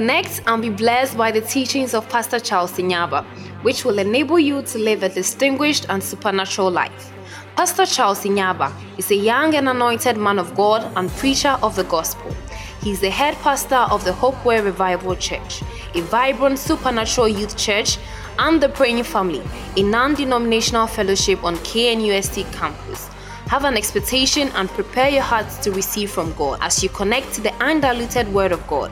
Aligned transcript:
Connect 0.00 0.40
and 0.46 0.62
be 0.62 0.70
blessed 0.70 1.18
by 1.18 1.30
the 1.30 1.42
teachings 1.42 1.92
of 1.92 2.08
Pastor 2.08 2.40
Charles 2.40 2.72
Sinyaba, 2.72 3.22
which 3.62 3.84
will 3.84 3.98
enable 3.98 4.38
you 4.38 4.62
to 4.62 4.78
live 4.78 5.02
a 5.02 5.10
distinguished 5.10 5.84
and 5.90 6.02
supernatural 6.02 6.70
life. 6.70 7.12
Pastor 7.54 7.84
Charles 7.84 8.20
Sinyaba 8.24 8.72
is 8.96 9.10
a 9.10 9.14
young 9.14 9.54
and 9.56 9.68
anointed 9.68 10.16
man 10.16 10.38
of 10.38 10.54
God 10.54 10.90
and 10.96 11.10
preacher 11.10 11.58
of 11.62 11.76
the 11.76 11.84
gospel. 11.84 12.34
He 12.82 12.92
is 12.92 13.00
the 13.00 13.10
head 13.10 13.34
pastor 13.42 13.84
of 13.92 14.02
the 14.06 14.12
Hopeway 14.12 14.64
Revival 14.64 15.16
Church, 15.16 15.62
a 15.94 16.00
vibrant 16.00 16.58
supernatural 16.58 17.28
youth 17.28 17.58
church, 17.58 17.98
and 18.38 18.58
the 18.58 18.70
Praying 18.70 19.02
Family, 19.02 19.42
a 19.76 19.82
non 19.82 20.14
denominational 20.14 20.86
fellowship 20.86 21.44
on 21.44 21.56
KNUST 21.56 22.50
campus. 22.54 23.08
Have 23.48 23.64
an 23.64 23.76
expectation 23.76 24.48
and 24.54 24.70
prepare 24.70 25.10
your 25.10 25.24
hearts 25.24 25.58
to 25.58 25.70
receive 25.72 26.10
from 26.10 26.32
God 26.32 26.58
as 26.62 26.82
you 26.82 26.88
connect 26.88 27.34
to 27.34 27.42
the 27.42 27.52
undiluted 27.62 28.32
Word 28.32 28.52
of 28.52 28.66
God. 28.66 28.90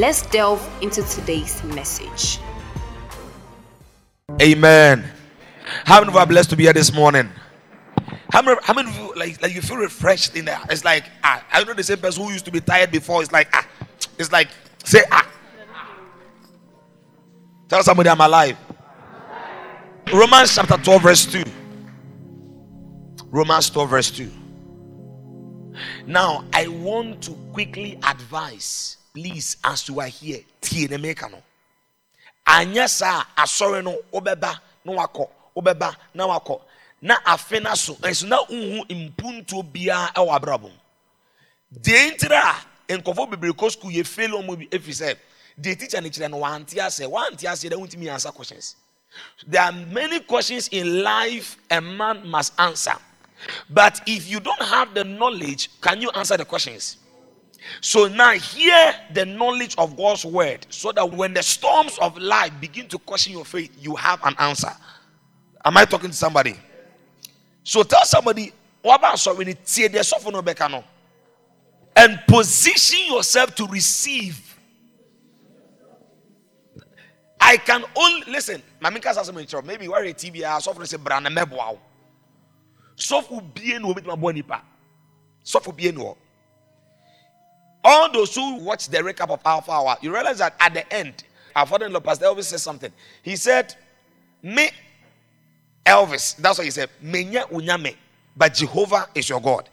Let's 0.00 0.22
delve 0.22 0.66
into 0.80 1.02
today's 1.02 1.62
message. 1.62 2.38
Amen. 4.40 5.04
How 5.84 6.00
many 6.00 6.08
of 6.08 6.14
you 6.14 6.20
are 6.20 6.26
blessed 6.26 6.48
to 6.48 6.56
be 6.56 6.62
here 6.62 6.72
this 6.72 6.90
morning? 6.90 7.28
How 8.32 8.40
many, 8.40 8.58
how 8.62 8.72
many 8.72 8.88
of 8.88 8.96
you 8.96 9.12
like, 9.14 9.42
like 9.42 9.54
you 9.54 9.60
feel 9.60 9.76
refreshed 9.76 10.34
in 10.36 10.46
there? 10.46 10.58
It's 10.70 10.86
like 10.86 11.04
ah, 11.22 11.44
I 11.52 11.62
know 11.64 11.74
the 11.74 11.82
same 11.82 11.98
person 11.98 12.24
who 12.24 12.32
used 12.32 12.46
to 12.46 12.50
be 12.50 12.60
tired 12.62 12.90
before. 12.90 13.20
It's 13.20 13.30
like 13.30 13.50
ah, 13.52 13.68
it's 14.18 14.32
like 14.32 14.48
say 14.84 15.02
ah. 15.12 15.30
Tell 17.68 17.82
somebody 17.82 18.08
I'm 18.08 18.22
alive. 18.22 18.56
Romans 20.10 20.54
chapter 20.54 20.78
12, 20.78 21.02
verse 21.02 21.26
2. 21.26 21.42
Romans 23.26 23.68
12, 23.68 23.90
verse 23.90 24.10
2. 24.12 24.30
Now, 26.06 26.46
I 26.54 26.68
want 26.68 27.22
to 27.24 27.32
quickly 27.52 27.98
advise, 28.02 28.96
please, 29.12 29.56
as 29.64 29.88
you 29.88 30.00
are 30.00 30.06
here, 30.06 30.40
tie 30.60 30.86
ne 30.90 30.96
meka 30.96 31.30
no. 31.30 31.42
Anya 32.46 32.88
saa 32.88 33.24
asɔre 33.36 33.82
no 33.82 33.96
wobɛba 34.12 34.58
na 34.84 34.92
wakɔ, 34.92 35.28
wobɛba 35.56 35.96
na 36.14 36.26
wakɔ. 36.26 36.60
Na 37.02 37.16
afe 37.26 37.62
na 37.62 37.74
so, 37.74 37.94
nso 37.94 38.28
na 38.28 38.44
unhu 38.46 38.84
mpuntuo 38.86 39.62
biara 39.62 40.12
ɛwɔ 40.14 40.40
abrabɔ 40.40 40.62
mu. 40.62 40.78
Deɛ 41.80 42.16
ntira 42.16 42.56
a 42.88 42.92
nkɔfo 42.98 43.30
bebree 43.30 43.52
kɔ 43.52 43.70
sukuu 43.70 43.90
yɛ 43.92 44.06
fail 44.06 44.30
ɔmo 44.32 44.58
bi 44.58 44.66
efi 44.66 44.92
sɛ 44.92 45.16
deɛ 45.60 45.78
teacher 45.78 46.00
ne 46.00 46.10
kyerɛ 46.10 46.30
no 46.30 46.38
wante 46.38 46.78
ase, 46.78 47.00
wante 47.06 47.44
ase 47.44 47.64
dɛ 47.68 47.76
wuntumi 47.76 48.10
answer 48.12 48.30
questions. 48.30 48.76
There 49.46 49.62
are 49.62 49.72
many 49.72 50.20
questions 50.20 50.68
in 50.68 51.02
life 51.02 51.56
a 51.70 51.80
man 51.80 52.26
must 52.26 52.52
answer. 52.58 52.94
But 53.68 54.00
if 54.06 54.28
you 54.28 54.40
don't 54.40 54.62
have 54.62 54.94
the 54.94 55.04
knowledge, 55.04 55.70
can 55.80 56.00
you 56.00 56.10
answer 56.10 56.36
the 56.36 56.44
questions? 56.44 56.96
So 57.80 58.08
now 58.08 58.32
hear 58.32 58.94
the 59.12 59.24
knowledge 59.26 59.74
of 59.78 59.96
God's 59.96 60.24
word 60.24 60.66
so 60.70 60.92
that 60.92 61.10
when 61.10 61.34
the 61.34 61.42
storms 61.42 61.98
of 61.98 62.16
life 62.18 62.52
begin 62.60 62.88
to 62.88 62.98
question 62.98 63.32
your 63.32 63.44
faith, 63.44 63.70
you 63.80 63.94
have 63.96 64.20
an 64.24 64.34
answer. 64.38 64.72
Am 65.64 65.76
I 65.76 65.84
talking 65.84 66.10
to 66.10 66.16
somebody? 66.16 66.56
So 67.62 67.82
tell 67.82 68.04
somebody, 68.04 68.52
what 68.82 68.98
about 68.98 69.18
so 69.18 69.34
when 69.34 69.48
it's 69.48 69.74
the 69.74 70.02
suffer 70.02 70.30
no 70.30 70.42
bekano? 70.42 70.82
And 71.94 72.20
position 72.26 73.12
yourself 73.12 73.54
to 73.56 73.66
receive. 73.66 74.46
I 77.40 77.56
can 77.56 77.84
only 77.96 78.30
listen. 78.30 78.62
Mamika 78.82 79.12
says 79.14 79.32
maybe 79.64 79.88
where 79.88 80.04
a 80.04 80.10
ah, 80.10 80.12
TV 80.12 80.62
suffer 80.62 80.86
say 80.86 80.96
brand 80.96 81.26
meboa 81.26 81.76
sɔfo 83.00 83.40
bie 83.54 83.78
na 83.78 83.88
obi 83.88 84.02
tuma 84.02 84.16
bɔ 84.16 84.34
nipa 84.34 84.62
sɔfo 85.44 85.74
bie 85.76 85.90
na 85.90 86.14
all 87.84 88.12
those 88.12 88.34
who 88.34 88.56
watch 88.56 88.88
the 88.88 88.98
recap 88.98 89.30
of 89.30 89.40
Alpha 89.44 89.72
Hour, 89.72 89.96
you 90.00 90.12
realize 90.12 90.38
that 90.38 90.54
at 90.60 90.74
the 90.74 90.92
end, 90.92 91.24
our 91.56 91.66
father-in-law, 91.66 92.00
Pastor 92.00 92.26
Elvis, 92.26 92.44
said 92.44 92.60
something. 92.60 92.92
He 93.22 93.36
said, 93.36 93.74
"Me, 94.42 94.70
Elvis." 95.84 96.36
That's 96.36 96.58
what 96.58 96.64
he 96.64 96.70
said. 96.70 96.90
"Menya 97.02 97.48
unyame, 97.50 97.96
but 98.36 98.54
Jehovah 98.54 99.08
is 99.14 99.28
your 99.28 99.40
God." 99.40 99.68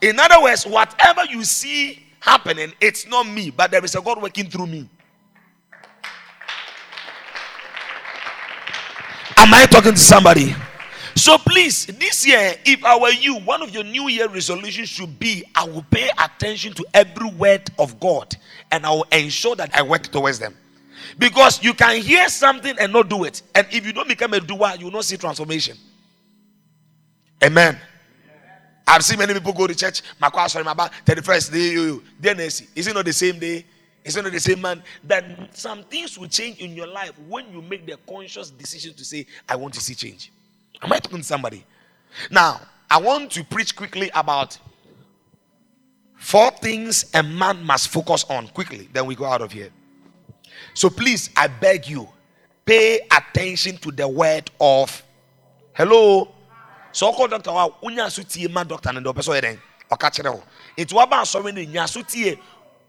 In 0.00 0.18
other 0.18 0.42
words, 0.42 0.66
whatever 0.66 1.24
you 1.26 1.44
see 1.44 2.04
happening, 2.18 2.72
it's 2.80 3.06
not 3.06 3.26
me, 3.26 3.50
but 3.50 3.70
there 3.70 3.84
is 3.84 3.94
a 3.94 4.00
God 4.00 4.20
working 4.20 4.50
through 4.50 4.66
me. 4.66 4.88
Am 9.36 9.54
I 9.54 9.66
talking 9.66 9.92
to 9.92 9.98
somebody? 9.98 10.54
Please, 11.50 11.86
this 11.86 12.24
year, 12.24 12.54
if 12.64 12.84
I 12.84 12.96
were 12.96 13.10
you, 13.10 13.40
one 13.40 13.60
of 13.60 13.74
your 13.74 13.82
New 13.82 14.06
Year 14.06 14.28
resolutions 14.28 14.88
should 14.88 15.18
be 15.18 15.42
I 15.52 15.64
will 15.64 15.84
pay 15.90 16.08
attention 16.16 16.74
to 16.74 16.86
every 16.94 17.28
word 17.28 17.68
of 17.76 17.98
God 17.98 18.36
and 18.70 18.86
I 18.86 18.90
will 18.90 19.06
ensure 19.10 19.56
that 19.56 19.74
I 19.74 19.82
work 19.82 20.04
towards 20.04 20.38
them. 20.38 20.56
Because 21.18 21.60
you 21.60 21.74
can 21.74 22.00
hear 22.00 22.28
something 22.28 22.76
and 22.78 22.92
not 22.92 23.08
do 23.08 23.24
it. 23.24 23.42
And 23.52 23.66
if 23.72 23.84
you 23.84 23.92
don't 23.92 24.06
become 24.06 24.32
a 24.34 24.38
doer, 24.38 24.74
you 24.78 24.84
will 24.84 24.92
not 24.92 25.04
see 25.06 25.16
transformation. 25.16 25.76
Amen. 27.42 27.76
I've 28.86 29.02
seen 29.02 29.18
many 29.18 29.34
people 29.34 29.52
go 29.52 29.66
to 29.66 29.74
church. 29.74 30.02
My 30.20 30.30
question 30.30 30.64
about 30.64 30.92
31st 31.04 31.52
day. 31.52 31.72
You, 31.72 31.82
you. 31.82 32.02
Then 32.20 32.38
is 32.38 32.62
it 32.76 32.94
not 32.94 33.04
the 33.04 33.12
same 33.12 33.40
day? 33.40 33.64
Is 34.04 34.16
it 34.16 34.22
not 34.22 34.30
the 34.30 34.38
same 34.38 34.60
man? 34.60 34.84
That 35.02 35.24
some 35.58 35.82
things 35.82 36.16
will 36.16 36.28
change 36.28 36.60
in 36.60 36.76
your 36.76 36.86
life 36.86 37.12
when 37.28 37.52
you 37.52 37.60
make 37.60 37.86
the 37.86 37.98
conscious 38.08 38.50
decision 38.50 38.94
to 38.94 39.04
say, 39.04 39.26
I 39.48 39.56
want 39.56 39.74
to 39.74 39.80
see 39.80 39.96
change. 39.96 40.30
Am 40.82 40.92
I 40.92 40.98
talking 40.98 41.18
to 41.18 41.24
somebody? 41.24 41.64
Now, 42.30 42.60
I 42.90 43.00
want 43.00 43.30
to 43.32 43.44
preach 43.44 43.76
quickly 43.76 44.10
about 44.14 44.58
four 46.16 46.50
things 46.50 47.10
a 47.14 47.22
man 47.22 47.64
must 47.64 47.88
focus 47.88 48.24
on 48.28 48.48
quickly. 48.48 48.88
Then 48.92 49.06
we 49.06 49.14
go 49.14 49.24
out 49.24 49.42
of 49.42 49.52
here. 49.52 49.70
So 50.74 50.90
please, 50.90 51.30
I 51.36 51.48
beg 51.48 51.86
you, 51.86 52.08
pay 52.64 53.00
attention 53.10 53.76
to 53.78 53.90
the 53.90 54.06
word 54.08 54.50
of 54.60 55.02
hello. 55.72 56.28
So 56.92 57.12
called 57.12 57.30
doctor 57.30 57.52
wa 57.52 57.70
unya 57.82 58.10
so 58.10 58.48
ma 58.50 58.64
doctor 58.64 58.92
ne 58.92 59.00
do 59.00 59.12
person 59.12 59.34
yeden 59.34 59.58
oka 59.90 60.10
kire 60.10 60.30
ho. 60.30 60.42
Nti 60.76 60.92
wa 60.92 61.06
ba 61.06 61.16
asori 61.16 61.54
ne 61.54 61.66
nya 61.66 61.88
so 61.88 62.02
tie 62.02 62.38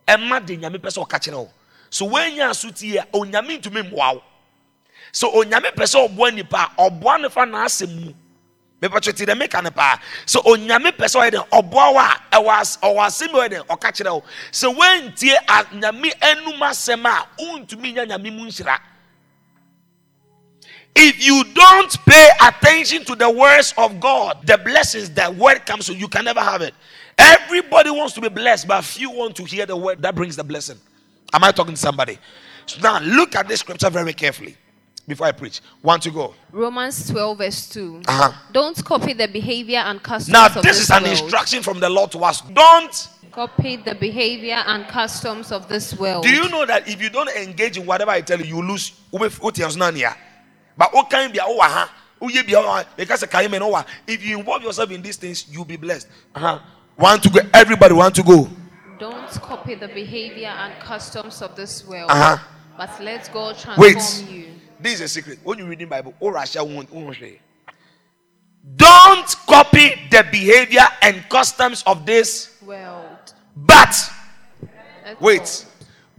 e 0.08 0.18
ma 0.18 0.40
de 0.40 0.58
nyame 0.58 0.82
person 0.82 1.04
oka 1.04 1.20
kire 1.20 1.36
ho. 1.36 1.50
So 1.90 2.06
when 2.06 2.36
nya 2.36 2.54
so 2.56 2.72
tie 2.72 3.04
onyame 3.14 3.62
ntumi 3.62 3.84
mwa 3.92 4.16
wo 4.16 4.24
so 5.12 5.32
onyame 5.32 5.72
pɛ 5.74 5.84
sɛ 5.84 6.08
ɔboa 6.08 6.34
nipa 6.34 6.72
ɔboa 6.78 7.22
ne 7.22 7.30
fa 7.30 7.46
mu. 7.46 8.14
Mepɛtɔ 8.82 9.16
ti 9.16 9.26
dɛ 9.26 9.38
meka 9.38 9.62
paa. 9.76 10.00
So 10.26 10.42
onyame 10.42 10.92
pɛ 10.92 11.06
sɛ 11.06 11.30
ɔyɛ 11.30 11.32
dɛ 11.32 11.50
ɔboa 11.50 11.94
wa 11.94 12.16
ɛwɔ 12.32 12.80
ɔwɔ 12.82 13.06
asɛm 13.06 13.30
ɔyɛ 13.30 13.50
dɛ 13.50 13.68
ɔka 13.68 13.92
kyerɛ 13.92 14.12
wo. 14.14 14.24
Sɛ 14.52 14.76
wɔntie 14.76 15.38
nyame 15.80 16.12
anum 16.20 16.60
asɛm 16.60 17.06
a 17.06 17.28
wontumi 17.40 17.94
nya 17.94 18.18
mu 18.18 18.50
if 20.94 21.26
you 21.26 21.44
don't 21.54 22.06
pay 22.06 22.30
attention 22.46 23.06
to 23.06 23.16
the 23.16 23.30
words 23.30 23.74
of 23.78 24.00
God, 24.00 24.46
the 24.46 24.58
blessings 24.58 25.10
that 25.12 25.34
word 25.34 25.66
comes 25.66 25.86
to, 25.86 25.96
you 25.96 26.10
can 26.10 26.26
never 26.26 26.42
have 26.42 26.62
it. 26.62 26.74
Everybody 27.18 27.92
wants 27.92 28.14
to 28.16 28.22
be 28.22 28.28
blessed, 28.28 28.68
but 28.68 28.84
few 28.84 29.10
want 29.10 29.36
to 29.38 29.46
hear 29.46 29.66
the 29.66 29.78
word 29.78 30.02
that 30.02 30.16
brings 30.16 30.36
the 30.36 30.44
blessing. 30.44 30.78
Am 31.34 31.44
I 31.46 31.52
talking 31.52 31.76
to 31.76 31.80
somebody? 31.80 32.20
So 32.66 32.82
now 32.82 33.00
look 33.00 33.36
at 33.36 33.48
this 33.48 33.62
scripture 33.62 33.90
very 33.90 34.14
carefully 34.14 34.58
before 35.08 35.28
I 35.28 35.32
preach. 35.32 35.62
Want 35.82 36.04
to 36.04 36.12
go? 36.12 36.34
Romans 36.52 37.10
12, 37.10 37.38
verse 37.38 37.70
2. 37.70 38.02
Uh-huh. 38.08 38.32
Don't 38.52 38.84
copy 38.86 39.14
the 39.14 39.28
behavior 39.28 39.80
and 39.80 40.02
customs 40.02 40.34
Now, 40.34 40.46
of 40.48 40.62
this 40.64 40.80
is 40.80 40.90
an 40.90 41.04
world. 41.04 41.18
instruction 41.20 41.64
from 41.64 41.80
the 41.80 41.90
Lord 41.90 42.12
to 42.12 42.20
us. 42.20 42.42
Don't. 42.42 43.10
Copy 43.32 43.78
the 43.78 43.96
behavior 43.96 44.62
and 44.68 44.86
customs 44.88 45.52
of 45.52 45.68
this 45.70 45.98
world. 45.98 46.24
Do 46.24 46.30
you 46.30 46.50
know 46.50 46.66
that 46.66 46.88
if 46.88 47.02
you 47.02 47.10
don't 47.10 47.30
engage 47.30 47.78
in 47.78 47.86
whatever 47.86 48.12
I 48.12 48.22
tell 48.22 48.40
you, 48.42 48.58
you 48.58 48.62
lose? 48.62 48.92
But 50.78 50.94
what 50.94 51.10
kind 51.10 51.32
be 51.32 51.40
because 52.98 53.24
if 54.06 54.24
you 54.24 54.38
involve 54.38 54.64
yourself 54.64 54.92
in 54.92 55.02
these 55.02 55.16
things, 55.18 55.48
you'll 55.50 55.66
be 55.66 55.78
blessed. 55.78 56.08
Uh-huh. 56.36 56.60
Want 56.98 57.24
to 57.24 57.30
go? 57.30 57.40
Everybody 57.54 57.94
want 57.94 58.14
to 58.16 58.24
go? 58.24 58.48
Don't 59.00 59.28
copy 59.42 59.74
the 59.76 59.88
behavior 59.88 60.50
and 60.50 60.74
customs 60.80 61.42
of 61.42 61.56
this 61.56 61.84
world, 61.88 62.12
Uh-huh. 62.12 62.38
but 62.78 63.02
let 63.02 63.28
God 63.34 63.58
transform 63.58 63.80
Wait. 63.80 64.26
you. 64.30 64.48
This 64.82 64.96
is 64.96 65.02
a 65.02 65.08
secret. 65.08 65.40
When 65.44 65.60
you 65.60 65.66
read 65.66 65.80
the 65.80 65.86
Bible, 65.86 66.14
oh 66.20 66.30
Russia 66.30 66.64
won't. 66.64 66.90
Don't 68.76 69.36
copy 69.48 69.94
the 70.10 70.26
behavior 70.32 70.88
and 71.02 71.28
customs 71.30 71.84
of 71.86 72.06
this, 72.06 72.58
World. 72.66 73.34
but 73.56 73.96
wait. 75.20 75.66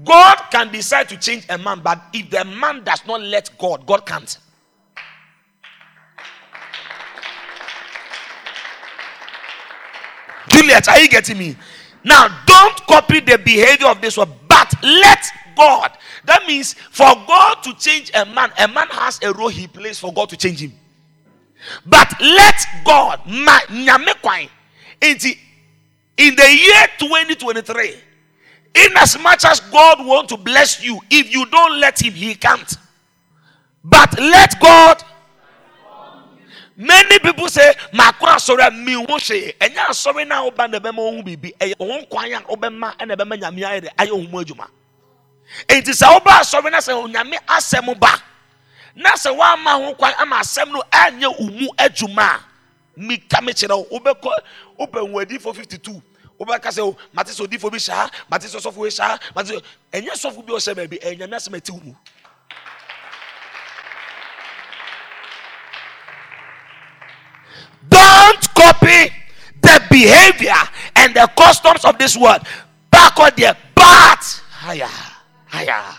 God 0.05 0.37
can 0.51 0.73
decide 0.73 1.09
to 1.11 1.17
change 1.17 1.47
a 1.49 1.57
man, 1.59 1.81
but 1.81 2.01
if 2.13 2.29
the 2.31 2.45
man 2.45 2.83
does 2.83 3.07
not 3.07 3.21
let 3.21 3.51
God, 3.59 3.87
God 3.87 4.05
can't. 4.05 4.39
Juliet, 10.49 10.89
are 10.89 10.99
you 10.99 11.09
getting 11.09 11.39
me? 11.39 11.57
Now, 12.05 12.27
don't 12.47 12.87
copy 12.87 13.21
the 13.21 13.39
behavior 13.39 13.87
of 13.87 14.01
this 14.01 14.17
one, 14.17 14.33
but 14.49 14.73
let 14.83 15.25
God. 15.57 15.93
That 16.25 16.47
means 16.47 16.75
for 16.75 17.13
God 17.27 17.63
to 17.65 17.75
change 17.75 18.11
a 18.15 18.25
man, 18.25 18.51
a 18.59 18.69
man 18.69 18.89
has 18.91 19.21
a 19.23 19.33
role 19.33 19.49
he 19.49 19.67
plays 19.67 19.99
for 19.99 20.13
God 20.13 20.29
to 20.31 20.37
change 20.37 20.61
him. 20.63 20.73
But 21.87 22.13
let 22.21 22.65
God, 22.85 23.21
in 23.27 25.19
the 25.19 26.55
year 26.55 26.87
2023, 26.99 27.95
In 28.75 28.97
as 28.97 29.19
much 29.19 29.45
as 29.45 29.61
God 29.61 30.05
want 30.05 30.29
to 30.31 30.37
bless 30.37 30.83
you, 30.83 30.99
if 31.11 31.33
you 31.33 31.45
don't 31.47 31.79
let 31.79 32.01
Him, 32.03 32.15
He 32.15 32.35
can't. 32.35 32.77
But 33.85 34.19
let 34.19 34.59
God. 34.61 35.03
Many 36.75 37.19
people 37.19 37.49
say, 37.49 37.75
"Makura 37.93 38.41
sorry 38.41 38.71
mi 38.71 38.97
wo 38.97 39.19
hwe." 39.19 39.55
Enya 39.59 39.93
sorry 39.93 40.25
bema 40.25 40.57
nyame 43.37 43.63
ayɛ 43.63 43.89
ayɛ 43.99 44.73
adwuma. 45.69 45.69
Enti 45.69 45.93
sɛ 45.93 46.17
oba 46.17 46.45
sorry 46.45 46.71
na 46.71 46.79
sɛ 46.79 46.93
onyame 46.95 47.37
asɛm 47.47 47.99
ba. 47.99 48.23
Na 48.95 49.11
sɛ 49.11 49.37
wama 49.37 49.85
ho 49.87 49.95
kwan 49.95 50.15
ama 50.19 50.37
asɛm 50.37 50.73
no 50.73 50.83
anya 50.93 51.29
umu 51.31 51.69
adwuma. 51.79 52.41
Mi 52.97 53.17
ka 53.17 53.41
me 53.41 53.53
kyerɛ 53.53 53.77
wo, 53.91 53.99
wobɛkɔ 53.99 54.33
wopɛ 54.79 55.09
nwadi 55.09 55.41
for 55.41 55.55
52 55.55 56.03
wobɛka 56.39 56.71
sɛ 56.71 56.81
o 56.83 56.97
mate 57.13 57.29
sɛ 57.29 57.47
odifo 57.47 57.71
bi 57.71 57.79
saa 57.79 58.09
mate 58.31 58.43
sɛ 58.43 58.59
ɔsɔfo 58.59 58.83
bi 58.83 58.91
saa 58.91 59.19
mate 59.35 59.63
ɛnyɛ 59.93 60.13
sɔfo 60.13 60.45
bi 60.45 60.53
ɔhyɛ 60.53 60.75
baabi 60.75 60.99
ɛnyame 60.99 61.37
asɛm 61.37 61.55
ɛti 61.61 61.71
wo 61.71 61.81
mu 61.85 61.95
don't 67.89 68.55
copy 68.55 69.13
the 69.63 69.83
behavior 69.91 70.63
and 70.97 71.15
the 71.15 71.27
customs 71.37 71.85
of 71.85 71.97
this 71.99 72.17
world 72.17 72.43
back 72.91 73.19
on 73.19 73.31
there 73.37 73.57
but 73.75 74.43
higher 74.51 75.12
higher 75.53 75.95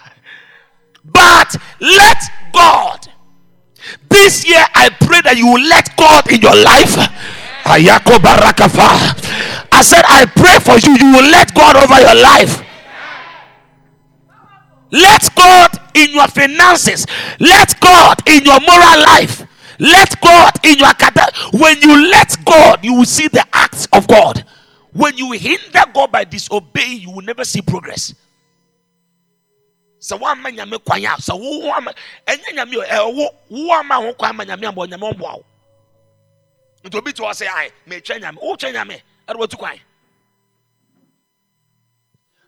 but 1.05 1.55
let 1.79 2.17
god 2.53 3.07
this 4.09 4.47
year 4.47 4.63
i 4.73 4.89
pray 4.89 5.21
that 5.21 5.37
you 5.37 5.45
will 5.47 5.61
let 5.67 5.95
god 5.97 6.31
in 6.31 6.41
your 6.41 6.55
life 6.63 6.97
Ayako 7.63 8.19
I 9.71 9.81
said, 9.81 10.03
I 10.05 10.25
pray 10.25 10.59
for 10.59 10.77
you. 10.85 10.97
You 10.97 11.13
will 11.13 11.31
let 11.31 11.53
God 11.55 11.77
over 11.77 11.99
your 11.99 12.21
life. 12.21 12.61
Let 14.91 15.33
God 15.35 15.71
in 15.95 16.11
your 16.11 16.27
finances. 16.27 17.07
Let 17.39 17.79
God 17.79 18.19
in 18.27 18.43
your 18.43 18.59
moral 18.59 19.01
life. 19.03 19.47
Let 19.79 20.19
God 20.21 20.53
in 20.63 20.77
your 20.77 20.87
academic. 20.87 21.33
When 21.53 21.81
you 21.81 22.09
let 22.11 22.37
God, 22.45 22.83
you 22.83 22.93
will 22.93 23.05
see 23.05 23.27
the 23.27 23.45
acts 23.53 23.87
of 23.93 24.07
God. 24.07 24.45
When 24.91 25.17
you 25.17 25.31
hinder 25.31 25.83
God 25.93 26.11
by 26.11 26.25
disobeying, 26.25 27.01
you 27.01 27.11
will 27.11 27.23
never 27.23 27.43
see 27.43 27.61
progress. 27.61 28.13
Sɛ 30.07 30.19
woama 30.19 30.49
nyame 30.51 30.77
kwan 30.85 31.05
a 31.05 31.15
sɛ 31.17 31.33
wo 31.39 31.71
ama 31.71 31.93
ɛnyɛ 32.27 32.49
nyame 32.55 32.75
ɛwo 32.89 33.27
wo 33.49 33.73
ama 33.73 33.95
ho 33.95 34.13
kwan 34.13 34.35
ma 34.35 34.43
nyame 34.43 34.65
abɔ 34.71 34.87
nyame 34.89 35.13
ɔmboa 35.13 35.33
wo. 35.37 35.45
Nti 36.83 36.97
obi 36.97 37.13
te 37.13 37.23
hɔ 37.23 37.31
sɛ 37.31 37.47
ae 37.47 37.69
metwɛ 37.87 38.19
nyame. 38.21 38.37
Wotwɛ 38.43 38.73
nyame 38.73 39.01
ɛde 39.27 39.39
watu 39.39 39.57
kwan. 39.57 39.79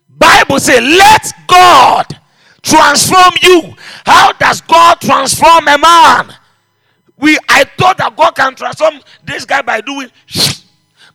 Bible 0.10 0.60
say 0.60 0.80
let 0.82 1.34
god 1.48 2.20
transform 2.62 3.34
you. 3.42 3.76
How 4.06 4.34
does 4.34 4.62
god 4.62 5.00
transform 5.02 5.68
a 5.68 5.78
man? 5.78 6.36
We 7.18 7.38
i 7.48 7.64
thought 7.78 7.98
that 7.98 8.16
god 8.16 8.36
can 8.36 8.56
transform 8.56 9.00
this 9.24 9.46
guy 9.46 9.62
by 9.62 9.82
doing 9.82 10.10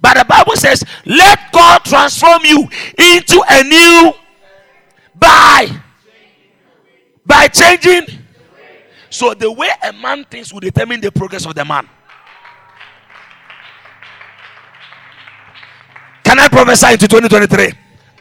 but 0.01 0.15
the 0.17 0.25
bible 0.27 0.57
says 0.57 0.83
let 1.05 1.39
god 1.53 1.85
transform 1.85 2.43
you 2.45 2.67
into 2.97 3.43
a 3.51 3.63
new 3.65 4.13
by 5.15 5.69
by 7.31 7.47
changing 7.47 8.19
so 9.09 9.35
the 9.35 9.51
way 9.51 9.71
a 9.85 9.93
man 9.93 10.25
thinks 10.25 10.53
will 10.53 10.61
determine 10.61 11.01
the 11.01 11.11
progress 11.13 11.47
of 11.47 11.55
the 11.55 11.65
man 11.65 11.89
Can 16.31 16.39
I 16.39 16.47
prophesy 16.47 16.93
into 16.93 17.09
2023? 17.09 17.73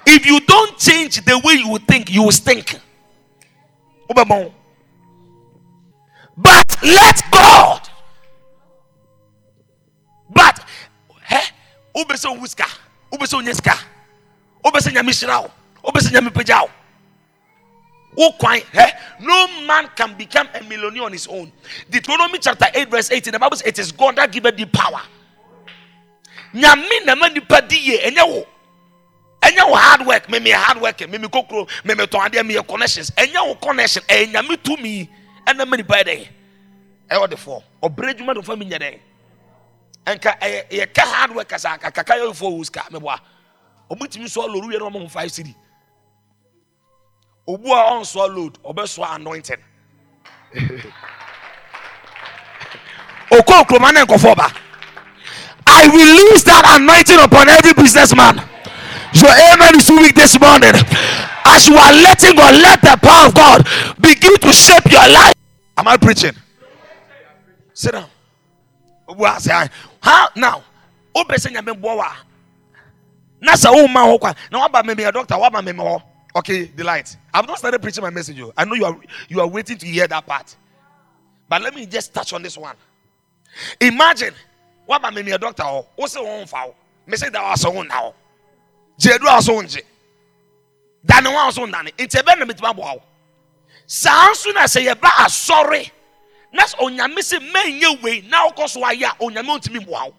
If 0.08 0.26
you 0.26 0.40
don't 0.40 0.76
change 0.80 1.24
the 1.24 1.40
way 1.46 1.54
you 1.54 1.78
think, 1.88 2.10
you 2.12 2.24
will 2.24 2.32
stink. 2.32 2.76
But 4.08 4.26
let 6.82 7.22
God. 7.32 7.88
But 10.28 10.66
eh, 11.30 11.42
ubese 11.96 12.28
wuska, 12.28 12.66
ubese 13.14 14.92
nyamipejao. 16.12 16.70
Eh? 18.18 18.92
No 19.20 19.48
man 19.66 19.90
can 19.96 20.16
become 20.18 20.48
a 20.54 20.64
millionaire 20.64 21.04
on 21.04 21.12
his 21.12 21.28
own. 21.28 21.52
Deuteronomy 21.90 22.40
chapter 22.40 22.66
8, 22.74 22.90
verse 22.90 23.12
18. 23.12 23.34
The 23.34 23.40
Bible 23.40 23.58
says, 23.58 23.68
It 23.68 23.80
is 23.80 23.92
God 23.92 24.16
that 24.16 24.32
giveth 24.32 24.58
the 24.58 24.66
power. 24.66 25.02
Nyame 26.54 27.06
na 27.06 27.16
ma 27.16 27.28
nipa 27.28 27.62
di 27.62 27.78
yie 27.78 28.00
ɛnyɛ 28.00 28.28
wo. 28.28 28.46
Ɛnyɛ 29.42 29.70
wo 29.70 29.76
hard 29.76 30.08
work. 30.08 30.28
Mɛmɛ 30.28 30.52
hard 30.54 30.82
work 30.82 30.98
mɛmɛ 30.98 31.32
kokoro 31.32 31.66
mɛmɛ 31.86 32.08
tɔn 32.08 32.28
adeɛ 32.28 32.42
mɛyɛ 32.44 32.68
connections. 32.68 33.12
Ɛnyɛ 33.12 33.48
wo 33.48 33.56
connection. 33.56 34.02
Ɛyɛ 34.04 34.34
nyame 34.34 34.58
tumi 34.58 35.08
ɛna 35.46 35.68
ma 35.68 35.78
nipa 35.78 35.94
yɛ 35.98 36.04
dɛ 36.04 36.28
ɛyɛ 37.12 37.28
ɔde 37.28 37.36
fɔ 37.38 37.64
ɔbrɛ 37.84 38.10
adwuma 38.16 38.34
de 38.34 38.42
fɔ 38.42 38.58
mi 38.58 38.66
nyɛ 38.66 38.80
dɛ 38.80 39.00
ɛnka 40.08 40.40
ɛyɛ 40.40 40.70
yɛ 40.72 40.94
ka 40.94 41.06
hard 41.06 41.36
work 41.36 41.48
kasa 41.48 41.78
kaka 41.78 42.04
yɛ 42.16 42.34
fɔ 42.34 42.52
wo 42.52 42.64
sika 42.64 42.82
mɛ 42.90 43.00
bɔ 43.00 43.14
a 43.14 43.22
ɔmo 43.94 44.08
tumi 44.10 44.26
sɔ 44.26 44.48
load 44.48 44.64
yɛ 44.74 44.80
na 44.80 45.54
obu 47.50 47.74
a 47.74 47.82
ɔnsɔ 47.98 48.24
load 48.36 48.54
ɔbɛ 48.64 48.84
sɔ 48.94 49.16
anointing 49.16 49.64
okɔ 53.32 53.54
nkuruma 53.64 53.94
ne 53.94 54.06
ba. 54.36 54.52
I 55.68 55.86
release 55.86 56.44
that 56.44 56.66
anointing 56.66 57.20
upon 57.20 57.48
every 57.48 57.74
businessman. 57.74 58.42
Your 59.14 59.30
amen 59.54 59.78
is 59.78 59.86
too 59.86 59.98
weak 59.98 60.16
this 60.16 60.40
morning. 60.40 60.74
As 61.46 61.68
you 61.70 61.78
are 61.78 61.94
letting 61.94 62.36
God, 62.36 62.56
let 62.56 62.82
the 62.82 62.98
power 62.98 63.28
of 63.28 63.36
God 63.36 63.68
begin 64.02 64.36
to 64.38 64.52
shape 64.52 64.92
your 64.92 65.08
life. 65.08 65.34
Am 65.78 65.88
I 65.88 65.98
preaching? 65.98 66.34
Sit 67.74 67.94
down. 67.94 68.10
How 70.02 70.30
now? 70.36 70.64
Obese 71.16 71.50
nyame 71.54 71.80
boa. 71.80 72.18
Na 73.42 73.56
sa 73.56 73.72
wo 73.72 73.88
ma 73.88 74.06
ho 74.06 74.18
kwa. 74.18 74.34
Na 74.52 74.68
waba 74.68 74.84
me 74.86 74.96
me 74.96 75.04
doctor, 75.12 75.36
waba 75.36 75.64
me 75.64 75.72
me 75.72 75.84
Okay, 76.36 76.66
delight. 76.68 77.18
I've 77.34 77.48
not 77.48 77.58
started 77.58 77.82
preaching 77.82 78.04
my 78.04 78.10
message. 78.12 78.40
I 78.56 78.66
know 78.66 78.76
you 78.76 78.86
are 78.86 78.98
you 79.30 79.40
are 79.42 79.48
waiting 79.48 79.78
to 79.78 79.86
hear 79.86 80.08
that 80.08 80.26
part. 80.26 80.56
But 81.48 81.62
let 81.64 81.74
me 81.74 81.86
just 81.88 82.14
touch 82.14 82.34
on 82.34 82.44
this 82.44 82.58
one. 82.58 82.76
Imagine 83.82 84.34
waba 84.90 85.14
me 85.14 85.22
ne 85.22 85.38
doctor 85.38 85.64
hɔ 85.64 85.86
wo 85.98 86.06
se 86.08 86.20
wɔn 86.20 86.44
mfa 86.46 86.66
wo 86.68 86.76
me 87.06 87.16
se 87.18 87.30
da 87.30 87.40
wasɔ 87.42 87.74
wo 87.74 87.84
nna 87.84 87.94
hɔ 87.94 88.14
gye 89.00 89.12
edu 89.14 89.26
asɔ 89.28 89.54
wo 89.56 89.62
ngye 89.62 89.82
da 91.06 91.20
ne 91.20 91.30
wɔn 91.30 91.48
asɔ 91.50 91.60
wo 91.60 91.66
nna 91.68 91.84
ne 91.84 91.92
nti 91.92 92.20
ebe 92.20 92.40
na 92.40 92.46
me 92.46 92.54
ti 92.54 92.62
ma 92.62 92.74
bɔ 92.74 92.84
awo 92.84 93.02
saa 93.86 94.30
nso 94.32 94.52
na 94.54 94.64
sɛ 94.64 94.86
yɛba 94.88 95.10
asɔre 95.26 95.92
na 96.54 96.64
onyame 96.80 97.22
se 97.24 97.38
mɛnyɛ 97.40 98.02
wei 98.02 98.22
na 98.22 98.48
ɔkɔ 98.50 98.68
so 98.70 98.82
ayɛ 98.82 99.04
a 99.12 99.16
onyame 99.24 99.60
ntumi 99.60 99.86
bɔ 99.86 99.94
awo 99.94 100.14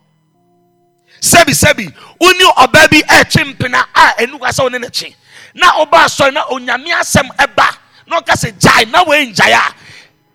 sɛbi 1.21 1.53
sɛbi 1.53 1.93
woni 2.21 2.45
ɔbaa 2.57 2.91
bi 2.91 3.01
ɛɛkye 3.03 3.55
mpena 3.55 3.85
a 3.95 4.15
ɛnu 4.23 4.41
kasa 4.41 4.63
wɔne 4.63 4.81
ne 4.81 4.89
kye 4.89 5.15
na 5.55 5.67
ɔba 5.85 6.05
asɔre 6.05 6.33
na 6.33 6.45
onyame 6.47 6.91
asɛm 6.91 7.29
ɛba 7.37 7.77
na 8.07 8.21
ɔka 8.21 8.35
sɛ 8.35 8.59
gyae 8.59 8.91
na 8.91 9.05
wɔn 9.05 9.35
ngyae 9.35 9.53
a. 9.53 9.75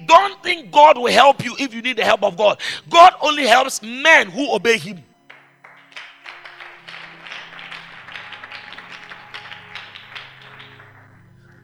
Don't 0.05 0.41
think 0.43 0.71
God 0.71 0.97
will 0.97 1.11
help 1.11 1.43
you 1.43 1.55
if 1.57 1.73
you 1.73 1.81
need 1.81 1.97
the 1.97 2.03
help 2.03 2.23
of 2.23 2.37
God. 2.37 2.59
God 2.89 3.13
only 3.21 3.47
helps 3.47 3.81
men 3.81 4.29
who 4.29 4.53
obey 4.53 4.77
Him. 4.77 5.03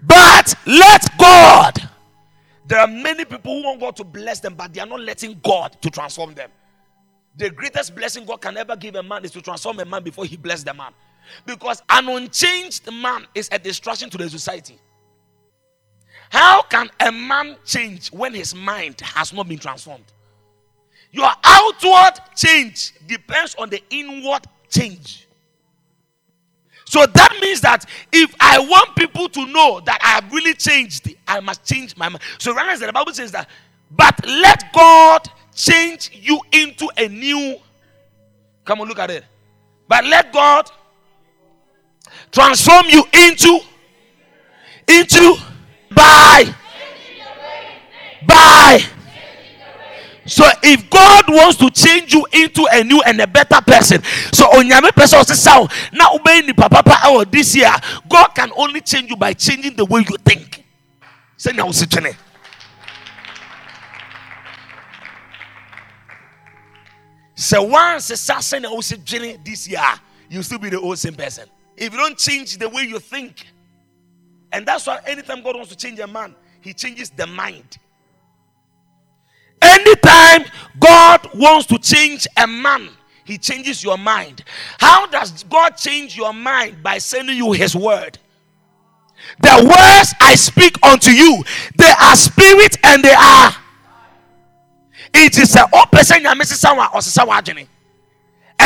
But 0.01 0.55
let 0.65 1.17
God. 1.17 1.89
There 2.65 2.79
are 2.79 2.87
many 2.87 3.25
people 3.25 3.53
who 3.53 3.63
want 3.67 3.79
God 3.79 3.95
to 3.97 4.03
bless 4.03 4.39
them, 4.39 4.55
but 4.55 4.73
they 4.73 4.79
are 4.79 4.87
not 4.87 5.01
letting 5.01 5.39
God 5.43 5.77
to 5.81 5.89
transform 5.89 6.33
them. 6.33 6.49
The 7.37 7.49
greatest 7.49 7.95
blessing 7.95 8.25
God 8.25 8.41
can 8.41 8.57
ever 8.57 8.75
give 8.75 8.95
a 8.95 9.03
man 9.03 9.23
is 9.23 9.31
to 9.31 9.41
transform 9.41 9.79
a 9.79 9.85
man 9.85 10.03
before 10.03 10.25
he 10.25 10.37
bless 10.37 10.63
the 10.63 10.73
man. 10.73 10.91
Because 11.45 11.81
an 11.89 12.09
unchanged 12.09 12.91
man 12.91 13.25
is 13.33 13.49
a 13.51 13.59
distraction 13.59 14.09
to 14.09 14.17
the 14.17 14.29
society. 14.29 14.77
How 16.29 16.61
can 16.63 16.89
a 16.99 17.11
man 17.11 17.57
change 17.65 18.11
when 18.11 18.33
his 18.33 18.55
mind 18.55 19.01
has 19.01 19.33
not 19.33 19.47
been 19.47 19.59
transformed? 19.59 20.05
Your 21.11 21.29
outward 21.43 22.19
change 22.35 22.93
depends 23.05 23.53
on 23.55 23.69
the 23.69 23.83
inward 23.89 24.43
change. 24.69 25.27
So 26.85 27.05
that 27.05 27.37
means 27.41 27.61
that 27.61 27.85
if 28.11 28.33
I 28.39 28.59
want 28.59 28.95
people 28.95 29.29
to 29.29 29.45
know 29.45 29.81
that 29.85 29.99
I 30.03 30.21
have 30.21 30.33
really 30.33 30.53
changed, 30.53 31.13
I 31.27 31.39
must 31.39 31.65
change 31.65 31.95
my 31.95 32.09
mind. 32.09 32.21
So 32.37 32.53
realize 32.53 32.79
that 32.79 32.87
the 32.87 32.93
Bible 32.93 33.13
says 33.13 33.31
that, 33.31 33.49
but 33.89 34.25
let 34.25 34.73
God 34.73 35.29
change 35.53 36.11
you 36.13 36.39
into 36.51 36.89
a 36.97 37.07
new. 37.07 37.57
Come 38.65 38.81
on, 38.81 38.87
look 38.87 38.99
at 38.99 39.09
it. 39.09 39.25
But 39.87 40.05
let 40.05 40.31
God 40.31 40.69
transform 42.31 42.85
you 42.89 43.03
into 43.13 43.59
into 44.87 45.35
by 45.93 46.53
by 48.25 48.79
So 50.25 50.45
if 50.63 50.89
God 50.89 51.25
wants 51.27 51.57
to 51.57 51.69
change 51.71 52.13
you 52.13 52.25
into 52.31 52.65
a 52.71 52.83
new 52.83 53.01
and 53.01 53.19
a 53.19 53.27
better 53.27 53.59
person, 53.59 54.01
so 54.31 54.45
onyame 54.47 54.91
person 54.91 55.23
sound 55.25 55.69
now 55.91 56.13
obey 56.13 56.41
ni 56.41 56.53
papa 56.53 56.81
oh 57.05 57.25
this 57.25 57.55
year, 57.55 57.73
God 58.07 58.29
can 58.29 58.51
only 58.55 58.81
change 58.81 59.09
you 59.09 59.17
by 59.17 59.33
changing 59.33 59.75
the 59.75 59.83
way 59.85 60.05
you 60.07 60.17
think. 60.23 60.63
Say 61.35 61.51
now 61.53 61.71
So 67.35 67.63
once 67.63 68.11
a 68.11 68.13
assassin 68.13 68.65
also 68.65 68.95
this 69.43 69.67
year, 69.67 69.81
you 70.29 70.43
still 70.43 70.59
be 70.59 70.69
the 70.69 70.79
old 70.79 70.99
same 70.99 71.15
person. 71.15 71.49
If 71.77 71.93
you 71.93 71.99
don't 71.99 72.17
change 72.17 72.57
the 72.57 72.69
way 72.69 72.83
you 72.83 72.99
think, 72.99 73.47
and 74.51 74.65
that's 74.65 74.87
why 74.87 74.99
anytime 75.05 75.41
God 75.41 75.55
wants 75.55 75.69
to 75.69 75.77
change 75.77 75.99
a 75.99 76.07
man, 76.07 76.35
he 76.61 76.73
changes 76.73 77.09
the 77.09 77.27
mind. 77.27 77.77
Anytime 79.61 80.45
God 80.79 81.29
wants 81.35 81.67
to 81.67 81.77
change 81.77 82.27
a 82.37 82.47
man, 82.47 82.89
he 83.23 83.37
changes 83.37 83.83
your 83.83 83.97
mind. 83.97 84.43
How 84.79 85.05
does 85.07 85.43
God 85.43 85.77
change 85.77 86.17
your 86.17 86.33
mind? 86.33 86.83
By 86.83 86.97
sending 86.97 87.37
you 87.37 87.51
his 87.51 87.75
word. 87.75 88.17
The 89.41 89.63
words 89.63 90.13
I 90.19 90.35
speak 90.35 90.75
unto 90.83 91.11
you, 91.11 91.43
they 91.77 91.91
are 92.01 92.15
spirit 92.15 92.77
and 92.83 93.03
they 93.03 93.13
are. 93.13 93.55
It 95.13 95.37
is 95.37 95.55
a 95.55 95.65
open 95.73 95.99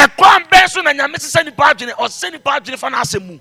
Ɛkwan 0.03 0.41
bɛn 0.49 0.83
na 0.83 0.91
nyame 0.93 1.15
sesa 1.19 1.43
nipa 1.43 1.63
adwene 1.63 1.93
ɔsesa 1.93 2.31
nipa 2.31 2.51
adwene 2.59 2.77
fa 2.77 2.89
n'asɛm 2.89 3.25
mu. 3.27 3.39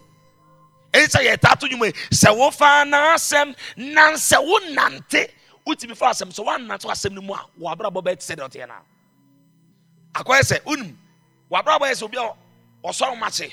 Eyi 0.92 1.06
sɛ 1.06 1.20
yɛ 1.26 1.40
taa 1.40 1.54
to 1.54 1.66
nwuma 1.66 1.86
yi 1.86 1.92
sɛ 2.10 2.30
wofa 2.36 2.84
n'asɛm 2.86 3.54
nan 3.76 4.14
sɛ 4.14 4.36
wonante 4.38 5.30
wotumi 5.66 5.96
fa 5.96 6.06
asɛm. 6.06 6.32
So 6.32 6.44
woannante 6.44 6.84
asɛm 6.86 7.12
no 7.12 7.20
mu 7.22 7.34
a 7.34 7.44
wɔabrabɔ 7.60 8.02
bɛyɛ 8.04 8.18
te 8.18 8.34
sɛ 8.34 8.36
deɛ 8.36 8.48
ɔteɛ 8.48 8.68
no 8.68 8.74
akɔyɛ 10.14 10.42
sɛ 10.42 10.60
wonim 10.64 10.94
wɔabrabɔ 11.50 11.80
yɛ 11.90 11.94
sɛ 11.94 12.02
obi 12.04 12.18
a 12.18 12.32
ɔsɔ 12.88 13.10
wo 13.10 13.16
makye. 13.16 13.52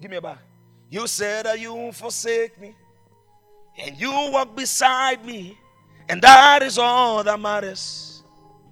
Give 0.00 0.10
me 0.10 0.16
a 0.16 0.20
bar 0.20 0.38
you 0.90 1.06
said 1.06 1.46
that 1.46 1.58
you 1.58 1.72
won't 1.72 1.94
forsake 1.94 2.60
me 2.60 2.74
and 3.78 3.96
you 3.98 4.10
walk 4.10 4.54
beside 4.56 5.24
me 5.24 5.56
and 6.08 6.20
that 6.20 6.62
is 6.62 6.78
all 6.78 7.22
that 7.24 7.38
matters. 7.40 8.22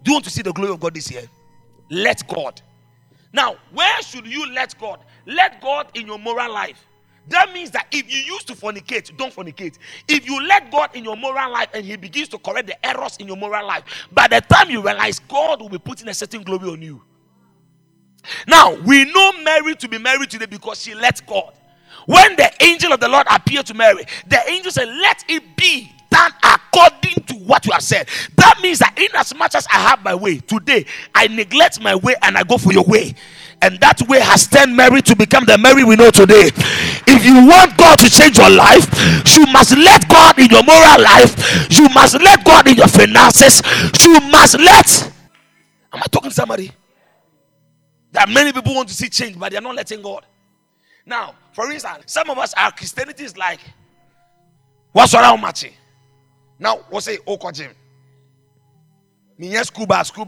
Do 0.02 0.10
you 0.10 0.14
want 0.16 0.24
to 0.24 0.30
see 0.30 0.42
the 0.42 0.52
glory 0.52 0.72
of 0.72 0.80
god 0.80 0.94
this 0.94 1.10
year? 1.10 1.22
Let 1.88 2.26
god 2.26 2.60
now 3.32 3.56
where 3.72 4.02
should 4.02 4.26
you 4.26 4.50
let 4.52 4.78
god 4.78 5.00
let 5.26 5.60
god 5.60 5.86
in 5.94 6.06
your 6.06 6.18
moral 6.18 6.52
life 6.52 6.86
that 7.28 7.52
means 7.52 7.70
that 7.70 7.86
if 7.92 8.12
you 8.12 8.18
used 8.18 8.48
to 8.48 8.54
fornicate, 8.54 9.16
don't 9.16 9.34
fornicate. 9.34 9.78
If 10.08 10.26
you 10.26 10.44
let 10.44 10.70
God 10.72 10.90
in 10.94 11.04
your 11.04 11.16
moral 11.16 11.52
life 11.52 11.68
and 11.72 11.84
He 11.84 11.96
begins 11.96 12.28
to 12.30 12.38
correct 12.38 12.66
the 12.66 12.86
errors 12.86 13.16
in 13.18 13.28
your 13.28 13.36
moral 13.36 13.66
life, 13.66 13.84
by 14.10 14.26
the 14.26 14.40
time 14.40 14.70
you 14.70 14.82
realize 14.82 15.20
God 15.20 15.60
will 15.60 15.68
be 15.68 15.78
putting 15.78 16.08
a 16.08 16.14
certain 16.14 16.42
glory 16.42 16.68
on 16.68 16.82
you. 16.82 17.00
Now, 18.46 18.74
we 18.74 19.04
know 19.12 19.32
Mary 19.42 19.74
to 19.76 19.88
be 19.88 19.98
married 19.98 20.30
today 20.30 20.46
because 20.46 20.82
she 20.82 20.94
let 20.94 21.24
God. 21.26 21.52
When 22.06 22.36
the 22.36 22.50
angel 22.60 22.92
of 22.92 23.00
the 23.00 23.08
Lord 23.08 23.26
appeared 23.30 23.66
to 23.66 23.74
Mary, 23.74 24.04
the 24.26 24.40
angel 24.48 24.72
said, 24.72 24.88
Let 24.88 25.24
it 25.28 25.56
be 25.56 25.92
done 26.12 26.32
according 26.42 27.24
to 27.24 27.34
what 27.34 27.66
you 27.66 27.72
have 27.72 27.82
said. 27.82 28.08
That 28.36 28.60
means 28.62 28.78
that 28.78 28.98
in 28.98 29.08
as 29.14 29.34
much 29.34 29.54
as 29.54 29.66
I 29.72 29.76
have 29.76 30.04
my 30.04 30.14
way 30.14 30.38
today, 30.38 30.86
I 31.14 31.26
neglect 31.28 31.80
my 31.80 31.94
way 31.94 32.14
and 32.22 32.36
I 32.36 32.44
go 32.44 32.58
for 32.58 32.72
your 32.72 32.84
way 32.84 33.14
and 33.62 33.78
that 33.78 34.02
way 34.08 34.20
has 34.20 34.46
turned 34.46 34.76
Mary 34.76 35.00
to 35.02 35.16
become 35.16 35.44
the 35.46 35.56
Mary 35.56 35.84
we 35.84 35.94
know 35.94 36.10
today. 36.10 36.50
If 37.06 37.24
you 37.24 37.46
want 37.46 37.76
God 37.78 37.98
to 38.00 38.10
change 38.10 38.36
your 38.36 38.50
life, 38.50 38.90
you 39.36 39.46
must 39.52 39.76
let 39.78 40.06
God 40.08 40.38
in 40.38 40.50
your 40.50 40.64
moral 40.64 41.00
life, 41.00 41.70
you 41.70 41.88
must 41.90 42.20
let 42.20 42.44
God 42.44 42.66
in 42.66 42.74
your 42.74 42.88
finances, 42.88 43.62
you 44.04 44.20
must 44.30 44.58
let. 44.58 45.12
Am 45.92 46.02
I 46.02 46.06
talking 46.10 46.30
to 46.30 46.34
somebody? 46.34 46.72
That 48.10 48.28
many 48.28 48.52
people 48.52 48.74
want 48.74 48.88
to 48.88 48.94
see 48.94 49.08
change, 49.08 49.38
but 49.38 49.52
they're 49.52 49.60
not 49.60 49.76
letting 49.76 50.02
God. 50.02 50.26
Now, 51.06 51.34
for 51.52 51.70
instance, 51.70 52.04
some 52.06 52.28
of 52.30 52.38
us 52.38 52.52
our 52.54 52.72
Christianity 52.72 53.24
is 53.24 53.36
like, 53.36 53.60
what's 54.90 55.14
around 55.14 55.40
matching? 55.40 55.72
Now, 56.62 56.76
what's 56.90 57.06
say, 57.06 57.18
oh, 57.26 57.50
Jim? 57.50 57.72
Me, 59.36 59.52
school 59.64 59.84
bag, 59.84 60.06
school. 60.06 60.24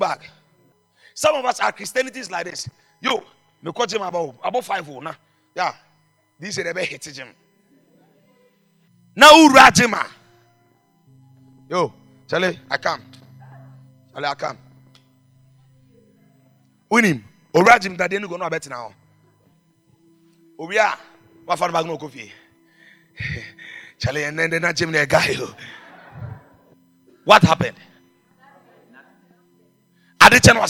Some 1.15 1.37
of 1.37 1.45
us 1.45 1.61
are 1.61 1.71
Christianities 1.71 2.29
like 2.29 2.47
this. 2.47 2.69
Yo, 3.01 3.23
me 3.63 3.71
gym 3.87 4.03
about 4.03 4.35
about 4.43 4.65
five 4.65 4.89
oh, 4.91 4.97
o 4.97 5.01
na 5.01 5.15
yeah 5.55 5.73
this 6.41 6.59
is 6.59 6.65
the 6.65 6.75
best 6.75 6.89
hit 6.91 7.03
gym. 7.15 7.29
Na 9.15 9.27
ura 9.33 9.71
gym 9.73 9.95
a 9.95 10.07
yo 11.71 11.93
Charlie 12.27 12.59
I 12.69 12.77
come 12.79 13.01
Charlie 14.13 14.27
I 14.27 14.35
come. 14.35 14.59
Win 16.91 17.05
Winim 17.05 17.23
owura 17.55 17.77
oh, 17.77 17.79
gym 17.79 17.97
dade 17.97 18.21
no 18.21 18.27
go 18.27 18.37
no 18.37 18.45
abɛtena 18.49 18.75
hɔ 18.77 18.93
obi 20.59 20.77
a 20.79 20.99
wafa 21.47 21.67
no 21.69 21.73
bag 21.73 21.87
no 21.87 22.09
fie 22.09 22.33
Charlie 23.99 24.23
ɛnɛ 24.23 24.49
ɛnɛ 24.49 24.61
na 24.61 24.73
gym 24.73 24.91
na 24.91 24.99
yo 25.31 25.55
what 27.25 27.43
happened? 27.43 27.77
Ade 30.23 30.41
kyɛ 30.41 30.55
no 30.55 30.61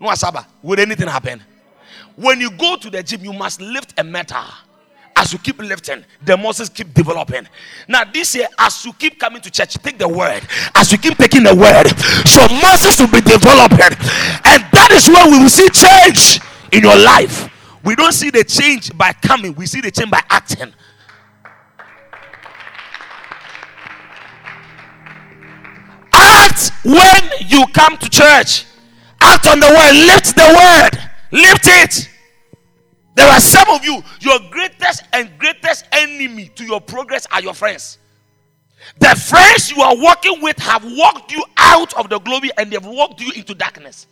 wasaba 0.00 0.44
would 0.62 0.80
anything 0.80 1.08
happen? 1.08 1.42
When 2.16 2.40
you 2.40 2.50
go 2.50 2.76
to 2.76 2.90
the 2.90 3.02
gym, 3.02 3.24
you 3.24 3.32
must 3.32 3.60
lift 3.60 3.98
a 3.98 4.04
metal. 4.04 4.44
As 5.14 5.32
you 5.32 5.38
keep 5.38 5.58
lifting, 5.58 6.04
the 6.24 6.36
muscles 6.36 6.68
keep 6.68 6.92
developing. 6.94 7.46
Now, 7.86 8.04
this 8.04 8.34
year, 8.34 8.48
as 8.58 8.84
you 8.84 8.92
keep 8.94 9.20
coming 9.20 9.42
to 9.42 9.50
church, 9.50 9.74
take 9.74 9.98
the 9.98 10.08
word. 10.08 10.42
As 10.74 10.90
you 10.90 10.98
keep 10.98 11.16
taking 11.18 11.42
the 11.42 11.54
word, 11.54 11.88
so 12.26 12.40
muscles 12.60 12.98
will 12.98 13.12
be 13.12 13.20
developing. 13.20 13.92
And 14.44 14.64
that 14.72 14.88
is 14.90 15.08
where 15.08 15.30
we 15.30 15.38
will 15.38 15.50
see 15.50 15.68
change 15.68 16.40
in 16.72 16.82
your 16.82 16.96
life. 16.96 17.50
We 17.84 17.94
don't 17.94 18.12
see 18.12 18.30
the 18.30 18.44
change 18.44 18.96
by 18.96 19.12
coming, 19.12 19.54
we 19.54 19.66
see 19.66 19.80
the 19.80 19.90
change 19.90 20.10
by 20.10 20.22
acting. 20.30 20.72
When 26.84 27.48
you 27.48 27.66
come 27.72 27.96
to 27.98 28.08
church. 28.08 28.66
Act 29.20 29.46
on 29.46 29.60
the 29.60 29.66
word. 29.66 30.06
Lift 30.06 30.34
the 30.36 30.90
word. 30.92 31.10
Lift 31.30 31.66
it. 31.66 32.08
There 33.14 33.28
are 33.28 33.40
some 33.40 33.68
of 33.68 33.84
you, 33.84 34.02
your 34.20 34.38
greatest 34.50 35.04
and 35.12 35.30
greatest 35.38 35.84
enemy 35.92 36.48
to 36.56 36.64
your 36.64 36.80
progress 36.80 37.26
are 37.30 37.42
your 37.42 37.54
friends. 37.54 37.98
The 38.98 39.14
friends 39.14 39.70
you 39.70 39.82
are 39.82 39.96
working 39.96 40.40
with 40.42 40.58
have 40.58 40.84
walked 40.84 41.30
you 41.30 41.44
out 41.56 41.94
of 41.94 42.08
the 42.08 42.18
glory 42.18 42.50
and 42.56 42.70
they've 42.70 42.84
walked 42.84 43.20
you 43.20 43.30
into 43.32 43.54
darkness. 43.54 44.06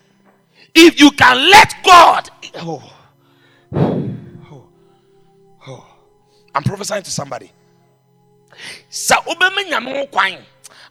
If 0.75 1.00
you 1.00 1.11
can 1.12 1.50
let 1.50 1.75
God, 1.85 2.30
oh, 2.56 2.92
oh, 3.73 4.68
oh. 5.66 5.87
I'm 6.54 6.62
prophesying 6.62 7.02
to 7.02 7.11
somebody. 7.11 7.50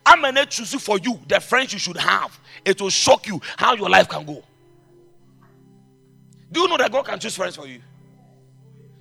I'm 0.06 0.22
gonna 0.22 0.46
choose 0.46 0.74
for 0.82 0.98
you 1.00 1.20
the 1.27 1.39
friends 1.39 1.74
you 1.74 1.79
should 1.79 1.98
have. 1.98 2.39
It 2.65 2.82
will 2.82 2.89
shock 2.89 3.27
you 3.27 3.41
how 3.58 3.75
your 3.75 3.89
life 3.89 4.10
can 4.10 4.25
go. 4.25 4.44
Do 6.51 6.62
you 6.62 6.68
know 6.68 6.77
that 6.77 6.91
God 6.91 7.06
can 7.06 7.20
choose 7.20 7.36
friends 7.36 7.56
for 7.56 7.68
you? 7.68 7.82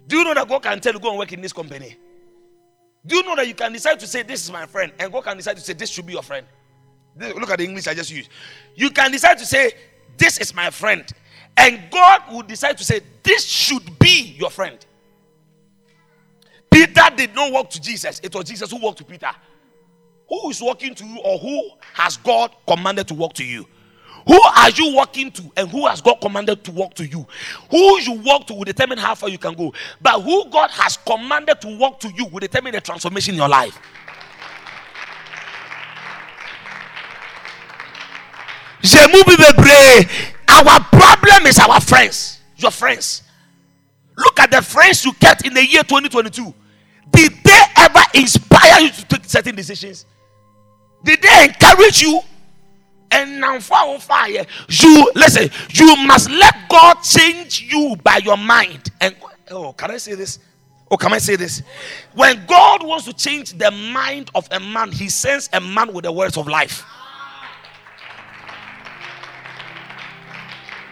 Do 0.07 0.19
you 0.19 0.25
know 0.25 0.35
that 0.35 0.49
God 0.49 0.62
can 0.62 0.81
tell 0.81 0.93
you 0.93 1.00
go 1.00 1.11
and 1.11 1.19
work 1.19 1.33
in 1.33 1.40
this 1.40 1.52
company? 1.52 1.97
Do 3.07 3.17
you 3.17 3.23
know 3.23 3.37
that 3.37 3.47
you 3.47 3.55
can 3.55 3.73
decide 3.73 4.00
to 4.00 4.07
say 4.07 4.23
this 4.23 4.45
is 4.45 4.52
my 4.52 4.67
friend 4.67 4.93
and 4.99 5.12
God 5.12 5.25
can 5.25 5.37
decide 5.37 5.57
to 5.57 5.62
say 5.62 5.73
this 5.73 5.90
should 5.90 6.07
be 6.07 6.12
your 6.12 6.23
friend? 6.23 6.47
Look 7.17 7.50
at 7.50 7.59
the 7.59 7.64
English 7.64 7.87
I 7.88 7.95
just 7.95 8.11
used. 8.11 8.31
You 8.75 8.90
can 8.90 9.11
decide 9.11 9.38
to 9.38 9.47
say 9.47 9.73
this 10.17 10.38
is 10.38 10.55
my 10.55 10.71
friend 10.71 11.05
and 11.57 11.81
God 11.90 12.23
will 12.31 12.43
decide 12.43 12.78
to 12.78 12.85
say 12.85 13.00
this 13.23 13.45
should 13.45 13.99
be 13.99 14.37
your 14.38 14.50
friend. 14.50 14.78
Peter 16.71 17.02
did 17.17 17.35
not 17.35 17.52
walk 17.52 17.71
to 17.71 17.81
Jesus, 17.81 18.21
it 18.23 18.35
was 18.35 18.45
Jesus 18.45 18.71
who 18.71 18.78
walked 18.78 18.99
to 18.99 19.05
Peter. 19.05 19.31
Who 20.29 20.51
is 20.51 20.61
walking 20.61 20.95
to 20.95 21.05
you 21.07 21.19
or 21.21 21.39
who 21.39 21.71
has 21.95 22.17
God 22.19 22.55
commanded 22.67 23.09
to 23.09 23.15
walk 23.15 23.35
to 23.35 23.45
you? 23.45 23.67
Who 24.27 24.39
are 24.41 24.71
you 24.71 24.95
walking 24.95 25.31
to 25.33 25.43
and 25.57 25.71
who 25.71 25.87
has 25.87 26.03
God 26.03 26.17
commanded 26.21 26.63
to 26.65 26.71
walk 26.71 26.93
to 26.95 27.07
you? 27.07 27.27
Who 27.71 27.99
you 28.01 28.13
walk 28.21 28.47
to 28.49 28.55
will 28.55 28.65
determine 28.65 28.99
how 28.99 29.15
far 29.15 29.31
you 29.31 29.39
can 29.39 29.55
go. 29.55 29.73
But 30.03 30.21
who 30.21 30.51
God 30.51 30.71
has 30.71 30.99
commanded 30.99 31.63
to 31.63 31.79
walk 31.79 31.99
to 32.01 32.11
you 32.11 32.27
will 32.27 32.41
determine 32.41 32.73
the 32.73 32.81
transformation 32.83 33.35
in 33.35 33.39
your 33.39 33.49
life. 33.49 33.79
Our 40.49 40.81
problem 40.81 41.47
is 41.47 41.59
our 41.59 41.81
friends. 41.81 42.41
Your 42.57 42.71
friends. 42.71 43.23
Look 44.17 44.41
at 44.41 44.51
the 44.51 44.61
friends 44.61 45.05
you 45.05 45.13
kept 45.15 45.47
in 45.47 45.55
the 45.55 45.65
year 45.65 45.83
2022. 45.83 46.53
Did 47.11 47.33
they 47.45 47.62
ever 47.77 48.00
inspire 48.15 48.81
you 48.81 48.91
to 48.91 49.05
take 49.07 49.25
certain 49.25 49.55
decisions? 49.55 50.07
Did 51.05 51.23
they 51.23 51.45
encourage 51.45 52.03
you? 52.03 52.21
And 53.11 53.41
now 53.41 53.59
for 53.59 53.99
fire, 54.00 54.45
you 54.69 55.12
listen, 55.15 55.50
you 55.71 55.97
must 56.07 56.31
let 56.31 56.55
God 56.69 56.97
change 57.03 57.62
you 57.62 57.97
by 58.03 58.19
your 58.19 58.37
mind. 58.37 58.91
And 59.00 59.17
oh, 59.50 59.73
can 59.73 59.91
I 59.91 59.97
say 59.97 60.15
this? 60.15 60.38
Oh, 60.91 60.97
can 60.97 61.12
I 61.12 61.19
say 61.19 61.37
this? 61.37 61.62
When 62.15 62.45
God 62.47 62.87
wants 62.87 63.07
to 63.07 63.12
change 63.12 63.53
the 63.53 63.71
mind 63.71 64.31
of 64.35 64.49
a 64.50 64.61
man, 64.61 64.91
he 64.93 65.09
sends 65.09 65.49
a 65.53 65.61
man 65.61 65.93
with 65.93 66.05
the 66.05 66.12
words 66.12 66.37
of 66.37 66.49
life. 66.49 66.85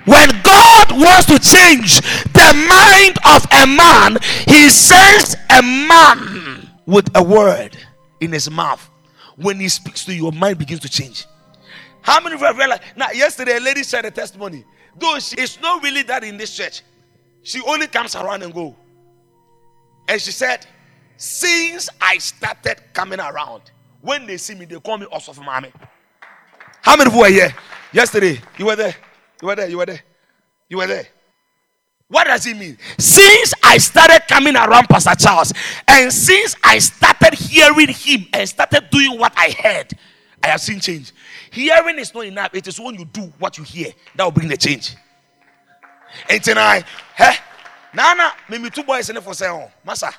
When 0.07 0.29
God 0.43 0.93
wants 0.93 1.27
to 1.27 1.39
change 1.39 2.01
the 2.33 2.53
mind 2.69 3.19
of 3.27 3.45
a 3.53 3.67
man, 3.67 4.19
He 4.47 4.71
sends 4.71 5.35
a 5.51 5.63
man 5.63 6.71
with 6.87 7.09
a 7.17 7.23
word 7.23 7.77
in 8.21 8.33
his 8.33 8.49
mouth. 8.51 8.89
When 9.37 9.59
He 9.59 9.69
speaks 9.69 10.05
to 10.05 10.15
you, 10.15 10.23
your 10.23 10.33
mind 10.33 10.59
begins 10.59 10.81
to 10.81 10.89
change. 10.89 11.27
How 12.03 12.21
many 12.21 12.37
of 12.37 12.41
you 12.41 12.47
have 12.47 12.57
realized? 12.57 12.83
Now, 12.97 13.11
yesterday, 13.11 13.57
a 13.57 13.61
lady 13.61 13.83
shared 13.83 14.05
a 14.05 14.13
testimony. 14.13 14.65
Though 14.97 15.19
she 15.19 15.41
is 15.41 15.61
not 15.61 15.83
really 15.83 16.05
that 16.05 16.23
in 16.23 16.37
this 16.37 16.57
church, 16.57 16.83
she 17.43 17.61
only 17.67 17.89
comes 17.89 18.15
around 18.15 18.45
and 18.45 18.55
go. 18.55 18.77
And 20.09 20.23
she 20.23 20.31
said, 20.31 20.67
since 21.17 21.89
I 22.01 22.19
started 22.19 22.81
coming 22.93 23.19
around, 23.19 23.63
when 24.01 24.25
they 24.25 24.37
see 24.37 24.55
me, 24.55 24.67
they 24.67 24.79
call 24.79 24.99
me 24.99 25.07
Osof 25.07 25.39
Mami. 25.39 25.73
How 26.81 26.97
many 26.97 27.09
of 27.09 27.15
you 27.15 27.21
were 27.21 27.29
here 27.29 27.53
yesterday? 27.93 28.41
You 28.57 28.67
were 28.67 28.77
there. 28.77 28.95
You 29.41 29.49
were 29.49 29.57
there. 29.57 29.69
You 29.69 29.79
were 29.79 29.87
there. 29.87 30.01
You 30.69 30.77
were 30.79 30.87
there. 30.87 31.07
What 32.09 32.29
does 32.29 32.47
it 32.47 32.57
mean? 32.57 32.79
Since 32.99 33.53
I 33.65 33.79
started 33.79 34.23
coming 34.29 34.55
around 34.55 34.89
Pastor 34.89 35.15
Charles, 35.19 35.53
and 35.89 36.13
since 36.13 36.55
I 36.63 36.79
started 36.79 37.35
hearing 37.35 37.89
him 37.89 38.27
and 38.33 38.49
started 38.49 38.89
doing 38.91 39.19
what 39.19 39.33
I 39.37 39.51
heard, 39.51 39.93
I 40.43 40.49
have 40.49 40.61
seen 40.61 40.79
change. 40.79 41.13
Hearing 41.51 41.99
is 41.99 42.15
not 42.15 42.25
enough. 42.27 42.55
It 42.55 42.69
is 42.69 42.79
when 42.79 42.95
you 42.95 43.05
do 43.07 43.23
what 43.39 43.59
you 43.59 43.65
hear 43.65 43.93
that 44.15 44.23
will 44.23 44.31
bring 44.31 44.49
the 44.49 44.57
change. 44.57 44.95
And 46.31 46.43
tonight, 46.43 46.85
hey, 47.17 47.35
Nana, 47.93 48.33
maybe 48.49 48.71
two 48.71 48.85
boys 48.85 49.09
in 49.09 49.17
the 49.17 49.21
for 49.21 49.35
sale. 49.35 49.71
Massa, 49.85 50.13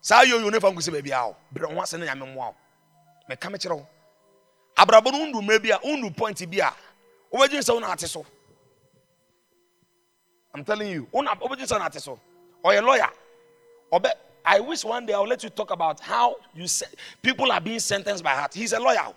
say 0.00 0.28
yo 0.28 0.38
yo 0.38 0.48
ne 0.48 0.60
fa 0.60 0.70
ngusi 0.70 0.92
baby 0.92 1.10
ho 1.10 1.34
ase 1.82 1.94
ne 1.94 2.06
nyame 2.06 2.32
mo 2.32 2.40
awo. 2.40 2.54
Me 3.28 3.34
ka 3.34 3.50
me 3.50 3.58
kire 3.58 3.74
wo. 3.74 3.86
Abrabo 4.78 5.10
no 5.10 5.26
ndu 5.26 5.44
me 5.44 5.58
bia, 5.58 5.78
undu 5.84 6.16
point 6.16 6.48
bia. 6.48 6.72
Obegin 7.34 7.64
se 7.64 7.72
wo 7.72 7.80
na 7.80 7.92
ate 7.92 8.06
so. 8.06 8.24
I'm 10.56 10.64
telling 10.64 10.90
you, 10.90 11.06
se. 11.12 12.12
Or 12.62 12.72
a 12.72 12.80
lawyer. 12.80 13.10
I 14.42 14.58
wish 14.60 14.86
one 14.86 15.04
day 15.04 15.12
I'll 15.12 15.26
let 15.26 15.44
you 15.44 15.50
talk 15.50 15.70
about 15.70 16.00
how 16.00 16.36
you 16.54 16.66
say, 16.66 16.86
people 17.20 17.52
are 17.52 17.60
being 17.60 17.78
sentenced 17.78 18.24
by 18.24 18.30
heart. 18.30 18.54
He's 18.54 18.72
a 18.72 18.80
lawyer. 18.80 19.12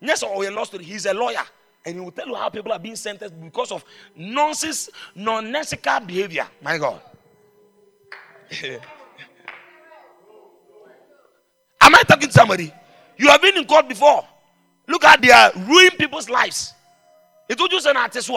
Yes, 0.00 0.22
or 0.22 0.44
a 0.44 0.50
law. 0.52 0.64
He's 0.64 1.06
a 1.06 1.12
lawyer. 1.12 1.42
And 1.84 1.96
he 1.96 2.00
will 2.00 2.12
tell 2.12 2.28
you 2.28 2.36
how 2.36 2.48
people 2.48 2.72
are 2.72 2.78
being 2.78 2.94
sentenced 2.94 3.34
because 3.40 3.72
of 3.72 3.84
nonsense, 4.14 4.88
nonsensical 5.16 5.98
behavior. 5.98 6.46
My 6.62 6.78
God. 6.78 7.00
Am 11.80 11.94
I 11.94 12.02
talking 12.04 12.28
to 12.28 12.32
somebody? 12.32 12.72
You 13.16 13.30
have 13.30 13.42
been 13.42 13.56
in 13.56 13.64
court 13.64 13.88
before. 13.88 14.24
Look 14.86 15.04
at 15.04 15.20
they 15.20 15.32
are 15.32 15.50
ruining 15.56 15.98
people's 15.98 16.30
lives. 16.30 16.72
It 17.48 17.58
would 17.60 17.72
just 17.72 17.86
an 17.86 17.96
artist 17.96 18.30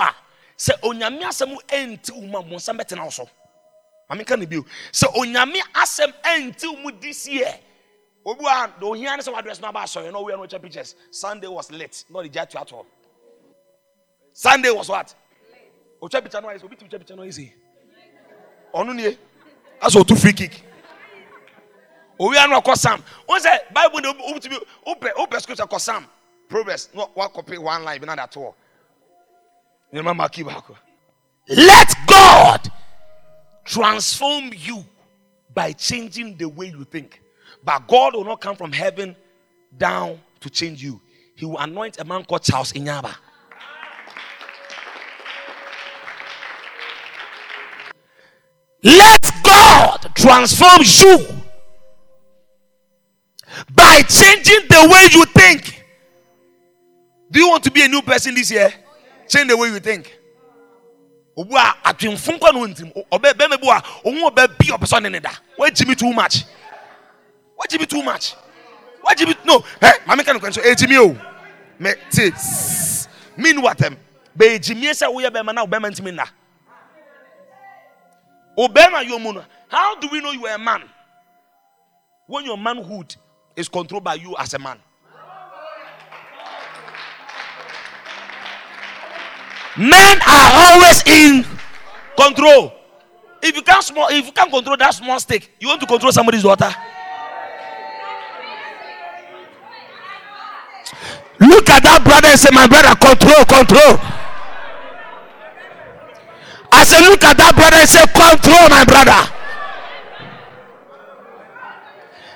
say 0.58 0.74
onyame 0.84 1.22
asɛm 1.22 1.56
ɛnti 1.68 2.12
wo 2.12 2.22
ma 2.28 2.42
mo 2.42 2.58
nsɛm 2.58 2.78
bɛtena 2.80 3.04
wo 3.04 3.10
so. 3.10 3.30
Mame 4.10 4.26
ka 4.26 4.36
ne 4.36 4.46
bio. 4.46 4.66
Sɛ 4.92 5.14
onyame 5.16 5.62
asɛm 5.74 6.12
ɛnti 6.24 6.66
wo 6.66 6.76
mu 6.82 6.92
this 7.00 7.28
year. 7.30 7.54
Obi 8.26 8.44
a 8.46 8.74
the 8.80 8.86
ohia 8.86 9.16
ne 9.16 9.24
sɛ 9.24 9.34
wadress 9.34 9.62
no 9.62 9.70
aba 9.70 9.80
asɔre 9.80 10.12
na 10.12 10.20
owia 10.20 10.36
no 10.38 10.44
wɔkyɛ 10.46 10.62
pictures. 10.62 10.96
Sunday 11.12 11.48
was 11.48 11.72
late 11.72 12.04
not 12.10 12.24
the 12.24 12.30
gya 12.30 12.46
to 12.50 12.60
at 12.60 12.74
all 12.74 12.86
sunday 14.38 14.70
was 14.70 14.88
what? 14.88 15.14
Ɔtwa 16.02 16.22
picture 16.22 16.42
no 16.42 16.48
ayɛ 16.50 16.60
sɛ 16.60 16.66
obi 16.66 16.76
tumi 16.76 16.90
twa 16.90 17.00
picture 17.00 17.16
no 17.16 17.24
ayɛ 17.24 17.34
sɛ 17.34 17.52
ɔno 18.74 18.96
nie. 18.96 19.18
Asɛ 19.82 20.04
ɔtu 20.04 20.18
free 20.20 20.34
kick. 20.34 20.62
Owia 22.20 22.48
no 22.48 22.62
ɔkɔ 22.62 22.76
sam. 22.78 23.04
Wɔn 23.28 23.40
sɛ 23.40 23.74
bible 23.74 24.02
de 24.02 24.14
wopɛ 24.86 25.14
wopɛ 25.16 25.42
scripture 25.42 25.66
kɔ 25.66 25.82
sam. 25.82 26.08
Proverbs 26.48 26.90
no 26.94 27.10
wakɔpe 27.18 27.58
one 27.58 27.84
line 27.84 28.00
bi 28.00 28.06
na 28.06 28.28
keep 28.28 28.44
back 28.44 28.54
let 31.50 31.96
god 32.08 32.72
transform 33.64 34.52
you 34.56 34.84
by 35.54 35.72
changing 35.72 36.38
the 36.38 36.48
way 36.48 36.68
you 36.68 36.84
think. 36.84 37.22
But 37.64 37.88
god 37.88 38.16
will 38.16 38.26
not 38.26 38.42
come 38.42 38.56
from 38.56 38.72
heaven 38.72 39.16
down 39.78 40.20
to 40.42 40.50
change 40.50 40.84
you. 40.84 41.02
He 41.36 41.46
will 41.46 41.58
anoint 41.60 42.00
a 42.00 42.06
man 42.06 42.26
called 42.26 42.44
charles 42.44 42.74
inyaba. 42.74 43.16
Let 48.84 49.32
god 49.44 50.12
transform 50.16 50.82
you 50.84 51.28
by 53.74 54.02
changing 54.04 54.68
the 54.70 54.90
way 54.92 55.08
you 55.12 55.26
think. 55.26 55.84
Do 57.32 57.40
you 57.40 57.50
want 57.50 57.64
to 57.64 57.72
be 57.72 57.84
a 57.84 57.88
new 57.88 58.02
person 58.02 58.36
this 58.36 58.52
year 58.52 58.74
change 59.28 59.50
the 59.50 59.58
way 59.58 59.70
you 59.70 59.80
think. 59.80 60.18
Obu 61.38 61.56
a 61.56 61.76
atwemfo 61.84 62.32
nkwa 62.32 62.54
no 62.54 62.68
ntim. 62.68 62.92
Ɔbɛ 63.12 63.34
bɛrima 63.34 63.62
bi 63.62 63.68
a 63.68 63.82
ɔho 63.82 64.30
ɔbɛ 64.32 64.58
bi 64.58 64.66
ɔpɛ 64.68 64.86
sɛ 64.86 65.12
ne 65.12 65.20
da. 65.20 65.32
Wagyimi 65.58 65.96
too 65.98 66.12
much. 66.14 66.46
Wagyimi 67.60 67.88
too 67.88 68.04
much. 68.04 68.36
Wagyimi 69.06 69.36
no 69.46 69.60
ɛ 69.60 70.06
maame 70.06 70.26
ka 70.26 70.34
no 70.34 70.40
kwan 70.40 70.52
so 70.52 70.62
egyimi 70.62 70.98
o. 70.98 71.16
Mɛ 71.80 71.96
te 72.10 72.32
mi 73.38 73.54
nu 73.54 73.62
watam 73.62 73.96
bɛegyimi 74.38 74.90
sɛ 74.92 75.08
woyɛ 75.14 75.30
bɛrima 75.30 75.54
na 75.54 75.66
ɔbɛrima 75.66 75.92
ntumi 75.92 76.12
nna. 76.12 76.26
Ɔbɛrima 78.58 79.04
yɛ 79.06 79.12
ɔmu 79.20 79.34
no 79.36 79.46
how 79.70 79.96
do 79.96 80.08
we 80.08 80.22
know 80.22 80.32
you 80.32 80.48
are 80.48 80.56
a 80.56 80.58
man? 80.58 80.82
When 82.26 82.46
your 82.46 82.58
manhood 82.58 83.16
is 83.56 83.70
controlled 83.70 84.04
by 84.04 84.16
you 84.16 84.36
as 84.38 84.54
a 84.54 84.60
man 84.60 84.80
Men 89.78 90.18
are 90.26 90.50
always 90.74 91.04
in 91.06 91.46
control. 92.18 92.74
If 93.42 93.56
you 93.56 93.62
can't 93.62 93.84
small, 93.84 94.08
if 94.10 94.26
you 94.26 94.32
can't 94.32 94.52
control 94.52 94.76
that 94.78 94.94
small 94.94 95.20
stick, 95.20 95.52
you 95.60 95.68
want 95.68 95.80
to 95.82 95.88
control 95.88 96.12
somebody's 96.12 96.42
daughter. 96.42 96.74
Look 101.40 101.70
at 101.70 101.84
that 101.84 102.02
brother 102.04 102.28
and 102.34 102.40
say, 102.40 102.50
My 102.52 102.66
brother, 102.66 102.96
control, 102.98 103.46
control. 103.46 104.02
I 106.72 106.84
said, 106.84 107.02
Look 107.08 107.24
at 107.24 107.38
that 107.38 107.54
brother 107.54 107.78
and 107.78 107.90
say, 107.90 108.02
Control, 108.10 108.70
my 108.74 108.84
brother. 108.86 109.34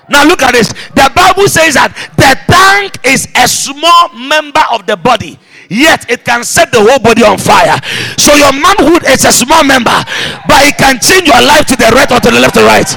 Now 0.09 0.25
look 0.27 0.43
at 0.43 0.51
this. 0.51 0.67
The 0.93 1.09
Bible 1.15 1.47
says 1.47 1.73
that 1.75 1.95
the 2.19 2.35
tongue 2.45 2.91
is 3.11 3.27
a 3.33 3.47
small 3.47 4.13
member 4.13 4.61
of 4.71 4.85
the 4.85 4.97
body 4.97 5.39
yet 5.71 6.03
it 6.11 6.27
can 6.27 6.43
set 6.43 6.71
the 6.75 6.83
whole 6.83 6.99
body 6.99 7.23
on 7.23 7.39
fire. 7.39 7.79
So 8.19 8.35
your 8.35 8.51
manhood 8.51 9.07
is 9.07 9.23
a 9.23 9.31
small 9.31 9.63
member, 9.63 9.95
but 10.43 10.67
it 10.67 10.75
can 10.75 10.99
change 10.99 11.31
your 11.31 11.39
life 11.39 11.65
to 11.71 11.79
the 11.79 11.87
right 11.95 12.11
or 12.11 12.19
to 12.19 12.29
the 12.29 12.39
left 12.39 12.59
or 12.59 12.67
right. 12.67 12.91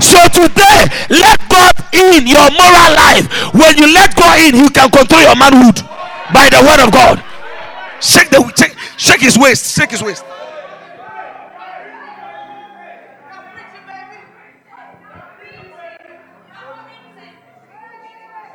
So 0.00 0.16
today, 0.32 0.88
let 1.12 1.36
God 1.52 1.76
in 1.92 2.24
your 2.24 2.48
moral 2.56 2.90
life. 2.96 3.28
When 3.52 3.76
you 3.76 3.92
let 3.92 4.16
God 4.16 4.40
in, 4.40 4.56
He 4.56 4.68
can 4.72 4.88
control 4.88 5.20
your 5.20 5.36
manhood 5.36 5.84
by 6.32 6.48
the 6.48 6.64
word 6.64 6.80
of 6.80 6.90
God. 6.90 7.22
Shake 8.00 8.30
the 8.30 8.40
shake, 8.56 8.76
shake 8.96 9.20
his 9.20 9.36
waist, 9.36 9.76
shake 9.76 9.90
his 9.90 10.02
waist. 10.02 10.24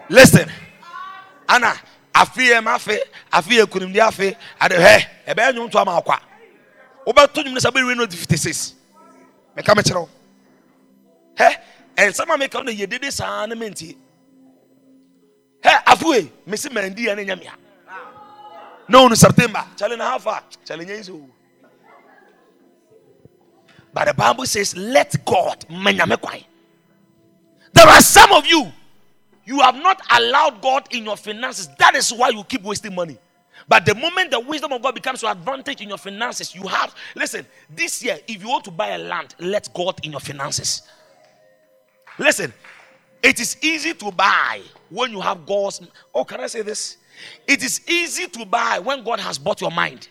Listen. 0.09 0.49
Ana 1.47 1.73
afi 2.13 2.49
yɛ 2.51 2.63
ma 2.63 2.75
afe 2.75 2.99
afi 3.31 3.57
yɛ 3.59 3.65
kunimdi 3.65 3.99
afe 3.99 4.35
ade 4.59 4.75
hɛ 4.75 5.05
ɛbɛyɛ 5.27 5.53
nwom 5.55 5.71
to 5.71 5.79
ama 5.79 6.01
akwa. 6.01 6.19
Wobɛto 7.05 7.37
eh, 7.45 7.51
no 7.51 7.93
no 7.93 8.07
fifty 8.07 8.37
six 8.37 8.73
meka 9.55 9.75
me 9.75 9.81
kyerɛ 9.83 9.99
wo 10.01 10.09
hɛ 11.37 11.55
ɛnsɛm 11.97 12.33
a 12.33 12.37
meka 12.37 12.55
wo 12.55 12.63
no 12.63 12.71
yɛ 12.71 12.89
dede 12.89 13.11
saa 13.11 13.45
ne 13.45 13.55
mentie 13.55 13.95
hɛ 15.63 15.83
afoe 15.85 16.29
mesi 16.47 16.69
mandi 16.71 17.05
yɛ 17.05 17.15
ne 17.15 17.35
na 18.87 18.99
onu 18.99 19.15
september. 19.15 19.65
Kyale 19.75 19.97
na 19.97 20.17
hafa 20.17 20.43
nyɛ 20.67 21.03
so 21.05 21.29
but 23.93 24.05
the 24.07 24.13
bible 24.13 24.45
says 24.45 24.75
let 24.75 25.15
god 25.25 25.65
manyame 25.69 26.19
kwan 26.21 26.39
there 27.73 27.87
are 27.87 28.01
some 28.01 28.31
of 28.33 28.45
you 28.45 28.71
you 29.45 29.59
have 29.59 29.75
not 29.75 30.01
allowed 30.11 30.61
God 30.61 30.87
in 30.91 31.05
your 31.05 31.17
finances. 31.17 31.69
That 31.77 31.95
is 31.95 32.11
why 32.11 32.29
you 32.29 32.43
keep 32.43 32.63
wasting 32.63 32.95
money. 32.95 33.17
But 33.67 33.85
the 33.85 33.95
moment 33.95 34.31
the 34.31 34.39
wisdom 34.39 34.73
of 34.73 34.81
God 34.81 34.93
becomes 34.95 35.21
your 35.21 35.31
advantage 35.31 35.81
in 35.81 35.89
your 35.89 35.97
finances, 35.97 36.53
you 36.53 36.67
have, 36.67 36.93
listen, 37.15 37.45
this 37.69 38.03
year, 38.03 38.19
if 38.27 38.41
you 38.41 38.49
want 38.49 38.63
to 38.65 38.71
buy 38.71 38.89
a 38.89 38.97
land, 38.97 39.35
let 39.39 39.73
God 39.73 39.99
in 40.03 40.11
your 40.11 40.19
finances. 40.19 40.83
Listen, 42.19 42.53
it 43.23 43.39
is 43.39 43.57
easy 43.63 43.93
to 43.93 44.11
buy 44.11 44.61
when 44.89 45.11
you 45.11 45.19
have 45.19 45.45
God's. 45.45 45.81
Oh, 46.13 46.23
can 46.23 46.41
I 46.41 46.47
say 46.47 46.61
this? 46.61 46.97
It 47.47 47.63
is 47.63 47.81
easy 47.89 48.27
to 48.27 48.45
buy 48.45 48.79
when 48.79 49.03
God 49.03 49.19
has 49.19 49.37
bought 49.37 49.61
your 49.61 49.71
mind. 49.71 50.09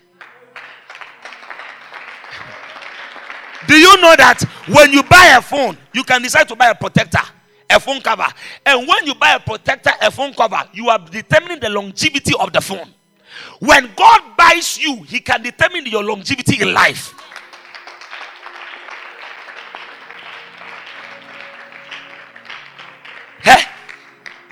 Do 3.66 3.75
you 3.75 3.97
know 4.01 4.14
that 4.16 4.42
when 4.68 4.92
you 4.92 5.03
buy 5.05 5.35
a 5.37 5.42
phone, 5.42 5.79
you 5.92 6.05
can 6.05 6.23
decide 6.23 6.49
to 6.49 6.57
buy 6.57 6.68
a 6.70 6.75
protector? 6.75 7.23
A 7.70 7.81
phone 7.81 8.00
cover. 8.00 8.27
And 8.64 8.87
when 8.87 9.07
you 9.07 9.14
buy 9.14 9.33
a 9.35 9.40
protector, 9.40 9.90
a 10.00 10.11
phone 10.11 10.35
cover, 10.35 10.62
you 10.72 10.88
are 10.88 10.98
determining 10.98 11.61
the 11.61 11.70
longevity 11.70 12.35
of 12.38 12.53
the 12.53 12.61
phone. 12.61 12.88
When 13.59 13.90
God 13.96 14.22
buys 14.37 14.79
you, 14.79 15.03
He 15.03 15.20
can 15.20 15.42
determine 15.42 15.87
your 15.87 16.05
longevity 16.05 16.61
in 16.62 16.72
life. 16.72 17.14
Hey, 23.42 23.62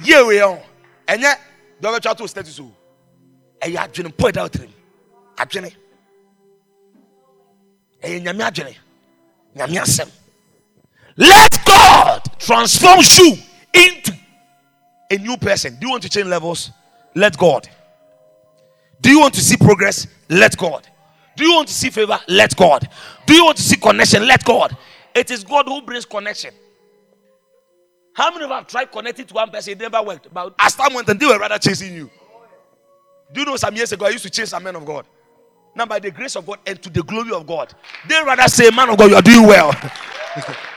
yeah, 0.04 0.26
we 0.26 0.40
are. 0.40 0.60
And 1.08 1.22
yet, 1.22 1.40
don't 1.80 2.02
try 2.02 2.14
to 2.14 2.28
status. 2.28 2.58
And 2.58 3.72
you 3.72 3.78
are 3.78 3.88
doing 3.88 4.10
point 4.12 4.36
out 4.36 4.52
to 4.52 4.62
him. 4.62 4.72
Adwene. 5.36 5.72
Ɛyɛ 8.02 8.22
nyame 8.22 8.42
adwene. 8.42 8.76
Nyame 9.56 9.78
asɛm. 9.78 10.10
Let 11.16 11.64
God 11.64 12.22
transform 12.38 13.00
you 13.18 13.36
into 13.74 14.12
a 15.10 15.16
new 15.18 15.36
person. 15.36 15.76
Do 15.78 15.86
you 15.86 15.90
want 15.90 16.02
to 16.04 16.08
change 16.08 16.26
levels? 16.26 16.70
Let 17.14 17.36
God. 17.36 17.68
Do 19.00 19.10
you 19.10 19.20
want 19.20 19.34
to 19.34 19.40
see 19.40 19.56
progress? 19.56 20.06
Let 20.28 20.56
God. 20.56 20.86
Do 21.36 21.44
you 21.44 21.54
want 21.54 21.68
to 21.68 21.74
see 21.74 21.90
favor? 21.90 22.18
Let 22.28 22.56
God. 22.56 22.88
Do 23.26 23.34
you 23.34 23.44
want 23.44 23.56
to 23.56 23.62
see 23.62 23.76
connection? 23.76 24.26
Let 24.26 24.44
God. 24.44 24.76
It 25.14 25.30
is 25.30 25.44
God 25.44 25.66
who 25.66 25.82
brings 25.82 26.04
connection. 26.04 26.54
How 28.14 28.30
many 28.30 28.44
of 28.44 28.50
you 28.50 28.54
have 28.54 28.66
tried 28.66 28.92
connecting 28.92 29.26
to 29.26 29.34
one 29.34 29.50
person? 29.50 29.72
It 29.72 29.80
never 29.80 30.02
worked. 30.02 30.32
But 30.32 30.54
as 30.58 30.74
time 30.74 30.94
went 30.94 31.08
on, 31.08 31.18
they 31.18 31.26
were 31.26 31.38
rather 31.38 31.58
chasing 31.58 31.94
you. 31.94 32.10
Do 33.32 33.40
you 33.40 33.46
know 33.46 33.56
some 33.56 33.74
years 33.74 33.92
ago 33.92 34.06
I 34.06 34.10
used 34.10 34.24
to 34.24 34.30
chase 34.30 34.52
a 34.52 34.60
man 34.60 34.76
of 34.76 34.84
God? 34.84 35.06
Now, 35.74 35.86
by 35.86 35.98
the 35.98 36.10
grace 36.10 36.36
of 36.36 36.46
God 36.46 36.58
and 36.66 36.80
to 36.82 36.90
the 36.90 37.02
glory 37.02 37.32
of 37.32 37.46
God, 37.46 37.74
they 38.06 38.22
rather 38.22 38.46
say, 38.48 38.70
Man 38.70 38.90
of 38.90 38.98
God, 38.98 39.10
you 39.10 39.16
are 39.16 39.22
doing 39.22 39.46
well. 39.46 39.72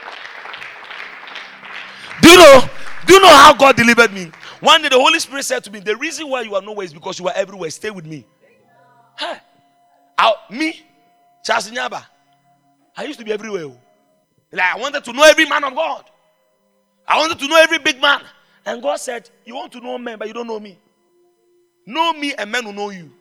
do 2.25 2.31
you 2.31 2.38
know? 2.38 2.69
Do 3.05 3.13
you 3.13 3.19
know 3.21 3.29
how 3.29 3.53
God 3.53 3.75
delivered 3.75 4.11
me? 4.11 4.31
One 4.59 4.81
day 4.81 4.89
the 4.89 4.99
Holy 4.99 5.19
Spirit 5.19 5.43
said 5.43 5.63
to 5.65 5.71
me, 5.71 5.79
The 5.79 5.95
reason 5.95 6.27
why 6.27 6.41
you 6.41 6.55
are 6.55 6.61
nowhere 6.61 6.85
is 6.85 6.93
because 6.93 7.19
you 7.19 7.27
are 7.27 7.33
everywhere. 7.35 7.69
Stay 7.69 7.91
with 7.91 8.05
me. 8.05 8.25
Huh. 9.15 9.35
me, 10.49 10.83
Charles 11.43 11.69
Nyaba, 11.69 12.03
I 12.97 13.03
used 13.03 13.19
to 13.19 13.25
be 13.25 13.31
everywhere. 13.31 13.65
Oh. 13.65 13.77
Like 14.51 14.75
I 14.75 14.77
wanted 14.79 15.03
to 15.03 15.13
know 15.13 15.23
every 15.23 15.45
man 15.45 15.63
of 15.63 15.75
God. 15.75 16.05
I 17.07 17.17
wanted 17.19 17.38
to 17.38 17.47
know 17.47 17.61
every 17.61 17.77
big 17.77 18.01
man. 18.01 18.21
And 18.65 18.81
God 18.81 18.95
said, 18.95 19.29
You 19.45 19.55
want 19.55 19.71
to 19.73 19.79
know 19.79 19.97
men, 19.99 20.17
but 20.17 20.27
you 20.27 20.33
don't 20.33 20.47
know 20.47 20.59
me. 20.59 20.79
Know 21.85 22.13
me, 22.13 22.33
and 22.33 22.51
men 22.51 22.65
will 22.65 22.73
know 22.73 22.89
you. 22.89 23.11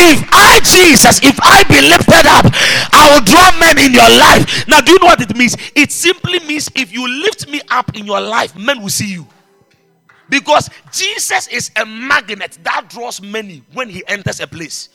If 0.00 0.28
I, 0.30 0.60
Jesus, 0.60 1.18
if 1.24 1.38
I 1.42 1.64
be 1.64 1.80
lifted 1.82 2.26
up, 2.26 2.46
I 2.94 3.10
will 3.12 3.24
draw 3.24 3.50
men 3.58 3.78
in 3.78 3.92
your 3.92 4.08
life. 4.08 4.68
Now, 4.68 4.80
do 4.80 4.92
you 4.92 4.98
know 5.00 5.06
what 5.06 5.20
it 5.20 5.36
means? 5.36 5.56
It 5.74 5.90
simply 5.90 6.38
means 6.40 6.70
if 6.76 6.92
you 6.92 7.08
lift 7.22 7.48
me 7.50 7.60
up 7.68 7.96
in 7.96 8.06
your 8.06 8.20
life, 8.20 8.54
men 8.54 8.80
will 8.80 8.90
see 8.90 9.12
you. 9.12 9.26
Because 10.28 10.70
Jesus 10.92 11.48
is 11.48 11.72
a 11.74 11.84
magnet 11.84 12.58
that 12.62 12.88
draws 12.88 13.20
many 13.20 13.64
when 13.72 13.88
he 13.88 14.04
enters 14.06 14.38
a 14.38 14.46
place. 14.46 14.88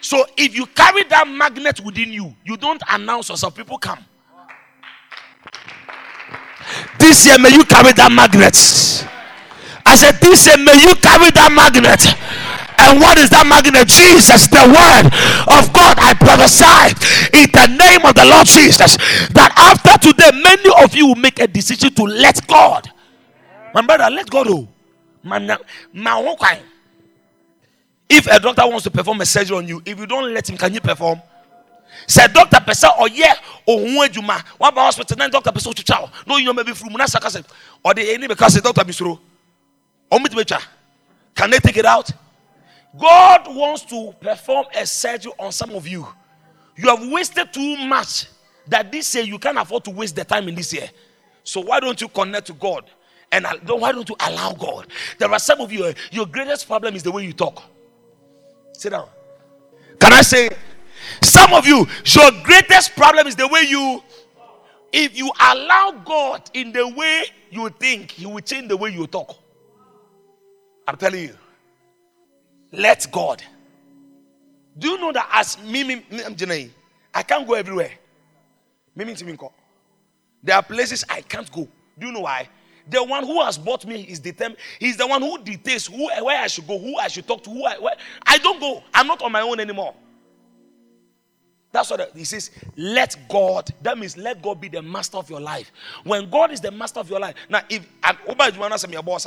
So 0.00 0.24
if 0.38 0.54
you 0.54 0.64
carry 0.66 1.04
that 1.04 1.28
magnet 1.28 1.80
within 1.80 2.10
you, 2.10 2.34
you 2.44 2.56
don't 2.56 2.82
announce 2.88 3.28
yourself, 3.28 3.54
people 3.54 3.76
come. 3.76 3.98
This 6.98 7.26
year, 7.26 7.38
may 7.38 7.50
you 7.50 7.64
carry 7.64 7.92
that 7.92 8.10
magnet. 8.12 8.56
I 9.84 9.96
said, 9.96 10.12
This 10.20 10.46
year, 10.46 10.56
may 10.56 10.80
you 10.80 10.94
carry 10.96 11.30
that 11.32 11.50
magnet. 11.52 12.00
And 12.80 13.00
what 13.00 13.18
is 13.18 13.28
that 13.30 13.44
magnet? 13.46 13.88
Jesus, 13.88 14.48
the 14.48 14.64
word 14.64 15.06
of 15.52 15.72
God. 15.72 16.00
I 16.00 16.14
prophesy 16.16 16.96
in 17.36 17.48
the 17.52 17.66
name 17.76 18.06
of 18.08 18.14
the 18.14 18.24
Lord 18.24 18.46
Jesus 18.46 18.96
that 19.36 19.52
after 19.56 20.08
today, 20.08 20.30
many 20.42 20.70
of 20.82 20.94
you 20.94 21.08
will 21.08 21.20
make 21.20 21.38
a 21.40 21.46
decision 21.46 21.92
to 21.94 22.04
let 22.04 22.46
God. 22.46 22.90
My 23.74 23.82
brother, 23.82 24.08
let 24.10 24.30
God 24.30 24.46
oh. 24.48 24.68
go. 25.24 25.58
If 28.08 28.26
a 28.26 28.40
doctor 28.40 28.66
wants 28.66 28.84
to 28.84 28.90
perform 28.90 29.20
a 29.20 29.26
surgery 29.26 29.56
on 29.56 29.68
you, 29.68 29.82
if 29.84 29.98
you 29.98 30.06
don't 30.06 30.32
let 30.32 30.48
him, 30.48 30.56
can 30.56 30.72
you 30.72 30.80
perform? 30.80 31.20
Say 32.06 32.26
doctor 32.28 32.56
pesa 32.58 32.98
or 32.98 33.08
yeah 33.08 33.34
or 33.66 33.78
adwuma 33.78 34.40
one 34.58 34.74
by 34.74 34.82
hospital 34.82 35.16
then 35.16 35.30
doctor 35.30 35.50
pesa 35.50 35.74
to 35.74 35.84
chow 35.84 36.10
no 36.26 36.36
you 36.38 36.46
know 36.46 36.52
maybe 36.52 36.72
from 36.72 36.92
na 36.92 37.04
saka 37.06 37.44
or 37.84 37.94
the 37.94 38.12
any 38.12 38.26
because 38.26 38.54
the 38.54 38.60
doctor 38.60 38.82
bisuro 38.82 39.18
omit 40.10 40.32
can 41.34 41.50
they 41.50 41.58
take 41.58 41.76
it 41.76 41.84
out 41.84 42.10
God 42.98 43.54
wants 43.54 43.82
to 43.86 44.12
perform 44.20 44.66
a 44.74 44.86
surgery 44.86 45.32
on 45.38 45.52
some 45.52 45.70
of 45.70 45.86
you. 45.86 46.06
You 46.76 46.88
have 46.88 47.08
wasted 47.10 47.52
too 47.52 47.76
much 47.76 48.26
that 48.66 48.90
this 48.90 49.14
year 49.14 49.24
you 49.24 49.38
can't 49.38 49.58
afford 49.58 49.84
to 49.84 49.90
waste 49.90 50.16
the 50.16 50.24
time 50.24 50.48
in 50.48 50.54
this 50.54 50.72
year. 50.72 50.88
So 51.44 51.60
why 51.60 51.80
don't 51.80 52.00
you 52.00 52.08
connect 52.08 52.48
to 52.48 52.52
God? 52.52 52.84
And 53.32 53.46
why 53.66 53.92
don't 53.92 54.08
you 54.08 54.16
allow 54.18 54.52
God? 54.52 54.88
There 55.18 55.30
are 55.30 55.38
some 55.38 55.60
of 55.60 55.72
you, 55.72 55.86
eh, 55.86 55.94
your 56.10 56.26
greatest 56.26 56.66
problem 56.66 56.96
is 56.96 57.02
the 57.02 57.12
way 57.12 57.24
you 57.24 57.32
talk. 57.32 57.62
Sit 58.72 58.90
down. 58.90 59.08
Can 60.00 60.12
I 60.12 60.22
say, 60.22 60.50
some 61.22 61.52
of 61.52 61.66
you, 61.66 61.86
your 62.04 62.30
greatest 62.42 62.96
problem 62.96 63.26
is 63.26 63.36
the 63.36 63.46
way 63.46 63.62
you, 63.62 64.02
if 64.92 65.16
you 65.16 65.30
allow 65.38 66.02
God 66.04 66.50
in 66.54 66.72
the 66.72 66.88
way 66.88 67.24
you 67.50 67.68
think, 67.68 68.10
He 68.12 68.26
will 68.26 68.40
change 68.40 68.68
the 68.68 68.76
way 68.76 68.90
you 68.90 69.06
talk. 69.06 69.36
I'm 70.88 70.96
telling 70.96 71.22
you. 71.22 71.36
Let 72.72 73.06
God. 73.10 73.42
Do 74.78 74.88
you 74.88 74.98
know 74.98 75.12
that 75.12 75.28
as 75.32 75.62
me, 75.62 75.84
me, 75.84 76.06
me 76.10 76.70
I 77.12 77.22
can't 77.22 77.46
go 77.46 77.54
everywhere. 77.54 77.92
Me, 78.94 79.14
There 80.42 80.56
are 80.56 80.62
places 80.62 81.04
I 81.08 81.22
can't 81.22 81.50
go. 81.50 81.68
Do 81.98 82.06
you 82.06 82.12
know 82.12 82.20
why? 82.20 82.48
The 82.88 83.02
one 83.04 83.24
who 83.24 83.40
has 83.42 83.58
bought 83.58 83.86
me 83.86 84.02
is 84.02 84.18
determined. 84.18 84.58
He's 84.78 84.96
the 84.96 85.06
one 85.06 85.22
who 85.22 85.38
dictates 85.42 85.86
who, 85.86 86.06
where 86.06 86.42
I 86.42 86.46
should 86.46 86.66
go, 86.66 86.78
who 86.78 86.96
I 86.96 87.08
should 87.08 87.26
talk 87.26 87.42
to, 87.44 87.50
who 87.50 87.64
I. 87.64 87.78
Where. 87.78 87.94
I 88.26 88.38
don't 88.38 88.58
go. 88.58 88.82
I'm 88.92 89.06
not 89.06 89.22
on 89.22 89.32
my 89.32 89.42
own 89.42 89.60
anymore. 89.60 89.94
That's 91.72 91.90
what 91.90 92.10
he 92.16 92.24
says. 92.24 92.50
Let 92.76 93.16
God. 93.28 93.70
That 93.82 93.96
means 93.96 94.16
let 94.16 94.42
God 94.42 94.60
be 94.60 94.68
the 94.68 94.82
master 94.82 95.18
of 95.18 95.30
your 95.30 95.40
life. 95.40 95.70
When 96.02 96.28
God 96.28 96.50
is 96.50 96.60
the 96.60 96.72
master 96.72 97.00
of 97.00 97.08
your 97.08 97.20
life. 97.20 97.36
Now, 97.48 97.60
if 97.68 97.86
say 98.76 98.90
your 98.90 99.02
boss, 99.02 99.26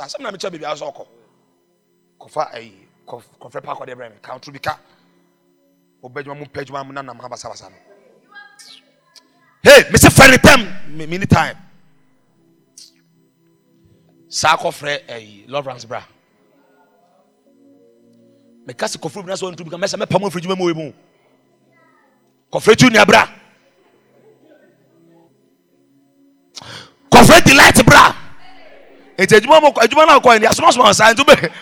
kɔfrɛ 3.06 3.62
pa 3.62 3.72
akɔdeɛ 3.74 3.94
brɛ 3.96 4.10
me 4.10 4.16
ka 4.22 4.32
wotoro 4.34 4.52
bi 4.52 4.58
ka 4.58 4.78
wobɛ 6.02 6.20
adwuma 6.22 6.38
mu 6.38 6.44
pɛ 6.46 6.60
adwuma 6.64 6.84
mu 6.86 6.92
na 6.92 7.02
nam 7.02 7.18
ha 7.18 7.28
basabasa 7.28 7.70
no 7.70 7.76
hey 9.62 9.84
mese 9.90 10.08
fɛ 10.08 10.30
ne 10.30 10.36
tam 10.38 10.60
mini 11.08 11.26
time. 11.26 11.56
Saa 14.34 14.56
kɔfrɛ 14.56 15.06
ɛyi 15.06 15.44
lawrence 15.48 15.84
bra 15.84 16.02
meka 18.66 18.88
se 18.88 18.98
kɔfrɛ 18.98 19.22
bi 19.22 19.28
na 19.30 19.34
sɛ 19.36 19.46
ɔntu 19.52 19.64
bi 19.64 19.70
ka 19.70 19.76
mɛsɛ 19.76 19.94
mɛpa 20.02 20.18
mu 20.20 20.26
afiri 20.26 20.42
adwuma 20.42 20.56
mu 20.58 20.64
wɔ 20.66 20.74
mu 20.74 20.92
kɔfrɛ 22.52 22.90
nua 22.90 23.06
bra 23.06 23.28
kɔfrɛ 27.12 27.44
delight 27.46 27.86
bra 27.86 28.16
nti 29.16 29.36
adwuma 29.38 29.60
mu 29.62 29.68
adwuma 29.70 30.06
no 30.06 30.18
akɔ 30.18 30.40
ni 30.40 30.46
asomasoma 30.46 30.92
saa 30.92 31.12
nti 31.14 31.22
wobɛ 31.22 31.52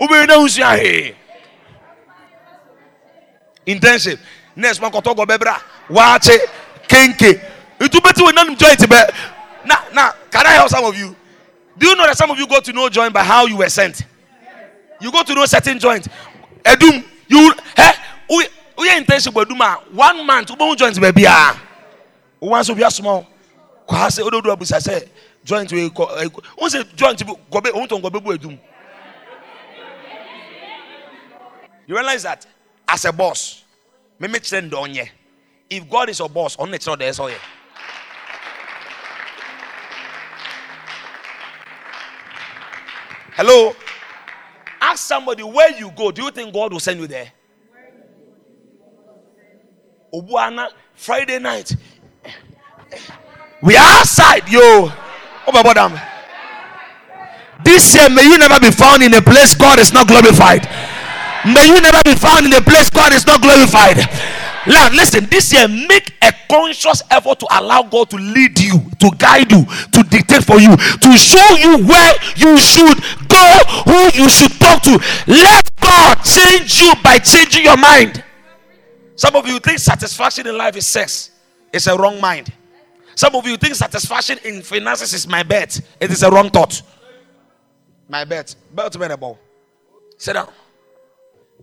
wobɛyi 0.00 0.26
na 0.26 0.34
wosua 0.38 0.76
hee 0.78 1.14
internship 3.66 4.18
nurse 4.56 4.80
ma 4.80 4.90
kɔtɔ 4.90 5.14
gɔ 5.16 5.26
bɛbrɛ 5.26 5.60
waakye 5.90 6.38
kenke. 6.88 7.40
Nti 7.80 7.98
wobɛti 7.98 8.22
wɔ 8.22 8.32
nanim 8.32 8.56
joint 8.58 8.80
bɛ 8.80 9.10
na 9.64 9.76
na 9.92 10.12
can 10.30 10.46
I 10.46 10.50
help 10.52 10.68
some 10.70 10.84
of 10.84 10.96
you? 10.96 11.14
Do 11.76 11.88
you 11.88 11.96
know 11.96 12.06
that 12.06 12.16
some 12.16 12.30
of 12.30 12.38
you 12.38 12.46
go 12.46 12.60
to 12.60 12.72
know 12.72 12.88
joint 12.88 13.12
by 13.12 13.22
how 13.24 13.46
you 13.46 13.56
were 13.56 13.68
sent? 13.68 14.02
You 15.00 15.10
go 15.10 15.22
to 15.22 15.34
know 15.34 15.44
certain 15.46 15.78
joint. 15.78 16.06
Edum 16.64 17.04
you 17.28 17.52
eh? 17.76 17.92
Woyɛ 18.30 19.04
internship 19.04 19.32
wɔ 19.32 19.44
edum 19.44 19.94
one 19.94 20.26
month 20.26 20.48
wobɛhu 20.48 20.76
joint 20.76 20.96
baabi 20.96 21.24
a 21.24 21.58
wɔn 22.44 22.60
nso 22.60 22.74
bi 22.76 22.82
asoma 22.86 23.24
kɔ 23.88 23.96
ha 23.96 24.06
sɛ 24.08 24.22
ododo 24.28 24.54
abusa 24.56 25.04
joint 25.44 25.72
wei 25.72 25.88
kɔ 25.88 26.30
ɛ 26.30 26.68
sɛ 26.68 26.96
joint 26.96 27.26
bi 27.26 27.32
gɔbɛ 27.50 27.70
wɔn 27.72 27.88
tɔn 27.88 28.02
gɔbɛ 28.02 28.22
bu 28.22 28.32
edum. 28.32 28.58
You 31.86 31.94
realize 31.94 32.22
that 32.22 32.46
as 32.88 33.04
a 33.04 33.12
boss, 33.12 33.62
me 34.18 34.28
make 34.28 34.42
donye. 34.42 35.08
If 35.68 35.88
God 35.88 36.08
is 36.08 36.18
your 36.18 36.28
boss, 36.28 36.56
on 36.56 36.70
the 36.70 36.78
there 36.98 37.12
so 37.12 37.30
Hello? 43.36 43.74
Ask 44.80 45.04
somebody 45.04 45.42
where 45.42 45.76
you 45.76 45.90
go. 45.90 46.12
Do 46.12 46.22
you 46.22 46.30
think 46.30 46.54
God 46.54 46.72
will 46.72 46.80
send 46.80 47.00
you 47.00 47.06
there? 47.06 47.32
Obuana, 50.14 50.68
Friday 50.94 51.40
night. 51.40 51.74
We 53.60 53.76
are 53.76 53.98
outside, 53.98 54.48
yo. 54.48 54.60
Oh, 55.46 55.52
my 55.52 55.62
This 57.64 57.94
year, 57.94 58.08
may 58.10 58.22
you 58.22 58.38
never 58.38 58.60
be 58.60 58.70
found 58.70 59.02
in 59.02 59.12
a 59.14 59.22
place 59.22 59.54
God 59.54 59.78
is 59.78 59.92
not 59.92 60.06
glorified. 60.06 60.68
May 61.46 61.66
you 61.66 61.80
never 61.80 62.00
be 62.04 62.14
found 62.14 62.46
in 62.46 62.52
a 62.54 62.60
place 62.60 62.88
God 62.90 63.12
is 63.12 63.26
not 63.26 63.42
glorified. 63.42 63.98
Now, 64.66 64.88
listen, 64.90 65.26
this 65.26 65.52
year, 65.52 65.68
make 65.68 66.14
a 66.22 66.32
conscious 66.48 67.02
effort 67.10 67.40
to 67.40 67.46
allow 67.50 67.82
God 67.82 68.08
to 68.10 68.16
lead 68.16 68.58
you, 68.58 68.80
to 69.00 69.10
guide 69.18 69.52
you, 69.52 69.64
to 69.92 70.02
dictate 70.04 70.42
for 70.42 70.58
you, 70.58 70.74
to 70.76 71.16
show 71.16 71.56
you 71.56 71.84
where 71.84 72.14
you 72.36 72.56
should 72.56 72.98
go, 73.28 73.58
who 73.84 74.22
you 74.22 74.28
should 74.30 74.52
talk 74.58 74.82
to. 74.84 74.98
Let 75.26 75.70
God 75.80 76.16
change 76.24 76.80
you 76.80 76.92
by 77.02 77.18
changing 77.18 77.64
your 77.64 77.76
mind. 77.76 78.24
Some 79.16 79.36
of 79.36 79.46
you 79.46 79.58
think 79.60 79.78
satisfaction 79.78 80.46
in 80.46 80.56
life 80.56 80.76
is 80.76 80.86
sex, 80.86 81.30
it's 81.72 81.86
a 81.86 81.96
wrong 81.96 82.20
mind. 82.20 82.50
Some 83.16 83.36
of 83.36 83.46
you 83.46 83.56
think 83.56 83.74
satisfaction 83.74 84.38
in 84.44 84.62
finances 84.62 85.12
is 85.12 85.28
my 85.28 85.42
bet, 85.42 85.78
it 86.00 86.10
is 86.10 86.22
a 86.22 86.30
wrong 86.30 86.48
thought. 86.50 86.82
My 88.08 88.24
bet. 88.24 88.54
Bet 88.74 88.98
me 88.98 89.34
Sit 90.18 90.34
down. 90.34 90.48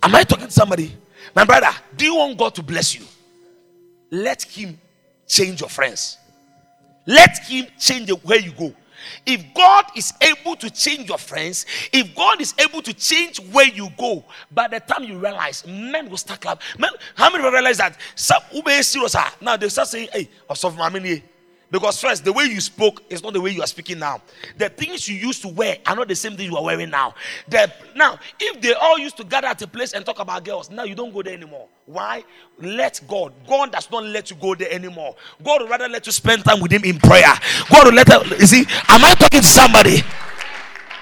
Am 0.04 0.16
I 0.16 0.24
talking 0.24 0.48
to 0.48 0.52
somebody? 0.52 0.92
My 1.36 1.46
brother, 1.46 1.70
do 1.96 2.06
you 2.06 2.16
want 2.16 2.38
God 2.38 2.56
to 2.56 2.64
bless 2.64 2.96
you? 2.96 3.06
Let 4.10 4.42
Him 4.44 4.80
change 5.28 5.62
your 5.62 5.70
friends. 5.70 6.18
Let 7.06 7.38
Him 7.46 7.68
change 7.80 8.12
way 8.24 8.40
you 8.40 8.52
go. 8.52 8.74
If 9.26 9.44
God 9.54 9.86
is 9.96 10.14
able 10.22 10.56
to 10.58 10.70
change 10.70 11.10
your 11.10 11.18
friends, 11.18 11.66
if 11.92 12.16
God 12.16 12.42
is 12.42 12.54
able 12.60 12.82
to 12.84 12.94
change 12.94 13.40
where 13.52 13.68
you 13.68 13.90
go, 13.98 14.24
by 14.52 14.68
the 14.68 14.80
time 14.80 15.04
you 15.04 15.18
realize, 15.18 15.66
men 15.66 16.10
will 16.10 16.18
start 16.18 16.42
clapping. 16.42 16.64
Men, 16.80 16.92
how 17.16 17.32
many 17.32 17.44
realize 17.44 17.78
that? 17.78 17.98
Some 18.16 18.42
who 18.52 18.62
serious 18.84 19.16
ah, 19.16 19.34
now 19.42 19.58
they 19.58 19.70
start 19.70 19.88
saying, 19.88 20.10
"Hey, 20.14 20.30
my 20.78 20.90
money." 20.90 21.24
Because 21.72 22.02
first, 22.02 22.26
the 22.26 22.34
way 22.34 22.44
you 22.44 22.60
spoke 22.60 23.02
is 23.10 23.24
not 23.24 23.32
the 23.32 23.40
way 23.40 23.52
you 23.52 23.64
are 23.64 23.68
speaking 23.68 23.98
now. 23.98 24.22
The 24.58 24.68
things 24.68 25.08
you 25.08 25.16
used 25.16 25.42
to 25.44 25.48
wear 25.48 25.78
are 25.86 25.96
not 25.96 26.10
the 26.10 26.16
same 26.16 26.36
things 26.36 26.52
you 26.52 26.58
are 26.58 26.64
wearing 26.64 26.90
now. 26.90 27.16
The, 27.48 27.72
now, 27.96 28.20
if 28.40 28.62
they 28.62 28.74
all 28.74 29.00
used 29.00 29.16
to 29.18 29.24
gather 29.24 29.48
at 29.48 29.62
a 29.62 29.68
place 29.68 29.94
and 29.94 30.06
talk 30.06 30.20
about 30.20 30.44
girls, 30.44 30.70
now 30.70 30.84
you 30.84 30.96
don't 30.96 31.14
go 31.14 31.22
there 31.22 31.34
anymore. 31.34 31.70
Why? 31.86 32.26
Let 32.60 33.00
God. 33.08 33.34
God 33.48 33.72
does 33.72 33.90
not 33.90 34.04
let 34.04 34.30
you 34.30 34.36
go 34.36 34.54
there 34.54 34.72
anymore. 34.72 35.16
God 35.42 35.62
would 35.62 35.70
rather 35.70 35.88
let 35.88 36.06
you 36.06 36.12
spend 36.12 36.44
time 36.44 36.60
with 36.60 36.74
Him 36.74 36.84
in 36.84 37.00
prayer. 37.00 37.34
God 37.70 37.86
will 37.86 37.94
let 37.94 38.10
you 38.10 38.46
see. 38.46 38.66
Am 38.90 39.06
I 39.06 39.16
talking 39.18 39.42
to 39.42 39.48
somebody? 39.48 40.04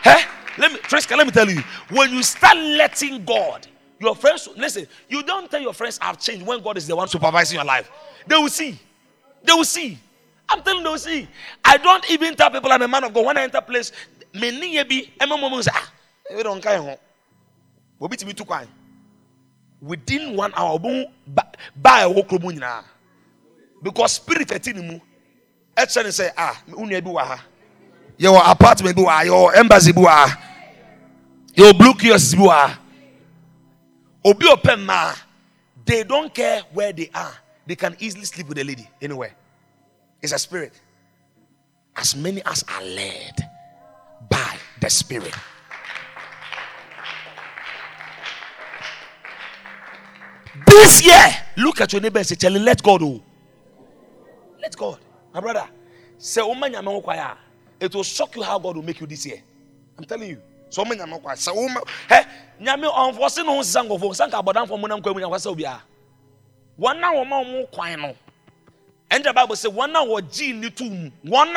Hey, 0.04 0.22
let 0.60 0.72
me, 0.72 0.78
Triska, 0.80 1.18
let 1.18 1.26
me 1.26 1.32
tell 1.32 1.50
you. 1.50 1.62
When 1.90 2.12
you 2.14 2.22
start 2.22 2.58
letting 2.58 3.26
God, 3.26 3.66
your 4.00 4.16
friends, 4.16 4.48
listen, 4.56 4.88
you 5.10 5.24
don't 5.24 5.50
tell 5.50 5.62
your 5.62 5.74
friends 5.74 5.98
I've 6.00 6.20
changed 6.20 6.46
when 6.46 6.62
God 6.62 6.78
is 6.78 6.86
the 6.86 6.96
one 6.96 7.08
supervising 7.08 7.56
your 7.56 7.66
life. 7.66 7.90
They 8.28 8.36
will 8.36 8.50
see. 8.50 8.80
They 9.44 9.54
will 9.54 9.66
see. 9.66 9.98
I'm 10.50 10.64
telling 10.64 10.84
you, 10.86 10.98
see, 10.98 11.28
I 11.64 11.78
don't 11.78 12.10
even 12.10 12.36
tell 12.36 12.50
people 12.50 12.72
I'm 12.72 12.82
a 12.82 12.88
man 12.88 13.04
of 13.04 13.14
God. 13.14 13.26
When 13.26 13.38
I 13.38 13.44
enter 13.44 13.62
place, 13.62 13.92
many 14.34 14.84
be 14.84 15.14
a 15.20 15.28
mom 15.28 15.62
say, 15.62 15.72
ah, 15.74 15.92
we 16.36 16.42
don't 16.44 16.62
care. 16.62 16.98
We'll 18.00 18.08
be 18.10 18.18
to 18.18 18.26
me 18.26 18.34
too 18.34 18.46
quiet. 18.46 18.68
Within 19.82 20.36
one 20.36 20.52
hour, 20.56 20.80
buy 21.76 22.02
a 22.02 22.10
walk 22.10 22.32
now. 22.32 22.84
Because 23.82 24.14
spirit 24.14 24.52
at 24.52 24.76
mu, 24.76 25.00
actually 25.78 26.12
say, 26.12 26.32
ah, 26.36 26.62
unya 26.72 27.04
bi 27.04 27.10
waha. 27.12 27.40
Your 28.18 28.42
apartment 28.44 28.98
waha, 28.98 29.26
your 29.26 29.56
embassy 29.56 29.94
waha. 29.96 30.36
Your 31.56 31.74
blue 31.74 31.94
kiosk 31.94 32.38
waha. 32.38 32.78
Obi 34.26 34.48
open 34.48 34.86
ma, 34.86 35.14
they 35.86 36.04
don't 36.04 36.34
care 36.34 36.64
where 36.74 36.92
they 36.92 37.10
are. 37.14 37.34
They 37.66 37.76
can 37.76 37.96
easily 38.00 38.26
sleep 38.26 38.50
with 38.50 38.58
a 38.58 38.64
lady 38.64 38.90
anywhere. 39.02 39.36
It's 40.22 40.34
a 40.34 40.40
spirit. 40.40 40.74
As 41.96 42.16
many 42.16 42.42
as 42.46 42.64
are 42.64 42.84
led 42.84 43.50
by 44.30 44.56
the 44.82 44.90
spirit. 44.90 45.34
This 50.66 51.06
year, 51.06 51.26
look 51.58 51.82
at 51.82 51.94
your 51.94 52.02
neighbor 52.02 52.20
and 52.20 52.28
say, 52.28 52.36
him, 52.48 52.54
let 52.64 52.82
God 52.84 53.00
do. 53.00 53.22
Let 54.62 54.76
God. 54.76 55.00
My 55.34 55.40
brother, 55.40 55.68
say, 56.18 56.42
it 57.80 57.96
will 57.96 58.04
shock 58.04 58.36
you 58.36 58.44
how 58.44 58.60
God 58.60 58.76
will 58.76 58.84
make 58.84 59.00
you 59.00 59.08
this 59.08 59.26
year. 59.26 59.42
I'm 59.98 60.04
telling 60.04 60.30
you. 60.30 60.42
So 60.70 60.86
many 60.86 61.02
are 61.02 61.08
not 61.08 61.38
So, 61.38 61.54
hey, 62.08 62.24
nyame 62.62 62.86
ɔnfɔsi 62.86 63.46
no 63.46 63.60
nkɔfo 63.60 64.16
sanka 64.16 64.38
abɔdanfo 64.38 64.80
mu 64.80 64.88
nam 64.88 65.02
kwan 65.02 65.16
mu 65.16 65.22
nyakwa 65.22 65.38
sɛ 65.38 65.56
obiara 65.56 65.82
wɔn 66.80 67.00
na 67.00 67.12
wɔn 67.14 68.16
and 69.12 69.24
the 69.24 69.34
Bible 69.34 69.56
says, 69.56 69.72
one 69.72 69.96
hour 69.96 70.22
gene 70.22 70.62
to 70.62 71.12
one 71.24 71.54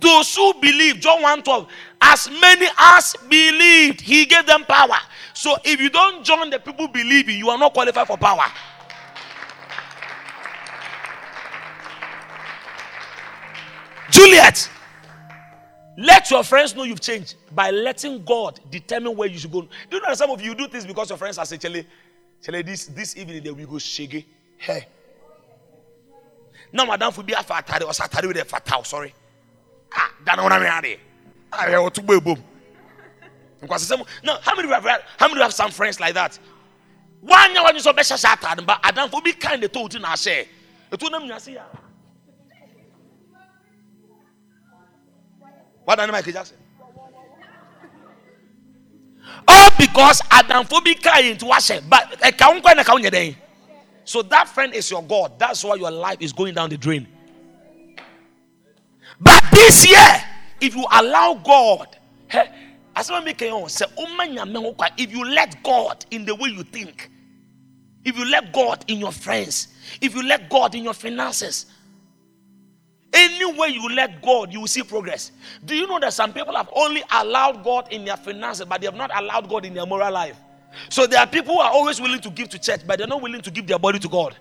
those 0.00 0.34
who 0.34 0.54
believe, 0.54 0.98
John 0.98 1.22
1 1.22 1.42
12, 1.44 1.68
as 2.00 2.28
many 2.40 2.66
as 2.76 3.14
believed, 3.28 4.00
he 4.00 4.26
gave 4.26 4.44
them 4.46 4.64
power. 4.64 4.98
So 5.32 5.54
if 5.64 5.80
you 5.80 5.90
don't 5.90 6.24
join 6.24 6.50
the 6.50 6.58
people 6.58 6.88
believing, 6.88 7.38
you 7.38 7.50
are 7.50 7.58
not 7.58 7.72
qualified 7.72 8.08
for 8.08 8.16
power. 8.16 8.46
Juliet, 14.10 14.68
let 15.96 16.30
your 16.30 16.42
friends 16.42 16.74
know 16.74 16.82
you've 16.82 17.00
changed 17.00 17.36
by 17.52 17.70
letting 17.70 18.24
God 18.24 18.58
determine 18.70 19.16
where 19.16 19.28
you 19.28 19.38
should 19.38 19.52
go. 19.52 19.62
Do 19.62 19.68
you 19.96 20.02
know 20.02 20.12
some 20.14 20.30
of 20.30 20.42
you 20.42 20.54
do 20.54 20.66
this 20.66 20.84
because 20.84 21.10
your 21.10 21.16
friends 21.16 21.38
are 21.38 21.46
saying, 21.46 21.60
Chele, 21.60 21.86
Chele, 22.42 22.66
this, 22.66 22.86
this 22.86 23.16
evening 23.16 23.44
they 23.44 23.52
will 23.52 23.66
go 23.66 23.78
shaggy. 23.78 24.26
Hey 24.58 24.86
na 26.72 26.84
madamfo 26.84 27.24
bi 27.24 27.34
afa 27.34 27.54
atare 27.54 27.82
ɔsɛ 27.84 28.04
atare 28.08 28.26
bi 28.32 28.40
dɛ 28.40 28.44
fataw 28.46 28.84
sorry. 28.86 29.14
Ah 29.94 30.10
dana 30.24 30.42
wɔn 30.42 30.52
amia 30.52 30.80
de 30.82 30.98
ah 31.52 31.66
yɛ 31.66 31.76
wɔto 31.90 32.04
bɔ 32.04 32.18
ebom. 32.20 32.42
Nkwasi 33.62 33.92
sɛm 33.92 34.06
no 34.24 34.38
how 34.42 34.54
many 34.56 34.68
have 34.68 35.04
how 35.18 35.28
many 35.28 35.40
have 35.40 35.52
some 35.52 35.70
friends 35.70 36.00
like 36.00 36.14
that? 36.14 36.38
Wanya 37.24 37.64
wanya 37.64 37.80
sɛ 37.80 37.92
ɔbɛhyɛ 37.92 38.16
hyɛ 38.24 38.36
atare 38.36 38.66
ba 38.66 38.80
adamfo 38.82 39.22
bi 39.22 39.32
kan 39.32 39.60
de 39.60 39.68
to 39.68 39.88
ti 39.88 39.98
na 39.98 40.12
ahyɛ. 40.14 40.48
Etu 40.90 41.10
nam 41.10 41.24
nyase 41.28 41.54
ya. 41.54 41.62
Wadan 45.86 46.06
ne 46.06 46.12
michael 46.12 46.32
jackson. 46.32 46.56
All 49.46 49.70
because 49.78 50.20
adamfo 50.22 50.82
bi 50.84 50.94
kan 50.94 51.22
yi 51.24 51.34
nti 51.34 51.48
wahyɛ 51.48 51.88
but 51.88 52.18
ɛka 52.20 52.42
ho 52.44 52.60
nkwa 52.60 52.76
na 52.76 52.82
ɛka 52.82 52.90
ho 52.92 52.98
nyɛ 52.98 53.10
dɛn. 53.10 53.36
So 54.04 54.22
that 54.22 54.48
friend 54.48 54.74
is 54.74 54.90
your 54.90 55.02
God. 55.02 55.38
That's 55.38 55.62
why 55.62 55.76
your 55.76 55.90
life 55.90 56.18
is 56.20 56.32
going 56.32 56.54
down 56.54 56.70
the 56.70 56.76
drain. 56.76 57.06
But 59.20 59.44
this 59.52 59.86
year, 59.88 60.24
if 60.60 60.74
you 60.74 60.84
allow 60.92 61.34
God, 61.34 61.96
if 64.96 65.12
you 65.12 65.24
let 65.24 65.62
God 65.62 66.04
in 66.10 66.24
the 66.24 66.34
way 66.34 66.50
you 66.50 66.62
think, 66.64 67.10
if 68.04 68.18
you 68.18 68.24
let 68.28 68.52
God 68.52 68.84
in 68.88 68.98
your 68.98 69.12
friends, 69.12 69.68
if 70.00 70.14
you 70.14 70.22
let 70.26 70.50
God 70.50 70.74
in 70.74 70.82
your 70.82 70.94
finances, 70.94 71.66
anywhere 73.12 73.68
you 73.68 73.88
let 73.90 74.20
God, 74.22 74.52
you 74.52 74.60
will 74.60 74.66
see 74.66 74.82
progress. 74.82 75.30
Do 75.64 75.76
you 75.76 75.86
know 75.86 76.00
that 76.00 76.12
some 76.12 76.32
people 76.32 76.56
have 76.56 76.68
only 76.74 77.04
allowed 77.12 77.62
God 77.62 77.92
in 77.92 78.04
their 78.04 78.16
finances, 78.16 78.66
but 78.66 78.80
they 78.80 78.86
have 78.86 78.96
not 78.96 79.10
allowed 79.16 79.48
God 79.48 79.64
in 79.64 79.74
their 79.74 79.86
moral 79.86 80.12
life? 80.12 80.36
So 80.88 81.06
there 81.06 81.20
are 81.20 81.26
people 81.26 81.54
who 81.54 81.60
are 81.60 81.70
always 81.70 82.00
willing 82.00 82.20
to 82.20 82.30
give 82.30 82.48
to 82.50 82.58
church, 82.58 82.80
but 82.86 82.98
they're 82.98 83.06
not 83.06 83.22
willing 83.22 83.42
to 83.42 83.50
give 83.50 83.66
their 83.66 83.78
body 83.78 83.98
to 83.98 84.08
God. 84.08 84.36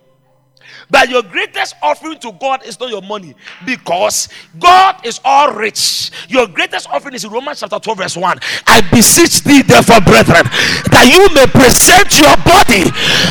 But 0.89 1.10
your 1.10 1.24
greatest 1.24 1.76
offering 1.82 2.20
to 2.20 2.32
God 2.34 2.65
is 2.65 2.80
not 2.80 2.89
your 2.89 3.02
money 3.02 3.36
because 3.65 4.30
God 4.60 5.06
is 5.06 5.20
all 5.24 5.54
rich. 5.54 6.12
Your 6.28 6.48
greatest 6.48 6.89
offering 6.89 7.15
is 7.15 7.24
in 7.24 7.32
Romans 7.32 7.60
chapter 7.62 7.80
12, 7.80 7.98
verse 7.98 8.17
1. 8.17 8.39
I 8.67 8.82
beseech 8.91 9.44
thee, 9.44 9.62
therefore, 9.62 10.02
brethren, 10.02 10.44
that 10.91 11.08
you 11.10 11.34
may 11.34 11.48
present 11.48 12.20
your 12.20 12.36
body 12.46 12.86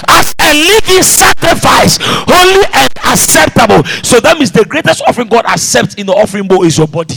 as 0.08 0.34
a 0.40 0.50
living 0.52 1.02
sacrifice, 1.02 1.98
holy 2.00 2.64
and 2.74 2.92
acceptable. 3.04 3.84
So 4.02 4.20
that 4.20 4.36
means 4.38 4.50
the 4.52 4.64
greatest 4.64 5.02
offering 5.06 5.28
God 5.28 5.44
accepts 5.46 5.94
in 5.94 6.06
the 6.06 6.12
offering 6.12 6.48
bowl 6.48 6.64
is 6.64 6.78
your 6.78 6.88
body. 6.88 7.16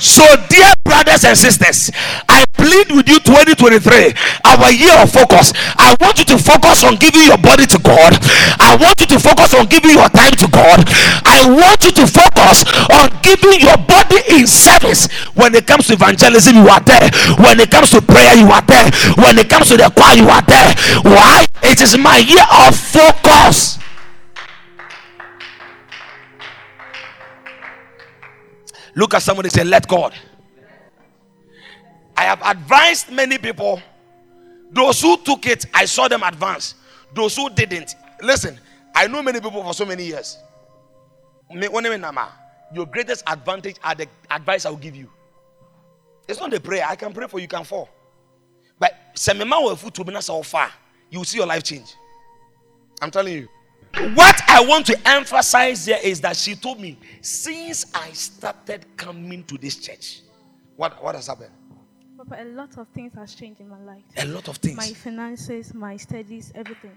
So, 0.00 0.24
dear 0.48 0.72
brothers 0.82 1.28
and 1.28 1.36
sisters, 1.36 1.92
I 2.24 2.48
plead 2.56 2.88
with 2.88 3.04
you 3.04 3.20
2023, 3.20 4.16
our 4.48 4.72
year 4.72 4.96
of 4.96 5.12
focus. 5.12 5.52
I 5.76 5.92
want 6.00 6.16
you 6.18 6.24
to 6.32 6.38
focus 6.40 6.84
on 6.84 6.96
giving 6.96 7.28
your 7.28 7.36
body 7.36 7.66
to 7.68 7.78
God. 7.78 8.16
I 8.56 8.80
want 8.80 8.96
you 9.00 9.06
to 9.12 9.20
focus 9.20 9.52
on 9.52 9.66
giving 9.68 9.92
your 9.92 10.08
time 10.08 10.32
to 10.40 10.48
God. 10.48 10.88
I 11.28 11.44
want 11.44 11.84
you 11.84 11.92
to 12.00 12.06
focus 12.08 12.64
on 12.96 13.12
giving 13.20 13.60
your 13.60 13.76
body 13.76 14.24
in 14.32 14.48
service. 14.48 15.04
When 15.36 15.54
it 15.54 15.66
comes 15.66 15.88
to 15.88 16.00
evangelism, 16.00 16.56
you 16.56 16.68
are 16.72 16.80
there. 16.80 17.12
When 17.36 17.60
it 17.60 17.70
comes 17.70 17.90
to 17.90 18.00
prayer, 18.00 18.40
you 18.40 18.48
are 18.48 18.64
there. 18.64 18.88
When 19.20 19.36
it 19.36 19.50
comes 19.52 19.68
to 19.68 19.76
the 19.76 19.92
choir, 19.92 20.16
you 20.16 20.28
are 20.32 20.42
there. 20.48 20.72
Why? 21.04 21.44
It 21.62 21.82
is 21.82 21.98
my 21.98 22.16
year 22.24 22.48
of 22.64 22.72
focus. 22.72 23.79
Look 28.94 29.14
at 29.14 29.22
somebody 29.22 29.48
say, 29.48 29.64
Let 29.64 29.86
God. 29.86 30.14
I 32.16 32.24
have 32.24 32.42
advised 32.44 33.10
many 33.10 33.38
people. 33.38 33.80
Those 34.70 35.00
who 35.00 35.16
took 35.18 35.46
it, 35.46 35.66
I 35.74 35.84
saw 35.84 36.06
them 36.06 36.22
advance. 36.22 36.74
Those 37.14 37.36
who 37.36 37.50
didn't, 37.50 37.96
listen, 38.22 38.58
I 38.94 39.06
know 39.08 39.22
many 39.22 39.40
people 39.40 39.62
for 39.62 39.74
so 39.74 39.84
many 39.84 40.04
years. 40.04 40.38
Your 42.72 42.86
greatest 42.86 43.24
advantage 43.26 43.76
are 43.82 43.94
the 43.94 44.06
advice 44.30 44.64
I 44.66 44.70
will 44.70 44.76
give 44.76 44.94
you. 44.94 45.10
It's 46.28 46.38
not 46.38 46.50
the 46.50 46.60
prayer. 46.60 46.84
I 46.88 46.94
can 46.94 47.12
pray 47.12 47.26
for 47.26 47.40
you, 47.40 47.48
can 47.48 47.64
fall. 47.64 47.88
But 48.78 48.92
oh, 50.28 50.42
far. 50.42 50.70
You 51.10 51.18
will 51.18 51.24
see 51.24 51.38
your 51.38 51.46
life 51.46 51.64
change. 51.64 51.94
I'm 53.02 53.10
telling 53.10 53.34
you. 53.34 53.48
What 54.14 54.40
I 54.48 54.64
want 54.64 54.86
to 54.86 55.08
emphasize 55.08 55.86
here 55.86 55.98
is 56.02 56.20
that 56.20 56.36
she 56.36 56.54
told 56.54 56.80
me 56.80 56.96
since 57.20 57.86
I 57.94 58.12
started 58.12 58.86
coming 58.96 59.44
to 59.44 59.58
this 59.58 59.76
church, 59.76 60.22
what, 60.76 61.02
what 61.02 61.14
has 61.14 61.26
happened? 61.26 61.50
Papa, 62.16 62.36
a 62.40 62.44
lot 62.44 62.76
of 62.78 62.86
things 62.88 63.12
has 63.14 63.34
changed 63.34 63.60
in 63.60 63.68
my 63.68 63.80
life. 63.80 64.02
A 64.16 64.26
lot 64.26 64.48
of 64.48 64.56
things. 64.58 64.76
My 64.76 64.92
finances, 64.92 65.74
my 65.74 65.96
studies, 65.96 66.52
everything. 66.54 66.96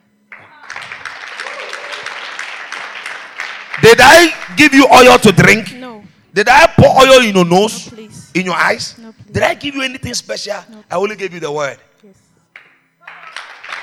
Did 3.81 3.97
I 4.01 4.33
give 4.55 4.73
you 4.73 4.87
oil 4.87 5.17
to 5.17 5.31
drink? 5.31 5.73
No. 5.75 6.03
Did 6.33 6.47
I 6.49 6.67
pour 6.67 6.87
oil 6.87 7.21
in 7.23 7.35
your 7.35 7.45
nose? 7.45 7.91
No, 7.91 7.97
please. 7.97 8.31
In 8.33 8.45
your 8.45 8.55
eyes? 8.55 8.97
No, 8.97 9.11
please. 9.11 9.33
Did 9.33 9.43
I 9.43 9.53
give 9.55 9.75
you 9.75 9.81
anything 9.81 10.13
special? 10.13 10.63
No. 10.69 10.83
I 10.89 10.95
only 10.95 11.15
gave 11.15 11.33
you 11.33 11.39
the 11.39 11.51
word. 11.51 11.77
Yes. 12.03 12.15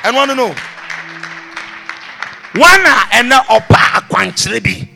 I 0.02 0.10
want 0.12 0.30
to 0.30 0.36
know. 0.36 0.54
One 2.54 2.86
and 3.12 3.32
opa 3.32 4.00
akwankyere 4.00 4.62
bi. 4.62 4.88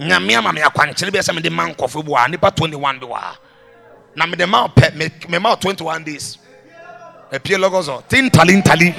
Nyame 0.00 0.36
ama 0.36 0.52
me 0.52 0.60
akwankyere 0.60 1.12
bi 1.12 1.18
sɛ 1.18 1.34
mede 1.34 1.50
ma 1.50 1.66
nkɔfo 1.66 2.04
bi 2.04 2.10
wɔ 2.10 2.16
ha, 2.18 2.26
nipa 2.28 2.50
21 2.50 3.00
bi 3.00 3.06
wɔ 3.06 3.16
ha. 3.16 3.38
Na 4.14 4.26
mede 4.26 4.46
ma 4.46 4.62
wo 4.62 4.68
pɛ 4.68 5.28
me 5.28 5.38
ma 5.38 5.54
21 5.54 6.04
days. 6.04 6.38
Apie 7.32 7.58
logos 7.58 7.88
o. 7.88 8.02
Tin 8.08 8.30
tali 8.30 8.62
tali. 8.62 8.94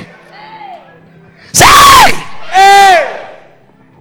Say! 1.51 2.11
Hey! 2.51 3.37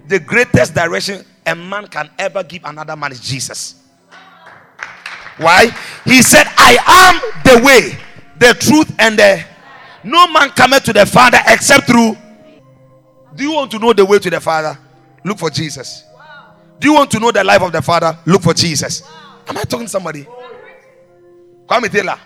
The 0.07 0.19
greatest 0.19 0.73
direction 0.73 1.25
a 1.45 1.55
man 1.55 1.87
can 1.87 2.09
ever 2.17 2.43
give 2.43 2.63
another 2.65 2.95
man 2.95 3.11
is 3.11 3.19
Jesus. 3.19 3.75
Why? 5.37 5.69
He 6.05 6.21
said, 6.21 6.45
I 6.57 6.77
am 6.85 7.41
the 7.43 7.63
way, 7.63 7.97
the 8.37 8.53
truth, 8.59 8.93
and 8.99 9.17
the 9.17 9.43
no 10.03 10.27
man 10.27 10.49
cometh 10.49 10.83
to 10.85 10.93
the 10.93 11.05
Father 11.05 11.39
except 11.47 11.87
through. 11.87 12.17
Do 13.35 13.43
you 13.43 13.53
want 13.53 13.71
to 13.71 13.79
know 13.79 13.93
the 13.93 14.05
way 14.05 14.19
to 14.19 14.29
the 14.29 14.39
Father? 14.39 14.77
Look 15.23 15.37
for 15.37 15.49
Jesus. 15.49 16.03
Do 16.79 16.87
you 16.87 16.93
want 16.93 17.11
to 17.11 17.19
know 17.19 17.31
the 17.31 17.43
life 17.43 17.61
of 17.61 17.71
the 17.71 17.81
Father? 17.81 18.17
Look 18.25 18.41
for 18.41 18.53
Jesus. 18.53 19.03
Am 19.47 19.57
I 19.57 19.63
talking 19.63 19.85
to 19.85 19.91
somebody? 19.91 20.25
Kwame 21.67 21.91
Taylor. 21.91 22.19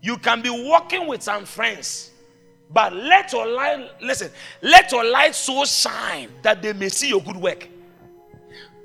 You 0.00 0.16
can 0.16 0.42
be 0.42 0.50
walking 0.50 1.06
with 1.06 1.22
some 1.22 1.44
friends, 1.44 2.10
but 2.70 2.92
let 2.92 3.32
your 3.32 3.46
light 3.46 3.90
listen. 4.00 4.30
Let 4.60 4.90
your 4.90 5.04
light 5.04 5.34
so 5.34 5.64
shine 5.64 6.28
that 6.42 6.60
they 6.60 6.72
may 6.72 6.88
see 6.88 7.08
your 7.08 7.22
good 7.22 7.36
work. 7.36 7.68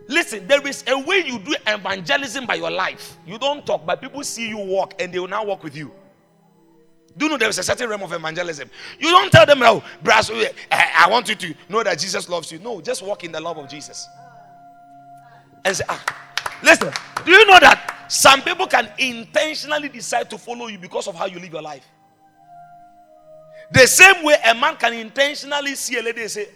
Listen, 0.07 0.47
there 0.47 0.65
is 0.65 0.83
a 0.87 0.97
way 0.97 1.23
you 1.25 1.39
do 1.39 1.55
evangelism 1.65 2.45
by 2.45 2.55
your 2.55 2.71
life. 2.71 3.17
You 3.25 3.37
don't 3.37 3.65
talk, 3.65 3.85
but 3.85 3.99
people 3.99 4.23
see 4.23 4.47
you 4.47 4.57
walk 4.57 4.93
and 5.01 5.13
they 5.13 5.19
will 5.19 5.27
now 5.27 5.43
walk 5.43 5.63
with 5.63 5.75
you. 5.75 5.91
Do 7.17 7.25
you 7.25 7.31
know 7.31 7.37
there 7.37 7.49
is 7.49 7.57
a 7.57 7.63
certain 7.63 7.89
realm 7.89 8.03
of 8.03 8.13
evangelism? 8.13 8.69
You 8.99 9.09
don't 9.09 9.31
tell 9.31 9.45
them, 9.45 9.61
oh, 9.63 9.83
brass, 10.03 10.29
I, 10.31 10.51
I 10.99 11.09
want 11.09 11.27
you 11.29 11.35
to 11.35 11.53
know 11.67 11.83
that 11.83 11.97
Jesus 11.97 12.29
loves 12.29 12.51
you. 12.51 12.59
No, 12.59 12.79
just 12.79 13.01
walk 13.01 13.23
in 13.23 13.31
the 13.31 13.39
love 13.41 13.57
of 13.57 13.67
Jesus. 13.67 14.07
And 15.65 15.75
say, 15.75 15.83
ah, 15.89 16.03
listen, 16.61 16.91
do 17.25 17.31
you 17.31 17.45
know 17.47 17.59
that 17.59 18.05
some 18.07 18.41
people 18.43 18.67
can 18.67 18.89
intentionally 18.99 19.89
decide 19.89 20.29
to 20.29 20.37
follow 20.37 20.67
you 20.67 20.77
because 20.77 21.07
of 21.07 21.15
how 21.15 21.25
you 21.25 21.39
live 21.39 21.51
your 21.51 21.61
life? 21.61 21.85
The 23.71 23.87
same 23.87 24.23
way 24.23 24.35
a 24.45 24.53
man 24.53 24.75
can 24.77 24.93
intentionally 24.93 25.75
see 25.75 25.97
a 25.97 26.03
lady 26.03 26.21
and 26.21 26.31
say, 26.31 26.47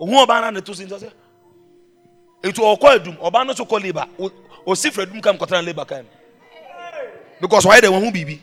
ohun 0.00 0.14
ọba 0.26 0.40
náà 0.50 0.64
to 0.64 0.74
sin 0.74 0.88
sẹ 0.88 1.10
etu 2.42 2.62
ọkọ 2.62 2.88
ẹdum 2.96 3.16
ọba 3.20 3.44
náà 3.44 3.54
kọ 3.68 3.78
labour 3.78 4.06
osi 4.66 4.90
fẹ 4.90 5.06
dum 5.06 5.20
kam 5.20 5.36
kọtara 5.38 5.62
labour 5.62 5.84
kan 5.86 6.04
because 7.40 7.66
wàá 7.66 7.74
yẹ 7.76 7.80
dẹ 7.82 8.10
bìbí 8.12 8.38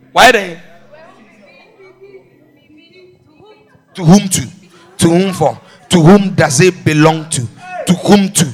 yẹ 0.00 0.32
dẹ 0.32 0.60
to 3.94 4.04
whom 4.04 4.28
to 4.28 4.42
to 4.98 5.08
whom 5.08 5.32
for 5.32 5.58
to 5.88 6.00
whom 6.00 6.34
does 6.34 6.60
it 6.60 6.84
belong 6.84 7.24
to 7.30 7.42
to 7.86 7.94
whom 7.94 8.28
to. 8.32 8.46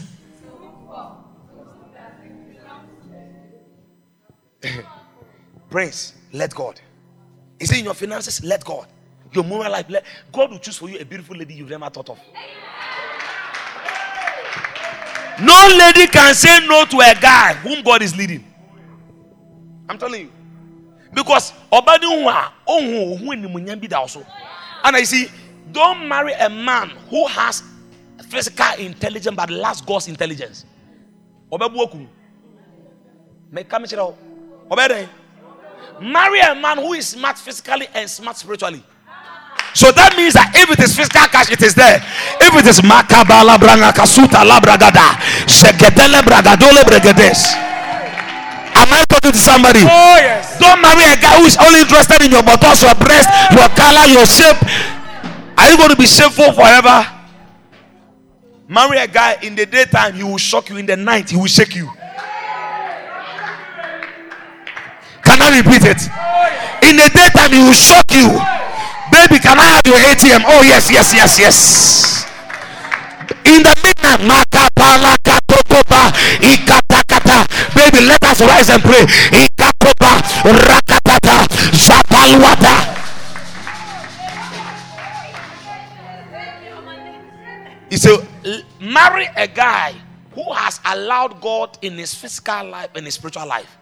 Praise, 5.71 6.13
let 6.33 6.55
God. 6.55 6.81
Is 7.59 7.73
it 7.73 7.79
in 7.79 7.85
your 7.87 7.95
finances? 7.95 8.45
Let 8.45 8.65
God. 8.65 8.87
Your 9.33 9.45
moral 9.45 9.73
life, 9.73 9.87
let 9.89 10.05
God 10.31 10.51
will 10.51 10.59
choose 10.59 10.77
for 10.77 10.89
you 10.91 10.99
a 11.01 11.05
beautiful 11.05 11.35
lady 11.37 11.55
you've 11.55 11.71
never 11.71 11.89
thought 11.91 12.11
of. 12.11 12.19
No 15.41 15.77
lady 15.79 16.07
can 16.07 16.35
say 16.35 16.61
no 16.67 16.85
to 16.85 16.99
a 17.01 17.15
guy 17.21 17.55
whom 17.55 17.83
God 17.83 18.03
is 18.03 18.15
leading. 18.17 18.45
I'm 19.89 19.99
telling 19.99 20.21
you. 20.23 20.31
Because 21.14 21.53
obadi 21.70 22.07
unwa 22.07 22.53
ohun 22.66 23.12
ohun 23.12 23.29
animunyam 23.37 23.81
bi 23.81 23.87
da 23.87 23.98
also. 24.01 24.25
And 24.85 24.96
I 24.96 25.05
see, 25.05 25.29
don't 25.70 26.09
marry 26.09 26.33
a 26.33 26.48
man 26.48 26.90
who 27.11 27.27
has 27.29 27.62
physical 28.29 28.75
intelligence 28.79 29.37
but 29.37 29.51
lacks 29.51 29.81
God's 29.81 30.09
intelligence. 30.09 30.64
Obebu 31.53 31.79
oku. 31.81 32.07
Me 33.51 33.64
come 33.64 33.85
chira. 33.85 34.14
Obede. 34.70 35.09
Marry 36.01 36.40
a 36.40 36.55
man 36.55 36.79
who 36.79 36.94
is 36.94 37.09
smart 37.09 37.38
physically 37.38 37.87
and 37.94 38.09
smart 38.09 38.37
spiritually. 38.37 38.83
So 39.75 39.92
that 39.92 40.16
means 40.16 40.35
that 40.35 40.53
if 40.55 40.68
it 40.70 40.81
is 40.81 40.96
physical 40.96 41.29
cash, 41.29 41.51
it 41.51 41.62
is 41.62 41.75
there. 41.75 41.96
If 42.40 42.53
it 42.57 42.66
is 42.66 42.81
makabala 42.81 43.57
branga 43.57 43.92
kasuta 43.92 44.44
labragada, 44.44 45.16
sheketele 45.48 46.20
bragadole 46.22 46.83
bregedes. 46.85 47.72
I 48.93 49.05
talking 49.09 49.33
to 49.33 49.39
somebody? 49.39 49.81
Oh, 49.83 50.17
yes. 50.21 50.59
Don't 50.59 50.81
marry 50.83 51.05
a 51.05 51.17
guy 51.17 51.39
who 51.41 51.45
is 51.47 51.57
only 51.59 51.81
interested 51.81 52.21
in 52.23 52.31
your 52.31 52.43
buttocks, 52.43 52.83
your 52.83 52.95
breast, 52.95 53.29
your 53.53 53.69
color, 53.73 54.07
your 54.07 54.27
shape. 54.27 54.59
Are 55.59 55.71
you 55.71 55.77
going 55.77 55.91
to 55.91 55.97
be 55.97 56.07
shameful 56.07 56.53
forever? 56.53 57.07
Marry 58.69 58.99
a 58.99 59.07
guy 59.07 59.37
in 59.43 59.55
the 59.55 59.67
daytime, 59.67 60.15
he 60.15 60.23
will 60.25 60.39
shock 60.39 60.71
you. 60.71 60.77
In 60.79 60.87
the 60.87 60.97
night, 60.97 61.31
he 61.31 61.37
will 61.37 61.47
shake 61.47 61.75
you. 61.75 61.91
Can 65.23 65.41
I 65.41 65.61
repeat 65.63 65.85
it? 65.87 66.01
Oh, 66.11 66.89
in 66.89 66.97
the 66.97 67.09
daytime, 67.15 67.53
he 67.53 67.59
will 67.63 67.73
shock 67.73 68.11
you. 68.13 68.29
Oh, 68.29 68.63
Baby, 69.13 69.39
can 69.41 69.59
I 69.61 69.65
have 69.77 69.83
your 69.87 69.99
ATM? 70.09 70.43
Oh, 70.47 70.63
yes, 70.63 70.91
yes, 70.91 71.13
yes, 71.15 71.39
yes. 71.39 72.25
In 73.45 73.63
the 73.63 73.75
midnight, 73.85 74.21
makapala 74.25 75.17
katotoba, 75.23 76.13
ikatakata. 76.41 76.62
Baby, 77.93 78.07
let 78.07 78.23
us 78.25 78.41
rise 78.41 78.71
and 78.71 78.83
pray. 78.83 79.05
Rakatata, 80.45 81.47
zapalwata. 81.73 82.99
He 87.91 87.97
said, 87.99 88.27
marry 88.81 89.27
a 89.37 89.47
guy 89.47 89.95
who 90.35 90.51
has 90.55 90.81
allowed 90.87 91.41
God 91.43 91.77
in 91.83 91.99
his 91.99 92.15
physical 92.15 92.65
life 92.65 92.89
and 92.95 93.05
his 93.05 93.15
spiritual 93.15 93.47
life. 93.47 93.77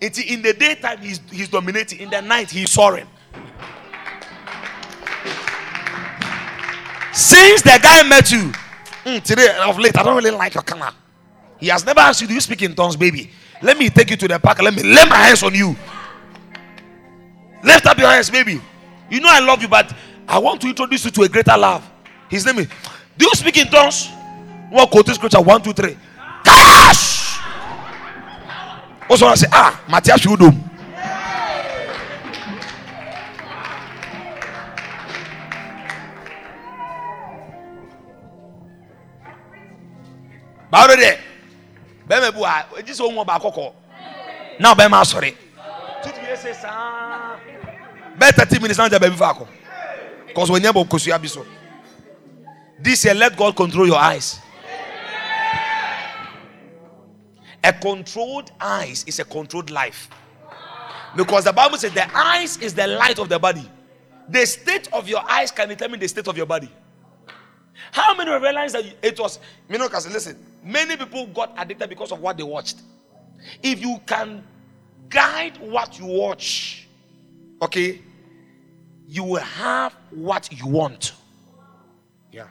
It's 0.00 0.18
in 0.18 0.42
the 0.42 0.54
daytime 0.54 0.98
he's, 0.98 1.20
he's 1.30 1.48
dominating, 1.48 2.00
in 2.00 2.08
the 2.08 2.22
night 2.22 2.50
he's 2.50 2.70
soaring. 2.70 3.06
Since 7.12 7.62
the 7.62 7.78
guy 7.82 8.08
met 8.08 8.30
you, 8.30 8.52
mm, 9.04 9.22
today 9.22 9.54
of 9.62 9.78
late, 9.78 9.98
I 9.98 10.02
don't 10.04 10.16
really 10.16 10.30
like 10.30 10.54
your 10.54 10.62
color. 10.62 10.92
He 11.58 11.68
has 11.68 11.84
never 11.84 12.00
asked 12.00 12.20
you, 12.20 12.26
Do 12.28 12.34
you 12.34 12.40
speak 12.40 12.62
in 12.62 12.74
tongues, 12.74 12.96
baby? 12.96 13.30
Let 13.60 13.78
me 13.78 13.90
take 13.90 14.10
you 14.10 14.16
to 14.16 14.28
the 14.28 14.38
park. 14.38 14.62
Let 14.62 14.74
me 14.74 14.82
lay 14.82 15.04
my 15.08 15.16
hands 15.16 15.42
on 15.42 15.54
you. 15.54 15.76
Lift 17.64 17.86
up 17.86 17.98
your 17.98 18.08
hands, 18.08 18.30
baby. 18.30 18.60
You 19.10 19.20
know 19.20 19.28
I 19.30 19.40
love 19.40 19.60
you, 19.60 19.68
but 19.68 19.92
I 20.28 20.38
want 20.38 20.60
to 20.60 20.68
introduce 20.68 21.04
you 21.04 21.10
to 21.10 21.22
a 21.22 21.28
greater 21.28 21.56
love. 21.56 21.88
His 22.28 22.46
name 22.46 22.58
is. 22.60 22.68
Do 23.16 23.24
you 23.24 23.32
speak 23.34 23.56
in 23.56 23.66
tongues? 23.66 24.08
What 24.70 24.90
quote 24.90 25.08
scripture? 25.08 25.40
One, 25.40 25.60
two, 25.62 25.72
three. 25.72 25.96
Cash. 26.44 27.40
Also, 29.10 29.26
I 29.26 29.34
say, 29.34 29.48
ah, 29.50 29.82
Matthias 29.88 30.20
Udum. 30.20 30.52
Shudum. 30.52 30.68
báwo 40.70 40.86
de 42.08 42.14
bẹẹma 42.20 42.30
bu 42.32 42.42
a 42.44 42.66
egyi 42.78 42.94
sẹ 42.94 43.04
ohun 43.04 43.18
ọba 43.18 43.34
akọkọ 43.38 43.72
náà 44.58 44.74
bẹẹma 44.74 44.98
asọrẹ 45.00 45.32
títí 46.04 46.20
yẹ 46.28 46.36
sẹ 46.36 46.52
sáá 46.62 47.36
bẹẹ 48.18 48.32
thirty 48.36 48.58
minutes 48.58 48.78
náà 48.78 48.88
jẹ 48.88 48.98
bẹẹbi 48.98 49.16
faako 49.16 49.46
cause 50.34 50.52
wọn 50.52 50.62
nyẹ 50.62 50.72
bọ 50.72 50.84
kosua 50.90 51.18
bi 51.18 51.28
so 51.28 51.40
this 52.82 53.04
year 53.04 53.16
let 53.16 53.36
God 53.36 53.56
control 53.56 53.86
your 53.88 53.98
eyes. 54.00 54.38
A 57.64 57.72
controlled 57.72 58.50
eyes 58.60 59.04
is 59.06 59.18
a 59.18 59.24
controlled 59.24 59.70
life. 59.70 60.08
Because 61.16 61.44
the 61.44 61.52
Bible 61.52 61.76
says 61.76 61.92
the 61.92 62.06
eyes 62.16 62.56
is 62.58 62.72
the 62.74 62.86
light 62.86 63.18
of 63.18 63.28
the 63.28 63.38
body. 63.38 63.68
The 64.28 64.46
state 64.46 64.88
of 64.92 65.08
your 65.08 65.28
eyes 65.28 65.50
can 65.50 65.68
determine 65.68 65.98
the 65.98 66.06
state 66.08 66.28
of 66.28 66.36
your 66.36 66.46
body. 66.46 66.70
How 67.92 68.14
many 68.14 68.30
realize 68.30 68.72
that 68.74 68.84
it 69.02 69.18
was? 69.18 69.38
Know, 69.68 69.88
listen, 69.88 70.38
many 70.68 70.96
people 70.96 71.26
got 71.28 71.54
addicted 71.56 71.88
because 71.88 72.12
of 72.12 72.20
what 72.20 72.36
they 72.36 72.42
watched. 72.42 72.82
If 73.62 73.80
you 73.80 73.98
can 74.06 74.44
guide 75.08 75.56
what 75.58 75.98
you 75.98 76.04
watch, 76.06 76.86
okay, 77.62 78.02
you 79.08 79.24
will 79.24 79.40
have 79.40 79.96
what 80.10 80.52
you 80.52 80.66
want. 80.66 81.14
Yeah. 82.30 82.48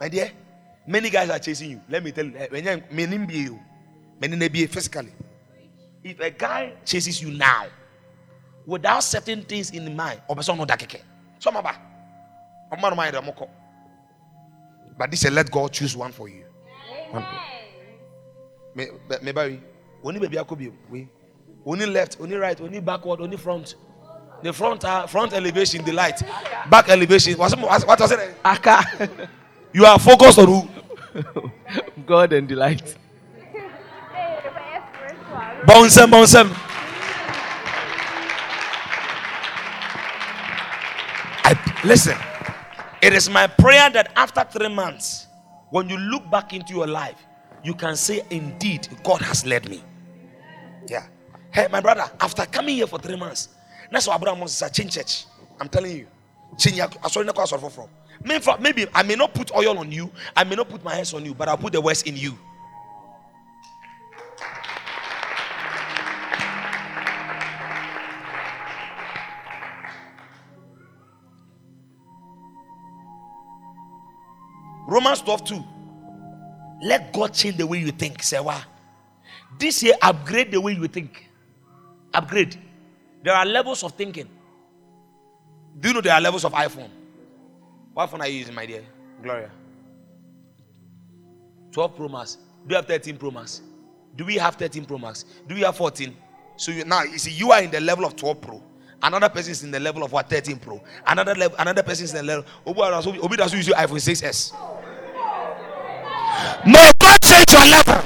My 0.00 0.08
dear, 0.08 0.32
many 0.86 1.10
guys 1.10 1.30
are 1.30 1.38
chasing 1.38 1.70
you. 1.70 1.80
Let 1.88 2.02
me 2.02 2.10
tell 2.10 2.26
you, 2.26 2.36
eh, 2.36 2.48
when 2.50 2.84
many 2.90 3.18
be 3.18 3.38
you, 3.38 3.60
many 4.20 4.48
be 4.48 4.66
physically. 4.66 5.12
If 6.02 6.18
a 6.18 6.30
guy 6.30 6.72
chases 6.84 7.22
you 7.22 7.30
now 7.30 7.66
without 8.66 9.00
certain 9.04 9.42
things 9.42 9.70
in 9.70 9.94
mind, 9.94 10.20
no 10.28 10.34
dakeke. 10.66 11.02
Some 11.38 11.56
of 11.56 11.64
But 14.98 15.10
this 15.10 15.24
is 15.24 15.30
let 15.30 15.50
God 15.50 15.72
choose 15.72 15.96
one 15.96 16.12
for 16.12 16.28
you. 16.28 16.49
Maybe 18.74 19.60
only 20.02 20.20
baby 20.20 20.36
Akobi. 20.36 20.72
We 20.88 21.08
only 21.66 21.86
left, 21.86 22.16
only 22.20 22.36
right, 22.36 22.58
only 22.60 22.80
backward, 22.80 23.20
only 23.20 23.36
front. 23.36 23.74
The 24.42 24.52
front 24.52 24.84
uh, 24.84 25.06
front 25.06 25.32
elevation, 25.34 25.84
the 25.84 25.92
light. 25.92 26.22
Back 26.70 26.88
elevation. 26.88 27.36
What, 27.36 27.54
was 27.58 28.12
it? 28.12 28.34
Aka. 28.44 29.08
You 29.72 29.84
are 29.84 29.98
focused 29.98 30.38
on 30.38 30.46
who? 30.46 30.68
God 32.06 32.32
and 32.32 32.48
the 32.48 32.56
light. 32.56 32.96
Bounce 35.66 35.96
him, 35.96 36.10
bounce 36.10 36.32
him. 36.34 36.50
I, 41.44 41.80
listen, 41.84 42.16
it 43.02 43.12
is 43.12 43.28
my 43.28 43.46
prayer 43.46 43.90
that 43.90 44.10
after 44.16 44.44
three 44.44 44.68
months, 44.68 45.26
when 45.70 45.88
you 45.88 45.96
look 45.96 46.28
back 46.30 46.52
into 46.52 46.74
your 46.74 46.86
life, 46.86 47.16
you 47.64 47.74
can 47.74 47.96
say, 47.96 48.22
Indeed, 48.30 48.88
God 49.02 49.20
has 49.22 49.46
led 49.46 49.68
me. 49.68 49.82
Yeah. 50.88 51.06
Hey, 51.52 51.68
my 51.70 51.80
brother, 51.80 52.04
after 52.20 52.46
coming 52.46 52.76
here 52.76 52.86
for 52.86 52.98
three 52.98 53.16
months, 53.16 53.48
that's 53.90 54.06
why 54.06 54.14
Abraham 54.16 54.38
wants 54.40 54.58
to 54.58 54.70
change 54.70 54.94
church. 54.94 55.26
I'm 55.60 55.68
telling 55.68 55.96
you. 55.96 56.06
Change 56.58 56.80
I 56.80 57.08
saw 57.08 57.58
from. 57.68 57.88
Maybe 58.22 58.86
I 58.94 59.02
may 59.02 59.14
not 59.14 59.34
put 59.34 59.54
oil 59.54 59.78
on 59.78 59.90
you, 59.90 60.10
I 60.36 60.44
may 60.44 60.54
not 60.54 60.68
put 60.68 60.84
my 60.84 60.94
hands 60.94 61.14
on 61.14 61.24
you, 61.24 61.34
but 61.34 61.48
I'll 61.48 61.56
put 61.56 61.72
the 61.72 61.80
words 61.80 62.02
in 62.02 62.16
you. 62.16 62.38
Romans 74.90 75.22
12 75.22 75.44
2. 75.44 75.64
Let 76.82 77.12
God 77.12 77.32
change 77.32 77.56
the 77.56 77.66
way 77.66 77.78
you 77.78 77.92
think. 77.92 78.22
Say, 78.24 78.40
wow. 78.40 78.60
This 79.56 79.84
year, 79.84 79.94
upgrade 80.02 80.50
the 80.50 80.60
way 80.60 80.72
you 80.72 80.88
think. 80.88 81.28
Upgrade. 82.12 82.58
There 83.22 83.32
are 83.32 83.46
levels 83.46 83.84
of 83.84 83.92
thinking. 83.92 84.28
Do 85.78 85.88
you 85.88 85.94
know 85.94 86.00
there 86.00 86.14
are 86.14 86.20
levels 86.20 86.44
of 86.44 86.52
iPhone? 86.52 86.90
What 87.94 88.08
phone 88.10 88.20
are 88.22 88.26
you 88.26 88.38
using, 88.38 88.54
my 88.54 88.66
dear? 88.66 88.82
Gloria. 89.22 89.52
12 91.70 91.96
Pro 91.96 92.08
Max. 92.08 92.38
Do 92.66 92.70
you 92.70 92.76
have 92.76 92.86
13 92.86 93.16
Pro 93.16 93.30
Max? 93.30 93.60
Do 94.16 94.24
we 94.24 94.34
have 94.36 94.56
13 94.56 94.86
Pro 94.86 94.98
Max? 94.98 95.24
Do 95.46 95.54
we 95.54 95.60
have 95.60 95.76
14? 95.76 96.16
So 96.56 96.72
you, 96.72 96.84
now 96.84 97.04
you 97.04 97.18
see, 97.18 97.30
you 97.30 97.52
are 97.52 97.62
in 97.62 97.70
the 97.70 97.80
level 97.80 98.04
of 98.04 98.16
12 98.16 98.40
Pro. 98.40 98.60
Another 99.02 99.28
person 99.28 99.52
is 99.52 99.62
in 99.62 99.70
the 99.70 99.80
level 99.80 100.02
of 100.02 100.10
what 100.10 100.28
13 100.28 100.58
Pro. 100.58 100.82
Another 101.06 101.34
level, 101.34 101.56
another 101.60 101.82
person 101.84 102.04
is 102.04 102.10
in 102.12 102.26
the 102.26 102.42
level. 102.42 102.44
Obi 102.66 103.36
does 103.36 103.54
use 103.54 103.68
your 103.68 103.76
iPhone 103.76 104.00
6s. 104.00 104.52
No, 106.66 106.90
God 106.98 107.20
change 107.22 107.52
your 107.52 107.66
level. 107.66 108.02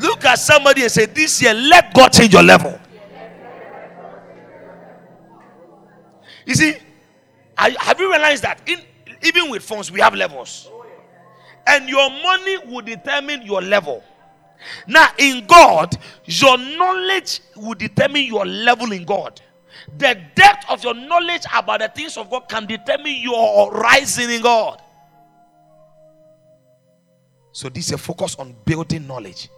Look 0.00 0.24
at 0.24 0.38
somebody 0.38 0.82
and 0.82 0.90
say, 0.90 1.06
This 1.06 1.40
year, 1.42 1.54
let 1.54 1.94
God 1.94 2.08
change 2.12 2.32
your 2.32 2.42
level. 2.42 2.78
You 6.46 6.54
see, 6.54 6.74
have 7.56 7.98
you 7.98 8.10
realized 8.10 8.42
that 8.42 8.60
in 8.68 8.80
even 9.24 9.50
with 9.50 9.62
phones, 9.62 9.90
we 9.90 10.00
have 10.00 10.14
levels, 10.14 10.70
and 11.66 11.88
your 11.88 12.10
money 12.10 12.58
will 12.66 12.82
determine 12.82 13.42
your 13.42 13.62
level. 13.62 14.04
Now, 14.86 15.08
in 15.18 15.46
God, 15.46 15.96
your 16.24 16.56
knowledge 16.58 17.40
will 17.56 17.74
determine 17.74 18.24
your 18.24 18.44
level 18.46 18.92
in 18.92 19.04
God. 19.04 19.40
The 19.98 20.20
depth 20.34 20.66
of 20.68 20.82
your 20.82 20.94
knowledge 20.94 21.42
about 21.54 21.80
the 21.80 21.88
things 21.88 22.16
of 22.16 22.30
God 22.30 22.48
can 22.48 22.66
determine 22.66 23.16
your 23.16 23.72
rising 23.72 24.30
in 24.30 24.42
God. 24.42 24.80
So, 27.52 27.68
this 27.68 27.86
is 27.86 27.92
a 27.92 27.98
focus 27.98 28.34
on 28.36 28.54
building 28.64 29.06
knowledge. 29.06 29.48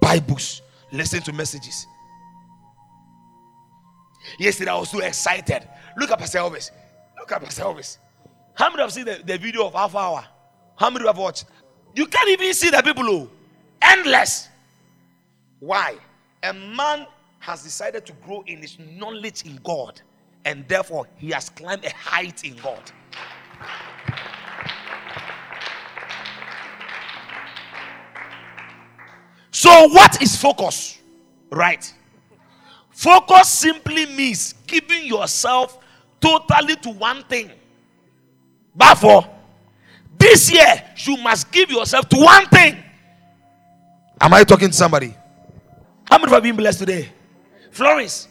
Books, 0.00 0.62
listen 0.92 1.20
to 1.22 1.32
messages. 1.32 1.86
Yesterday, 4.38 4.70
I 4.70 4.78
was 4.78 4.90
so 4.90 5.00
excited. 5.00 5.66
Look 5.96 6.10
at 6.10 6.18
Pastor 6.18 6.38
Elvis. 6.38 6.70
Look 7.18 7.32
at 7.32 7.42
Pastor 7.42 7.62
Elvis. 7.62 7.98
How 8.54 8.70
many 8.70 8.82
have 8.82 8.92
seen 8.92 9.04
the, 9.04 9.20
the 9.24 9.38
video 9.38 9.66
of 9.66 9.74
half 9.74 9.94
hour? 9.94 10.24
How 10.76 10.90
many 10.90 11.06
have 11.06 11.18
watched? 11.18 11.44
You 11.94 12.06
can't 12.06 12.28
even 12.28 12.52
see 12.54 12.70
the 12.70 12.82
people 12.82 13.04
who 13.04 13.30
endless. 13.80 14.48
Why? 15.60 15.96
A 16.42 16.52
man 16.52 17.06
has 17.48 17.62
decided 17.62 18.04
to 18.04 18.12
grow 18.24 18.44
in 18.46 18.58
his 18.58 18.78
knowledge 18.78 19.46
in 19.46 19.58
God, 19.64 19.98
and 20.44 20.68
therefore 20.68 21.06
he 21.16 21.30
has 21.30 21.48
climbed 21.48 21.82
a 21.82 21.90
height 21.94 22.44
in 22.44 22.54
God. 22.56 22.82
So, 29.50 29.70
what 29.88 30.20
is 30.20 30.36
focus? 30.36 30.98
Right. 31.50 31.90
Focus 32.90 33.48
simply 33.48 34.04
means 34.04 34.52
giving 34.66 35.06
yourself 35.06 35.78
totally 36.20 36.76
to 36.76 36.90
one 36.90 37.22
thing. 37.24 37.50
Therefore, 38.76 39.26
this 40.18 40.52
year 40.52 40.84
you 40.98 41.16
must 41.16 41.50
give 41.50 41.70
yourself 41.70 42.10
to 42.10 42.18
one 42.18 42.44
thing. 42.48 42.76
Am 44.20 44.34
I 44.34 44.44
talking 44.44 44.68
to 44.68 44.74
somebody? 44.74 45.14
How 46.04 46.18
many 46.18 46.24
of 46.24 46.28
you 46.28 46.34
have 46.34 46.42
been 46.42 46.56
blessed 46.56 46.80
today? 46.80 47.08
Florence, 47.70 48.28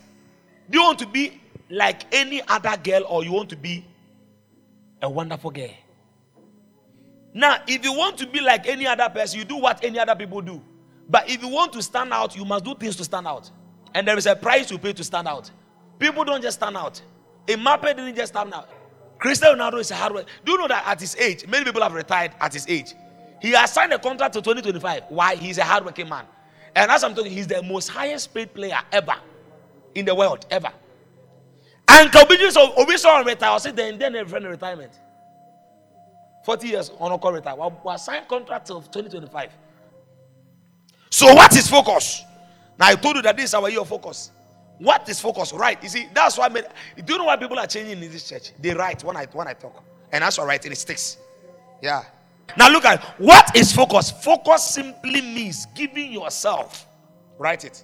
do 0.70 0.80
you 0.80 0.84
want 0.84 1.00
to 1.00 1.08
be 1.08 1.42
like 1.70 2.04
any 2.14 2.42
other 2.48 2.76
girl 2.78 3.04
or 3.08 3.24
you 3.24 3.32
want 3.32 3.50
to 3.50 3.56
be 3.56 3.86
a 5.02 5.10
wonderful 5.10 5.52
girl? 5.52 5.70
Now, 7.34 7.58
if 7.68 7.84
you 7.84 7.94
want 7.94 8.18
to 8.18 8.28
be 8.28 8.40
like 8.40 8.68
any 8.68 8.88
other 8.88 9.10
person, 9.10 9.40
you 9.40 9.46
do 9.46 9.58
what 9.58 9.84
any 9.84 10.00
other 10.00 10.16
people 10.16 10.42
do. 10.42 10.62
But 11.10 11.30
if 11.30 11.42
you 11.42 11.50
want 11.50 11.74
to 11.74 11.84
stand 11.84 12.12
out, 12.12 12.36
you 12.36 12.44
must 12.46 12.66
do 12.66 12.76
things 12.76 12.96
to 12.98 13.04
stand 13.04 13.28
out. 13.28 13.52
And 13.94 14.08
there 14.08 14.18
is 14.18 14.26
a 14.26 14.36
price 14.36 14.72
you 14.72 14.78
pay 14.78 14.94
to 14.94 15.04
stand 15.04 15.28
out. 15.28 15.50
People 16.00 16.24
don't 16.24 16.42
just 16.42 16.58
stand 16.58 16.76
out. 16.76 17.02
A 17.48 17.54
Mbappe 17.54 17.84
didn't 17.96 18.16
just 18.16 18.34
stand 18.34 18.54
out. 18.54 18.70
Cristiano 19.20 19.56
Ronaldo 19.56 19.80
is 19.80 19.92
a 19.92 19.96
hard 19.96 20.14
worker. 20.14 20.28
Do 20.46 20.52
you 20.52 20.58
know 20.58 20.68
that 20.68 20.86
at 20.86 21.00
his 21.00 21.16
age, 21.16 21.48
many 21.48 21.66
people 21.66 21.82
have 21.82 21.94
retired 21.94 22.32
at 22.40 22.54
his 22.54 22.68
age. 22.68 22.94
He 23.42 23.52
has 23.52 23.72
signed 23.72 23.94
a 23.94 24.00
contract 24.00 24.34
to 24.34 24.42
2025. 24.42 25.04
Why? 25.10 25.36
He's 25.36 25.58
a 25.58 25.64
hardworking 25.64 26.10
man. 26.10 26.26
And 26.78 26.92
as 26.92 27.04
I'm 27.04 27.16
talking, 27.16 27.32
he's 27.32 27.48
the 27.48 27.64
most 27.64 27.88
highest 27.88 28.32
paid 28.36 28.54
player 28.54 28.78
ever 28.92 29.16
in 29.96 30.06
the 30.06 30.14
world, 30.14 30.46
ever. 30.52 30.72
And 31.88 32.12
Kabiji 32.12 32.52
so 32.52 32.72
Obi 32.78 32.98
saw 32.98 33.18
retire. 33.22 33.50
I 33.50 33.58
said 33.58 33.76
then 33.76 33.98
then 33.98 34.28
friend 34.28 34.46
retirement. 34.46 34.92
40 36.46 36.68
years 36.68 36.92
on 37.00 37.12
a 37.12 37.32
retire. 37.32 37.56
We 37.84 37.98
signed 37.98 38.28
contract 38.28 38.70
of 38.70 38.92
2025. 38.92 39.50
So 41.10 41.34
what 41.34 41.56
is 41.56 41.68
focus? 41.68 42.24
Now 42.78 42.90
I 42.90 42.96
told 42.96 43.16
you 43.16 43.22
that 43.24 43.36
this 43.36 43.46
is 43.46 43.54
our 43.56 43.72
year 43.72 43.82
of 43.82 43.88
focus. 43.88 44.30
What 44.78 45.10
is 45.10 45.20
focus? 45.20 45.54
Right. 45.54 45.82
You 45.82 45.90
see, 45.90 46.08
that's 46.14 46.38
why 46.38 46.48
do 46.50 46.62
you 47.08 47.18
know 47.18 47.26
why 47.26 47.38
people 47.38 47.58
are 47.58 47.66
changing 47.66 48.04
in 48.04 48.12
this 48.12 48.30
church? 48.30 48.52
They 48.60 48.76
write 48.76 49.04
when 49.04 49.18
I 49.18 49.26
when 49.34 49.48
I 49.48 49.54
talk. 49.54 49.84
And 50.12 50.22
that's 50.22 50.38
right, 50.38 50.46
writing 50.46 50.74
it 50.74 50.78
sticks. 50.78 51.18
Yeah. 51.82 52.04
Now 52.56 52.70
look 52.70 52.86
at 52.86 53.04
what 53.20 53.56
is 53.56 53.74
focus? 53.74 54.12
Focus 54.12 54.70
simply 54.70 55.22
means 55.22 55.66
giving 55.76 56.12
yourself. 56.12 56.86
Write 57.38 57.66
it. 57.66 57.84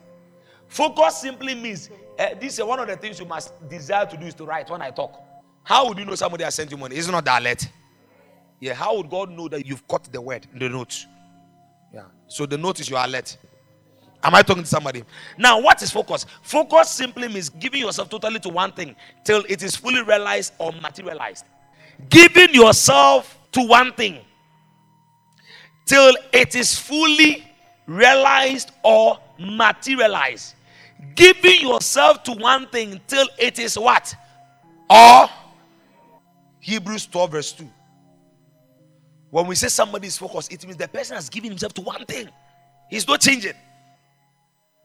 Focus 0.68 1.18
simply 1.22 1.54
means 1.56 1.90
uh, 2.18 2.30
this 2.40 2.58
is 2.58 2.66
one 2.66 2.80
of 2.80 2.88
the 2.88 2.96
things 2.96 3.20
you 3.20 3.26
must 3.26 3.54
desire 3.70 4.06
to 4.06 4.18
do 4.18 4.26
is 4.26 4.34
to 4.36 4.46
write 4.46 4.70
when 4.70 4.82
I 4.82 4.92
talk. 4.92 5.20
How 5.64 5.88
would 5.88 5.98
you 5.98 6.06
know 6.06 6.16
somebody 6.16 6.44
has 6.44 6.56
sent 6.56 6.72
you 6.72 6.78
money? 6.78 6.96
It's 6.96 7.08
not 7.08 7.28
alert. 7.28 7.68
Yeah, 8.60 8.74
how 8.74 8.96
would 8.98 9.10
God 9.10 9.30
know 9.30 9.48
that 9.50 9.66
you've 9.66 9.86
caught 9.88 10.12
the 10.12 10.22
word 10.22 10.48
in 10.54 10.60
the 10.60 10.70
note? 10.70 11.06
Yeah. 11.94 12.06
So 12.28 12.46
the 12.46 12.58
note 12.58 12.80
is 12.80 12.90
your 12.90 13.04
alert. 13.04 13.38
Am 14.24 14.34
I 14.34 14.42
talking 14.42 14.64
to 14.64 14.70
somebody? 14.70 15.04
Now, 15.38 15.60
what 15.60 15.82
is 15.82 15.92
focus? 15.92 16.26
Focus 16.42 16.90
simply 16.90 17.28
means 17.28 17.50
giving 17.50 17.82
yourself 17.82 18.10
totally 18.10 18.40
to 18.40 18.50
one 18.50 18.72
thing 18.72 18.96
till 19.26 19.44
it 19.50 19.62
is 19.64 19.76
fully 19.76 20.02
realized 20.02 20.54
or 20.60 20.72
materialized. 20.82 21.46
Giving 22.10 22.54
yourself 22.54 23.38
to 23.52 23.62
one 23.68 23.92
thing 23.94 24.20
till 25.86 26.16
it 26.32 26.56
is 26.56 26.78
fully 26.78 27.46
realized 27.86 28.72
or 28.84 29.20
materialized. 29.40 30.56
Giving 31.16 31.62
yourself 31.62 32.24
to 32.24 32.32
one 32.34 32.68
thing 32.68 33.00
till 33.08 33.28
it 33.38 33.60
is 33.60 33.78
what? 33.78 34.16
Or 34.90 35.28
Hebrews 36.60 37.08
12, 37.08 37.32
verse 37.32 37.52
2. 37.52 37.70
When 39.30 39.48
we 39.48 39.56
say 39.56 39.68
somebody 39.68 40.08
is 40.08 40.18
focused, 40.18 40.54
it 40.54 40.64
means 40.66 40.78
the 40.78 40.88
person 40.88 41.16
has 41.16 41.28
given 41.30 41.50
himself 41.50 41.74
to 41.74 41.82
one 41.82 42.06
thing. 42.06 42.30
He's 42.90 43.08
not 43.08 43.20
changing. 43.20 43.54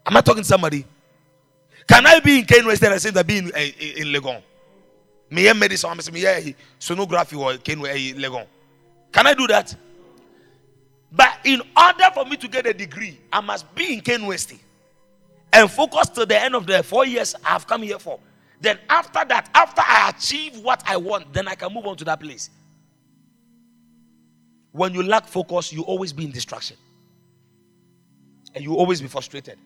Am 0.07 0.17
I 0.17 0.21
talking 0.23 0.43
to 0.43 0.49
somebody? 0.49 0.85
Can 1.87 2.07
I 2.07 2.21
be 2.21 2.41
in 2.41 2.45
Kano 2.47 2.71
instead 2.71 2.93
of 2.93 3.01
saying 3.01 3.15
that 3.15 3.27
be 3.27 3.39
in, 3.39 3.47
in, 3.49 3.73
in 3.79 4.07
Legon? 4.09 4.43
Me 5.31 5.45
yeah 5.45 5.53
medicine, 5.53 5.91
I'm 5.91 6.01
saying 6.01 6.55
sonography 6.81 7.39
or 7.39 7.59
Kano 7.59 7.85
eh, 7.85 8.13
Legon. 8.15 8.47
Can 9.13 9.27
I 9.27 9.35
do 9.35 9.47
that? 9.49 9.75
But 11.11 11.39
in 11.45 11.63
order 11.77 12.05
for 12.13 12.25
me 12.25 12.37
to 12.37 12.49
get 12.49 12.67
a 12.67 12.75
degree, 12.75 13.19
I 13.33 13.41
must 13.41 13.75
be 13.75 13.95
in 13.95 14.01
Kano 14.01 14.29
West 14.29 14.53
and 15.53 15.71
focus 15.71 16.09
to 16.11 16.27
the 16.27 16.41
end 16.41 16.55
of 16.55 16.67
the 16.67 16.83
four 16.83 17.07
years 17.07 17.35
I've 17.45 17.67
come 17.67 17.83
here 17.83 17.99
for. 17.99 18.21
Then 18.61 18.79
after 18.91 19.25
that, 19.25 19.49
after 19.55 19.83
I 19.85 20.13
achieve 20.15 20.59
what 20.59 20.83
I 20.87 20.97
want, 20.97 21.33
then 21.33 21.49
I 21.49 21.55
can 21.55 21.73
move 21.73 21.87
on 21.87 21.97
to 21.97 22.05
that 22.05 22.21
place. 22.21 22.51
When 24.73 24.93
you 24.93 25.03
lack 25.03 25.27
focus, 25.27 25.73
you 25.73 25.83
always 25.83 26.13
be 26.13 26.25
in 26.25 26.31
distraction. 26.31 26.77
And 28.55 28.63
you 28.63 28.75
always 28.75 29.01
be 29.01 29.09
frustrated. 29.09 29.59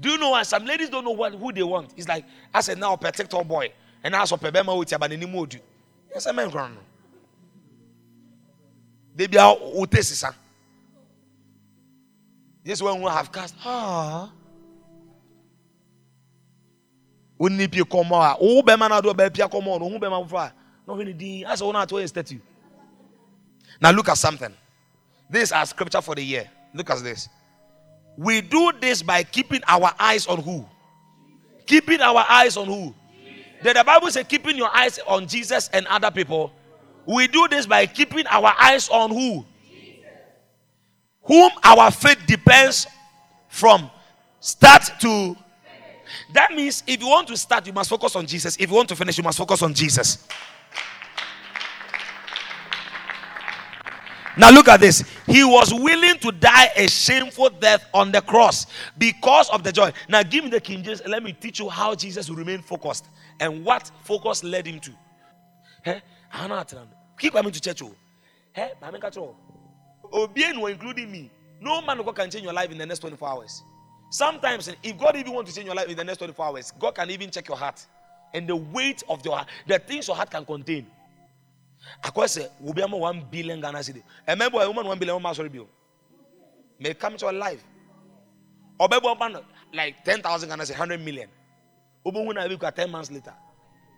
Do 0.00 0.10
you 0.10 0.18
know 0.18 0.30
why 0.30 0.42
some 0.42 0.64
ladies 0.64 0.88
don't 0.90 1.04
know 1.04 1.10
what 1.10 1.34
who 1.34 1.52
they 1.52 1.62
want? 1.62 1.92
It's 1.96 2.08
like 2.08 2.24
I 2.52 2.60
said 2.60 2.78
now 2.78 2.96
protector 2.96 3.42
boy. 3.44 3.72
And 4.02 4.16
I 4.16 4.24
saw 4.24 4.36
Pebema 4.36 4.76
with 4.76 4.88
Yabanini 4.88 5.32
Modu. 5.32 5.60
Yes, 6.12 6.26
I 6.26 6.32
mean, 6.32 6.50
they 9.14 9.26
be 9.26 9.38
out 9.38 9.58
This 12.64 12.80
one 12.80 13.00
will 13.00 13.10
have 13.10 13.32
cast. 13.32 13.54
Ah. 13.64 14.30
Wonni 17.38 17.66
pie 17.70 17.80
kɔmɔ 17.82 18.12
a 18.12 18.36
wo 18.40 18.62
bɛrima 18.62 18.88
no 18.88 18.98
ade 18.98 19.04
ɔbɛpia 19.06 19.50
kɔmɔ 19.50 19.80
no 19.80 19.86
wo 19.86 19.98
bɛrima 19.98 20.28
foforɔ 20.28 20.46
a 20.46 20.52
na 20.86 20.94
ɔhwɛ 20.94 21.04
ne 21.06 21.12
din 21.12 21.44
asɛ 21.44 21.62
wo 21.62 21.72
no 21.72 21.78
ato 21.80 21.96
yɛ 21.96 22.08
statue. 22.08 22.40
Now 23.80 23.90
look 23.90 24.08
at 24.08 24.18
something. 24.18 24.54
This 25.28 25.44
is 25.48 25.52
our 25.52 25.66
scripture 25.66 26.00
for 26.00 26.14
the 26.14 26.22
year. 26.22 26.48
Look 26.72 26.90
at 26.90 27.02
this. 27.02 27.28
We 28.16 28.42
do 28.42 28.72
this 28.80 29.02
by 29.02 29.24
keeping 29.24 29.62
our 29.66 29.92
eyes 29.98 30.26
on 30.26 30.40
who? 30.42 30.64
Keeping 31.66 32.00
our 32.00 32.24
eyes 32.28 32.56
on 32.56 32.66
who? 32.66 32.94
Did 33.62 33.76
the 33.76 33.82
bible 33.84 34.10
say 34.10 34.22
keeping 34.24 34.56
your 34.56 34.74
eyes 34.74 34.98
on 35.06 35.26
jesus 35.26 35.68
and 35.72 35.86
other 35.86 36.10
people. 36.10 36.52
We 37.06 37.26
do 37.26 37.48
this 37.48 37.66
by 37.66 37.86
keeping 37.86 38.26
our 38.28 38.52
eyes 38.60 38.88
on 38.88 39.10
who 39.10 39.44
whom 41.22 41.50
our 41.62 41.90
faith 41.90 42.18
depends 42.26 42.86
from 43.48 43.90
start 44.40 44.90
to 45.00 45.36
that 46.32 46.52
means 46.52 46.82
if 46.86 47.00
you 47.00 47.08
want 47.08 47.28
to 47.28 47.36
start, 47.36 47.66
you 47.66 47.72
must 47.72 47.90
focus 47.90 48.16
on 48.16 48.26
Jesus. 48.26 48.56
If 48.58 48.68
you 48.68 48.76
want 48.76 48.88
to 48.88 48.96
finish, 48.96 49.16
you 49.18 49.24
must 49.24 49.38
focus 49.38 49.62
on 49.62 49.74
Jesus. 49.74 50.26
Now 54.36 54.50
look 54.50 54.66
at 54.68 54.80
this. 54.80 55.04
He 55.26 55.44
was 55.44 55.74
willing 55.74 56.18
to 56.20 56.32
die 56.32 56.70
a 56.74 56.88
shameful 56.88 57.50
death 57.50 57.86
on 57.92 58.10
the 58.10 58.22
cross 58.22 58.66
because 58.96 59.50
of 59.50 59.62
the 59.62 59.70
joy. 59.70 59.92
Now 60.08 60.22
give 60.22 60.44
me 60.44 60.50
the 60.50 60.60
King 60.60 60.82
James. 60.82 61.02
Let 61.06 61.22
me 61.22 61.34
teach 61.34 61.58
you 61.58 61.68
how 61.68 61.94
Jesus 61.94 62.30
remained 62.30 62.64
focused 62.64 63.06
and 63.40 63.62
what 63.62 63.90
focus 64.04 64.42
led 64.42 64.66
him 64.66 64.80
to. 64.80 64.92
Hey, 65.84 66.02
keep 67.18 67.34
coming 67.34 67.52
to 67.52 67.60
church. 67.60 67.82
Oh. 67.82 67.94
Hey, 70.12 70.52
including 70.54 71.10
me. 71.10 71.30
No 71.60 71.80
man 71.80 72.02
can 72.14 72.30
change 72.30 72.44
your 72.44 72.52
life 72.52 72.70
in 72.70 72.78
the 72.78 72.86
next 72.86 72.98
24 73.00 73.28
hours. 73.28 73.62
Sometimes, 74.10 74.68
if 74.82 74.98
God 74.98 75.16
even 75.16 75.32
wants 75.32 75.50
to 75.50 75.56
change 75.56 75.66
your 75.66 75.74
life 75.74 75.88
in 75.88 75.96
the 75.96 76.04
next 76.04 76.18
24 76.18 76.44
hours, 76.46 76.72
God 76.78 76.94
can 76.94 77.10
even 77.10 77.30
check 77.30 77.48
your 77.48 77.56
heart 77.56 77.86
and 78.34 78.48
the 78.48 78.56
weight 78.56 79.02
of 79.08 79.24
your 79.24 79.36
heart, 79.36 79.48
the 79.66 79.78
things 79.78 80.06
your 80.06 80.16
heart 80.16 80.30
can 80.30 80.44
contain. 80.44 80.86
Of 82.04 82.14
course, 82.14 82.38
will 82.60 82.74
be 82.74 82.82
one 82.82 83.24
billion 83.30 83.60
Ghana 83.60 83.78
cedi. 83.78 84.02
A 84.26 84.36
member 84.36 84.60
a 84.60 84.68
woman 84.68 84.86
one 84.86 84.98
billion 84.98 85.20
one 85.20 85.34
sorry 85.34 85.48
bill 85.48 85.68
may 86.78 86.94
come 86.94 87.16
to 87.16 87.26
your 87.26 87.32
life. 87.32 87.62
Or 88.78 88.88
maybe 88.90 89.06
one 89.06 89.36
like 89.72 90.04
ten 90.04 90.20
thousand 90.22 90.48
Ghana 90.48 90.62
cedi, 90.64 90.74
hundred 90.74 91.00
million. 91.00 91.28
Ubu 92.06 92.26
when 92.26 92.38
I 92.38 92.48
be 92.48 92.56
ten 92.56 92.90
months 92.90 93.10
later, 93.10 93.34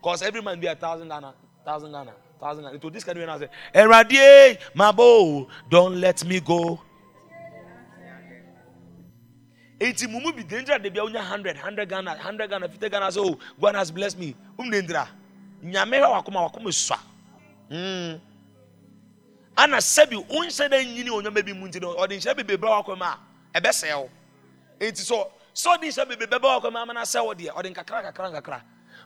cause 0.02 0.22
every 0.22 0.42
man 0.42 0.60
be 0.60 0.66
a 0.66 0.74
thousand 0.74 1.08
Ghana, 1.08 1.34
thousand 1.64 1.92
Ghana, 1.92 2.12
thousand. 2.44 2.80
To 2.80 2.90
this 2.90 3.04
kind 3.04 3.18
of 3.18 3.40
say, 3.40 3.48
Eradie, 3.74 4.58
my 4.74 4.92
bow, 4.92 5.48
don't 5.70 6.00
let 6.00 6.24
me 6.24 6.40
go. 6.40 6.80
eti 9.80 10.06
mumu 10.06 10.32
bi 10.32 10.42
dendra 10.42 10.78
de 10.82 10.88
bia 10.88 11.02
onya 11.02 11.20
100 11.20 11.56
100 11.58 11.88
Ghana 11.88 12.12
100 12.16 12.48
Ghana 12.48 12.68
50 12.68 12.88
Ghana. 12.88 13.12
So 13.12 13.38
God 13.60 13.74
has 13.74 13.90
blessed 13.90 14.18
me. 14.18 14.34
Um 14.58 14.70
dendra 14.70 15.08
nyame 15.62 15.98
hwa 15.98 16.08
wakoma 16.22 16.42
wakoma 16.42 16.72
sua 16.72 16.98
mm 17.70 18.20
ana 19.56 19.80
sebi 19.80 20.16
unhyɛ 20.16 20.68
da 20.70 20.76
nyini 20.84 21.10
onyama 21.10 21.44
bi 21.44 21.52
mu 21.52 21.66
nti 21.68 21.80
no 21.80 21.94
ɔde 21.94 22.16
nhyɛ 22.18 22.34
bebrebe 22.36 22.66
wakoma 22.66 23.18
wo 23.54 24.10
eti 24.80 24.96
so 25.02 25.30
so 25.52 25.70
ɔde 25.70 25.82
nhyɛ 25.84 26.08
bebrebe 26.08 26.42
wakoma 26.42 26.82
ama 26.82 26.92
na 26.92 27.02
sɛ 27.02 27.24
wo 27.24 27.34
deɛ 27.34 27.50
ɔde 27.52 27.74
nkakra 27.74 28.02
nkakra 28.02 28.30
nkakra 28.32 28.62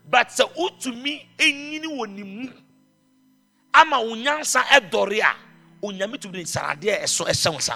but 0.09 0.28
sɛ 0.28 0.45
wotumi 0.55 1.26
enyini 1.39 1.86
wɔ 1.86 2.09
ne 2.09 2.22
mu 2.22 2.53
ama 3.81 4.01
wo 4.01 4.14
nyansa 4.16 4.62
ɛdɔre 4.76 5.20
a 5.22 5.35
onyame 5.83 6.18
tumi 6.18 6.39
de 6.39 6.45
saradeɛ 6.45 7.03
ɛso 7.05 7.24
ɛhyɛ 7.26 7.51
wo 7.53 7.59
nsa. 7.59 7.74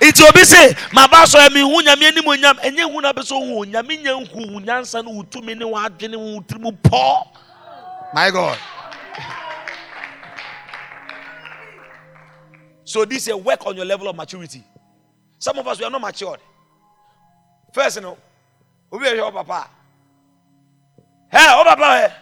Nti 0.00 0.28
obi 0.28 0.44
se 0.44 0.74
maba 0.92 1.26
sọ 1.26 1.38
ya 1.38 1.48
mehu 1.48 1.80
nyame 1.82 2.06
anim 2.08 2.24
onyam. 2.24 2.56
Ɛnyɛ 2.58 2.92
hu 2.92 3.00
na 3.00 3.12
bɛ 3.12 3.22
sɛ 3.22 3.36
hu 3.38 3.64
nyame 3.66 4.02
nya 4.02 4.12
nhu 4.18 4.60
nyansa 4.64 5.04
no 5.04 5.10
wo 5.10 5.22
tumi 5.22 5.54
ne 5.56 5.64
wadwene 5.64 6.16
wo 6.16 6.40
tirim 6.40 6.76
pɔ. 6.82 7.28
My 8.14 8.30
god. 8.30 8.58
So 12.84 13.04
this 13.04 13.22
is 13.22 13.28
a 13.28 13.36
work 13.36 13.64
on 13.66 13.76
your 13.76 13.84
level 13.84 14.08
of 14.08 14.16
maturity. 14.16 14.62
Some 15.38 15.58
of 15.58 15.66
us 15.68 15.78
we 15.78 15.84
are 15.84 15.90
not 15.90 16.00
matured. 16.00 16.40
First 17.72 18.02
no 18.02 18.18
obi 18.90 19.06
yɛ 19.06 19.18
hwɛ 19.18 19.30
ɔ 19.30 19.32
papa. 19.32 19.68
Ɛ 21.32 21.38
ɔ 21.38 21.64
papa 21.64 21.82
ɛ 21.82 22.12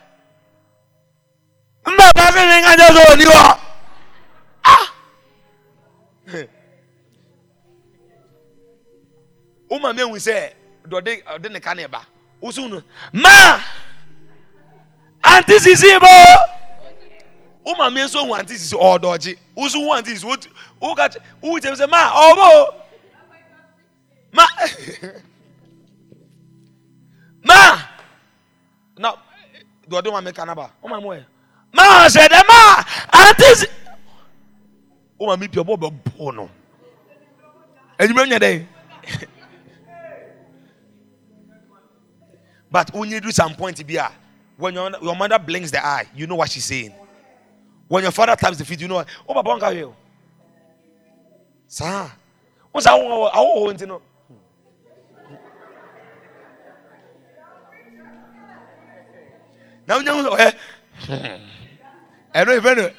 mba 1.86 2.30
ne 2.46 2.60
nka 2.60 2.72
nyɛ 2.76 2.86
sɛ 2.96 3.02
ɔni 3.12 3.24
hɔ 3.24 3.58
ah! 4.64 4.86
Woma 9.70 9.92
me 9.94 10.02
ahu 10.02 10.16
sɛ 10.18 10.52
dɔde 10.88 11.22
ɔde 11.24 11.50
ne 11.50 11.60
ka 11.60 11.74
ne 11.74 11.86
ba. 11.94 12.06
Woso 12.42 12.68
no 12.68 12.82
ma! 13.12 13.60
Anti 15.22 15.58
sisi 15.58 15.98
bo 16.00 16.06
woma 17.64 17.92
me 17.92 18.00
nso 18.02 18.24
hu 18.26 18.34
anti 18.34 18.54
sisi 18.54 18.74
ɔdɔgye 18.76 19.36
woso 19.56 19.78
hu 19.78 19.92
anti 19.92 20.14
sisi 20.16 20.48
woka 20.80 21.08
wokyɛm 21.42 21.74
sɛ 21.76 21.88
ma 21.88 22.10
ɔbo 22.10 22.74
ma! 24.32 24.46
Ma! 27.42 27.78
Na 28.98 29.14
dɔde 29.88 30.12
ma 30.12 30.20
me 30.20 30.32
ka 30.32 30.44
na 30.44 30.54
ba? 30.54 30.70
Woma 30.82 31.00
mo 31.00 31.10
yɛ 31.10 31.24
ma 31.72 32.06
ɔsɛ 32.06 32.28
dɛ 32.28 32.40
ma 32.48 32.84
anti 33.12 33.44
sisi 33.54 33.66
woma 35.18 35.38
me 35.38 35.48
pia 35.48 35.62
ɔbɔ 35.62 35.76
bɛ 35.78 35.90
bɔ 36.18 36.34
no 36.34 36.50
enyimɛ 37.98 38.26
nyɛ 38.28 38.38
dɛ. 38.38 38.66
But 42.70 42.94
when 42.94 43.10
you 43.10 43.20
do 43.20 43.32
some 43.32 43.54
point 43.54 43.84
be 43.84 43.98
when 44.56 44.74
your, 44.74 45.16
mother 45.16 45.38
blinks 45.38 45.70
the 45.72 45.84
eye, 45.84 46.06
you 46.14 46.26
know 46.26 46.36
what 46.36 46.50
she's 46.50 46.64
saying. 46.64 46.94
When 47.88 48.04
your 48.04 48.12
father 48.12 48.36
taps 48.36 48.58
the 48.58 48.64
feet, 48.64 48.80
you 48.80 48.86
know 48.86 49.04
oh 49.28 49.34
papa 49.34 49.48
nka 49.50 49.76
yo. 49.76 49.96
Sir. 51.66 52.10
What's 52.70 52.86
that? 52.86 52.92
I 52.94 53.40
want 53.40 53.78
to 53.80 53.86
know. 53.86 54.02
Now 59.88 59.98
you 59.98 60.04
know 60.04 60.34
eh. 60.34 61.38
I 62.34 62.44
don't 62.44 62.56
even 62.56 62.76
know. 62.78 62.90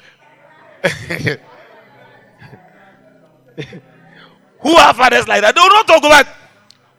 Who 4.60 4.76
are 4.76 4.94
fathers 4.94 5.26
like 5.28 5.40
that? 5.42 5.54
Don't 5.54 5.86
talk 5.86 6.04
about 6.04 6.26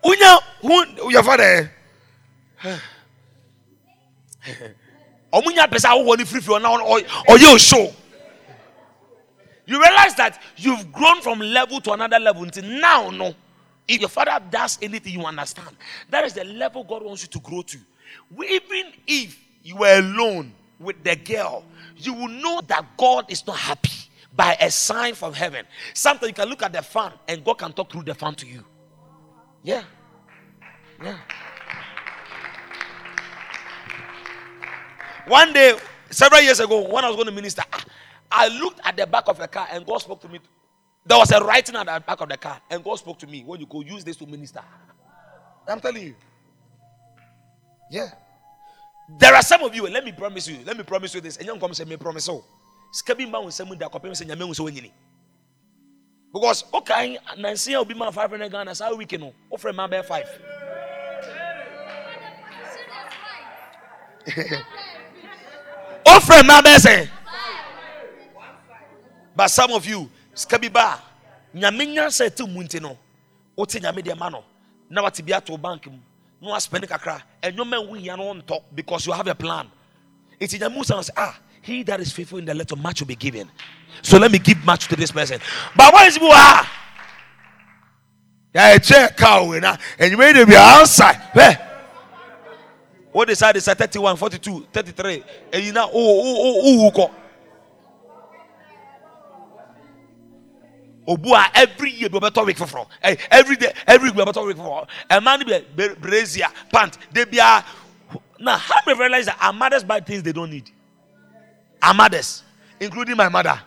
who 0.03 1.09
your 1.09 1.23
father. 1.23 1.71
Ɔmo 5.33 5.49
nya 5.51 5.67
pɛ 5.67 5.77
sɛ 5.79 5.89
awowɔ 5.89 6.17
no 6.17 6.25
firifiri 6.25 6.59
ɔna 6.59 6.69
ɔyɛ 7.27 7.59
show 7.59 7.93
you 9.65 9.81
realize 9.81 10.13
that 10.15 10.41
you've 10.57 10.91
grown 10.91 11.21
from 11.21 11.39
level 11.39 11.79
to 11.81 11.91
another 11.93 12.19
level 12.19 12.43
until 12.43 12.65
now 12.65 13.09
no. 13.09 13.33
If 13.87 14.01
your 14.01 14.09
father 14.09 14.39
does 14.49 14.77
anything 14.81 15.13
you 15.13 15.25
understand. 15.25 15.75
That 16.09 16.25
is 16.25 16.33
the 16.33 16.43
level 16.43 16.83
god 16.83 17.03
wants 17.03 17.23
you 17.23 17.29
to 17.29 17.39
grow 17.39 17.61
to. 17.63 17.77
Even 18.31 18.91
if 19.07 19.39
you 19.63 19.77
were 19.77 19.99
alone 19.99 20.53
with 20.79 21.03
the 21.03 21.15
girl 21.15 21.63
you 21.97 22.13
will 22.13 22.27
know 22.27 22.61
that 22.67 22.85
god 22.97 23.25
is 23.29 23.45
not 23.45 23.57
happy 23.57 24.09
by 24.35 24.55
a 24.59 24.69
sign 24.71 25.13
from 25.13 25.33
heaven 25.33 25.65
sometimes 25.93 26.29
you 26.29 26.33
can 26.33 26.49
look 26.49 26.63
at 26.63 26.73
the 26.73 26.81
fan 26.81 27.11
and 27.27 27.43
god 27.43 27.55
can 27.55 27.71
talk 27.73 27.91
through 27.91 28.03
the 28.03 28.13
fan 28.13 28.33
to 28.35 28.47
you 28.47 28.63
yeah 29.63 29.83
yeah 31.01 31.17
One 35.25 35.53
day, 35.53 35.77
several 36.09 36.41
years 36.41 36.59
ago, 36.59 36.81
when 36.89 37.05
I 37.05 37.07
was 37.07 37.15
going 37.15 37.27
to 37.27 37.31
minister, 37.33 37.63
I 38.29 38.49
looked 38.49 38.81
at 38.83 38.97
the 38.97 39.07
back 39.07 39.23
of 39.27 39.39
a 39.39 39.47
car 39.47 39.67
and 39.71 39.85
God 39.85 39.99
spoke 39.99 40.19
to 40.21 40.27
me 40.27 40.39
There 41.05 41.17
was 41.17 41.31
a 41.31 41.43
writing 41.43 41.75
at 41.75 41.85
the 41.85 42.03
back 42.05 42.21
of 42.21 42.29
the 42.29 42.37
car, 42.37 42.61
and 42.69 42.83
God 42.83 42.95
spoke 42.95 43.19
to 43.19 43.27
me 43.27 43.43
when 43.43 43.59
you 43.59 43.65
could 43.67 43.87
use 43.87 44.03
this 44.03 44.15
to 44.17 44.25
minister. 44.25 44.61
I'm 45.67 45.79
telling 45.79 46.03
you. 46.03 46.15
Yeah. 47.91 48.09
There 49.19 49.33
are 49.33 49.41
some 49.41 49.63
of 49.63 49.75
you, 49.75 49.87
let 49.87 50.03
me 50.03 50.11
promise 50.11 50.47
you, 50.47 50.57
let 50.65 50.77
me 50.77 50.83
promise 50.83 51.13
you 51.13 51.21
this. 51.21 51.37
And 51.37 51.47
you 51.47 51.55
come 51.57 51.73
say 51.73 51.85
me 51.85 51.97
promise 51.97 52.25
so. 52.25 52.43
Skabi 52.93 53.29
ma 53.29 53.39
won 53.39 53.77
da 53.77 53.89
kopem 53.89 54.15
se 54.15 54.25
nyame 54.25 54.55
so 54.55 54.65
nyini. 54.65 54.91
Because 56.33 56.65
okay, 56.73 57.17
Nancy 57.37 57.75
will 57.75 57.85
be 57.85 57.93
my 57.93 58.09
500 58.09 58.51
Ghana, 58.51 58.73
how 58.79 58.95
we 58.95 59.05
can 59.05 59.31
offer 59.51 59.71
my 59.71 59.85
bear 59.87 60.03
5. 60.03 60.25
Offer 66.05 66.43
my 66.43 66.61
bear 66.61 67.09
But 69.35 69.47
some 69.47 69.71
of 69.71 69.85
you, 69.85 70.09
Skabi 70.33 70.71
ba, 70.71 70.99
nyame 71.53 71.85
nyansa 71.85 72.29
te 72.35 72.43
mu 72.45 72.63
nti 72.63 72.81
no, 72.81 72.97
wote 73.55 73.79
nyame 73.79 74.03
de 74.03 74.15
ma 74.15 74.29
no, 74.29 74.43
na 74.89 75.03
wate 75.03 75.21
bi 75.23 75.33
ato 75.33 75.57
bank 75.57 75.85
mu, 75.87 75.99
no 76.43 76.53
aspend 76.53 76.87
kakra, 76.87 77.21
enyoma 77.41 77.87
wu 77.87 77.95
hia 77.95 78.17
no 78.17 78.33
ntɔ 78.33 78.61
because 78.75 79.07
you 79.07 79.13
have 79.13 79.27
a 79.27 79.35
plan. 79.35 79.67
It's 80.39 80.53
in 80.53 80.59
your 80.59 80.69
Musa 80.69 81.01
ah, 81.15 81.39
he 81.61 81.83
that 81.83 82.01
is 82.01 82.11
faithful 82.11 82.37
in 82.37 82.45
the 82.45 82.53
little 82.53 82.77
much 82.77 82.99
will 82.99 83.07
be 83.07 83.15
given. 83.15 83.49
So 84.01 84.17
let 84.17 84.31
me 84.31 84.39
give 84.39 84.63
much 84.65 84.87
to 84.89 84.95
this 84.95 85.11
person. 85.11 85.39
But 85.75 85.93
what 85.93 86.07
is? 86.07 86.19
Yeah, 88.53 88.77
check 88.77 89.15
cow 89.17 89.51
and 89.53 90.11
you 90.11 90.17
made 90.17 90.35
it 90.35 90.47
be 90.47 90.55
outside. 90.55 91.21
What 93.11 93.27
they 93.27 93.35
said 93.35 93.55
is 93.55 93.65
31, 93.65 94.17
42, 94.17 94.67
33. 94.73 95.23
And 95.53 95.63
you 95.63 95.71
know, 95.71 95.85
oh, 95.85 95.91
oh, 95.93 96.35
oh, 96.37 96.61
oh, 96.63 96.91
oh. 96.97 97.22
Obua 101.07 101.47
every 101.53 101.91
year 101.91 102.09
we 102.11 102.19
better 102.19 102.43
week 102.43 102.57
for 102.57 102.87
every 103.01 103.55
day 103.57 103.73
every 103.85 104.09
week 104.09 104.17
we 104.17 104.25
better 104.25 104.41
week 104.43 104.55
for 104.57 104.87
a 105.09 105.19
man 105.19 105.39
be 105.45 105.89
brazier 105.99 106.47
pant. 106.71 106.97
They 107.11 107.25
be 107.25 107.37
now 107.37 108.57
how 108.57 108.75
many 108.85 108.99
realize 108.99 109.25
that 109.25 109.37
our 109.41 109.51
mothers 109.53 109.83
buy 109.83 109.99
things 109.99 110.23
they 110.23 110.31
don't 110.31 110.49
need? 110.49 110.71
Our 111.81 111.93
mothers 111.93 112.43
including 112.79 113.17
my 113.17 113.27
mother. 113.27 113.59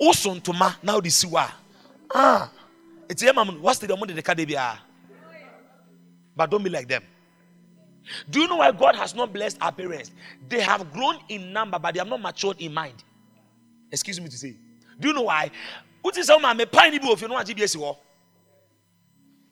Also 0.00 0.34
ntoma 0.34 0.76
now 0.82 0.98
the 1.00 1.10
siwa 1.10 1.48
ah 2.12 2.50
it's 3.08 3.22
your 3.22 3.32
mom 3.32 3.60
what's 3.62 3.78
the 3.78 3.96
money 3.96 4.12
the 4.12 4.22
car 4.22 4.34
they 4.34 4.46
but 6.36 6.50
don't 6.50 6.62
be 6.62 6.70
like 6.70 6.88
them. 6.88 7.02
Do 8.28 8.40
you 8.40 8.48
know 8.48 8.56
why 8.56 8.72
God 8.72 8.96
has 8.96 9.14
not 9.14 9.32
blessed 9.32 9.58
our 9.60 9.70
parents? 9.70 10.10
They 10.48 10.60
have 10.60 10.92
grown 10.92 11.18
in 11.28 11.52
number 11.52 11.78
but 11.78 11.94
they 11.94 12.00
have 12.00 12.08
not 12.08 12.20
matured 12.20 12.60
in 12.60 12.74
mind. 12.74 13.04
Excuse 13.92 14.20
me 14.20 14.28
to 14.28 14.36
say. 14.36 14.56
Do 14.98 15.08
you 15.08 15.14
know 15.14 15.22
why 15.22 15.50
wotu 16.02 16.20
sɛ 16.20 16.38
ɔma 16.38 16.56
mepan 16.58 16.90
ni 16.90 16.98
bi 16.98 17.06
wɔ 17.06 17.18
fie 17.18 17.28
no 17.28 17.34
wagye 17.34 17.54
bi 17.54 17.62
esi 17.62 17.78
hɔ 17.78 17.96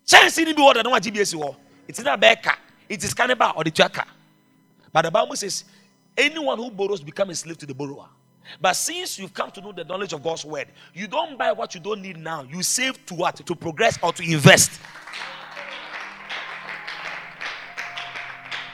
kyɛnse 0.07 0.45
ni 0.45 0.53
bi 0.53 0.61
wɔ 0.61 0.73
da 0.73 0.81
no 0.81 0.91
wagye 0.91 1.11
bi 1.13 1.19
esi 1.19 1.35
hɔ 1.37 1.55
eti 1.87 2.03
na 2.03 2.17
bɛɛ 2.17 2.41
ka 2.43 2.57
it 2.87 3.03
is 3.03 3.13
cannibal 3.13 3.53
or 3.55 3.63
the 3.63 3.71
tuaka 3.71 4.05
but 4.91 5.03
the 5.03 5.11
bible 5.11 5.35
says 5.35 5.63
anyone 6.17 6.57
who 6.57 6.71
borrows 6.71 7.01
become 7.01 7.29
a 7.29 7.35
slave 7.35 7.57
to 7.57 7.65
the 7.65 7.73
borrower. 7.73 8.07
But 8.59 8.73
since 8.73 9.19
you've 9.19 9.33
come 9.33 9.51
to 9.51 9.61
know 9.61 9.71
the 9.71 9.83
knowledge 9.83 10.11
of 10.11 10.23
god's 10.23 10.43
word 10.43 10.67
you 10.93 11.07
don't 11.07 11.37
buy 11.37 11.51
what 11.51 11.75
you 11.75 11.79
don't 11.79 12.01
need 12.01 12.17
now. 12.17 12.41
You 12.43 12.63
save 12.63 13.05
to 13.05 13.13
what? 13.13 13.35
To 13.45 13.55
progress 13.55 13.99
or 14.01 14.11
to 14.13 14.23
invest. 14.23 14.79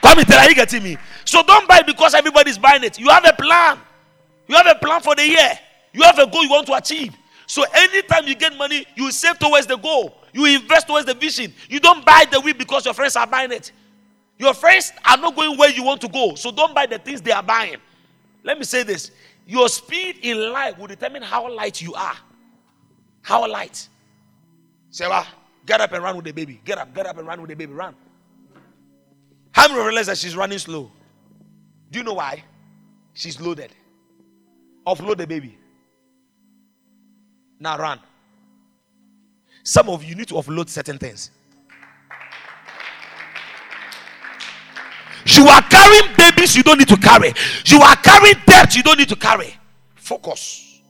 Come 0.00 0.24
tell 0.24 0.38
are 0.38 0.48
you 0.48 0.54
getting 0.54 0.82
me? 0.82 0.96
So 1.26 1.42
don't 1.42 1.68
buy 1.68 1.82
because 1.82 2.14
everybody's 2.14 2.56
buying 2.56 2.84
it. 2.84 2.98
You 2.98 3.10
have 3.10 3.26
a 3.26 3.34
plan. 3.34 3.78
You 4.48 4.56
have 4.56 4.66
a 4.66 4.76
plan 4.76 5.02
for 5.02 5.14
the 5.14 5.26
year. 5.26 5.58
You 5.92 6.04
have 6.04 6.18
a 6.18 6.26
goal 6.26 6.42
you 6.44 6.50
want 6.50 6.66
to 6.68 6.74
achieve 6.74 7.14
so 7.46 7.64
anytime 7.74 8.26
you 8.26 8.34
get 8.34 8.56
money, 8.56 8.86
you 8.96 9.10
save 9.12 9.38
towards 9.38 9.66
the 9.66 9.76
goal. 9.76 10.16
You 10.32 10.44
invest 10.46 10.86
towards 10.86 11.06
the 11.06 11.14
vision. 11.14 11.54
You 11.68 11.80
don't 11.80 12.04
buy 12.04 12.26
the 12.30 12.40
wheat 12.40 12.58
because 12.58 12.84
your 12.84 12.94
friends 12.94 13.16
are 13.16 13.26
buying 13.26 13.52
it. 13.52 13.72
Your 14.38 14.52
friends 14.52 14.92
are 15.04 15.16
not 15.16 15.34
going 15.34 15.56
where 15.56 15.70
you 15.70 15.82
want 15.82 16.00
to 16.02 16.08
go. 16.08 16.34
So 16.34 16.50
don't 16.50 16.74
buy 16.74 16.86
the 16.86 16.98
things 16.98 17.22
they 17.22 17.32
are 17.32 17.42
buying. 17.42 17.76
Let 18.42 18.58
me 18.58 18.64
say 18.64 18.82
this. 18.82 19.12
Your 19.46 19.68
speed 19.68 20.18
in 20.22 20.52
life 20.52 20.76
will 20.76 20.88
determine 20.88 21.22
how 21.22 21.50
light 21.50 21.80
you 21.80 21.94
are. 21.94 22.16
How 23.22 23.48
light. 23.48 23.88
Sarah, 24.90 25.26
get 25.64 25.80
up 25.80 25.92
and 25.92 26.02
run 26.02 26.16
with 26.16 26.24
the 26.24 26.32
baby. 26.32 26.60
Get 26.64 26.78
up, 26.78 26.94
get 26.94 27.06
up 27.06 27.16
and 27.16 27.26
run 27.26 27.40
with 27.40 27.50
the 27.50 27.56
baby. 27.56 27.72
Run. 27.72 27.94
How 29.52 29.68
many 29.68 29.80
realize 29.80 30.06
that 30.06 30.18
she's 30.18 30.36
running 30.36 30.58
slow? 30.58 30.90
Do 31.90 31.98
you 31.98 32.04
know 32.04 32.14
why? 32.14 32.44
She's 33.14 33.40
loaded. 33.40 33.72
Offload 34.86 35.16
the 35.16 35.26
baby. 35.26 35.56
Now 37.58 37.78
run. 37.78 38.00
Some 39.62 39.88
of 39.88 40.04
you 40.04 40.14
need 40.14 40.28
to 40.28 40.34
offload 40.34 40.68
certain 40.68 40.98
things. 40.98 41.30
You 45.26 45.44
are 45.48 45.62
carrying 45.62 46.14
babies 46.16 46.54
you 46.54 46.62
don't 46.62 46.78
need 46.78 46.88
to 46.88 46.96
carry. 46.96 47.32
You 47.64 47.80
are 47.80 47.96
carrying 47.96 48.36
debt 48.46 48.76
you 48.76 48.82
don't 48.82 48.98
need 48.98 49.08
to 49.08 49.16
carry. 49.16 49.54
Focus. 49.96 50.80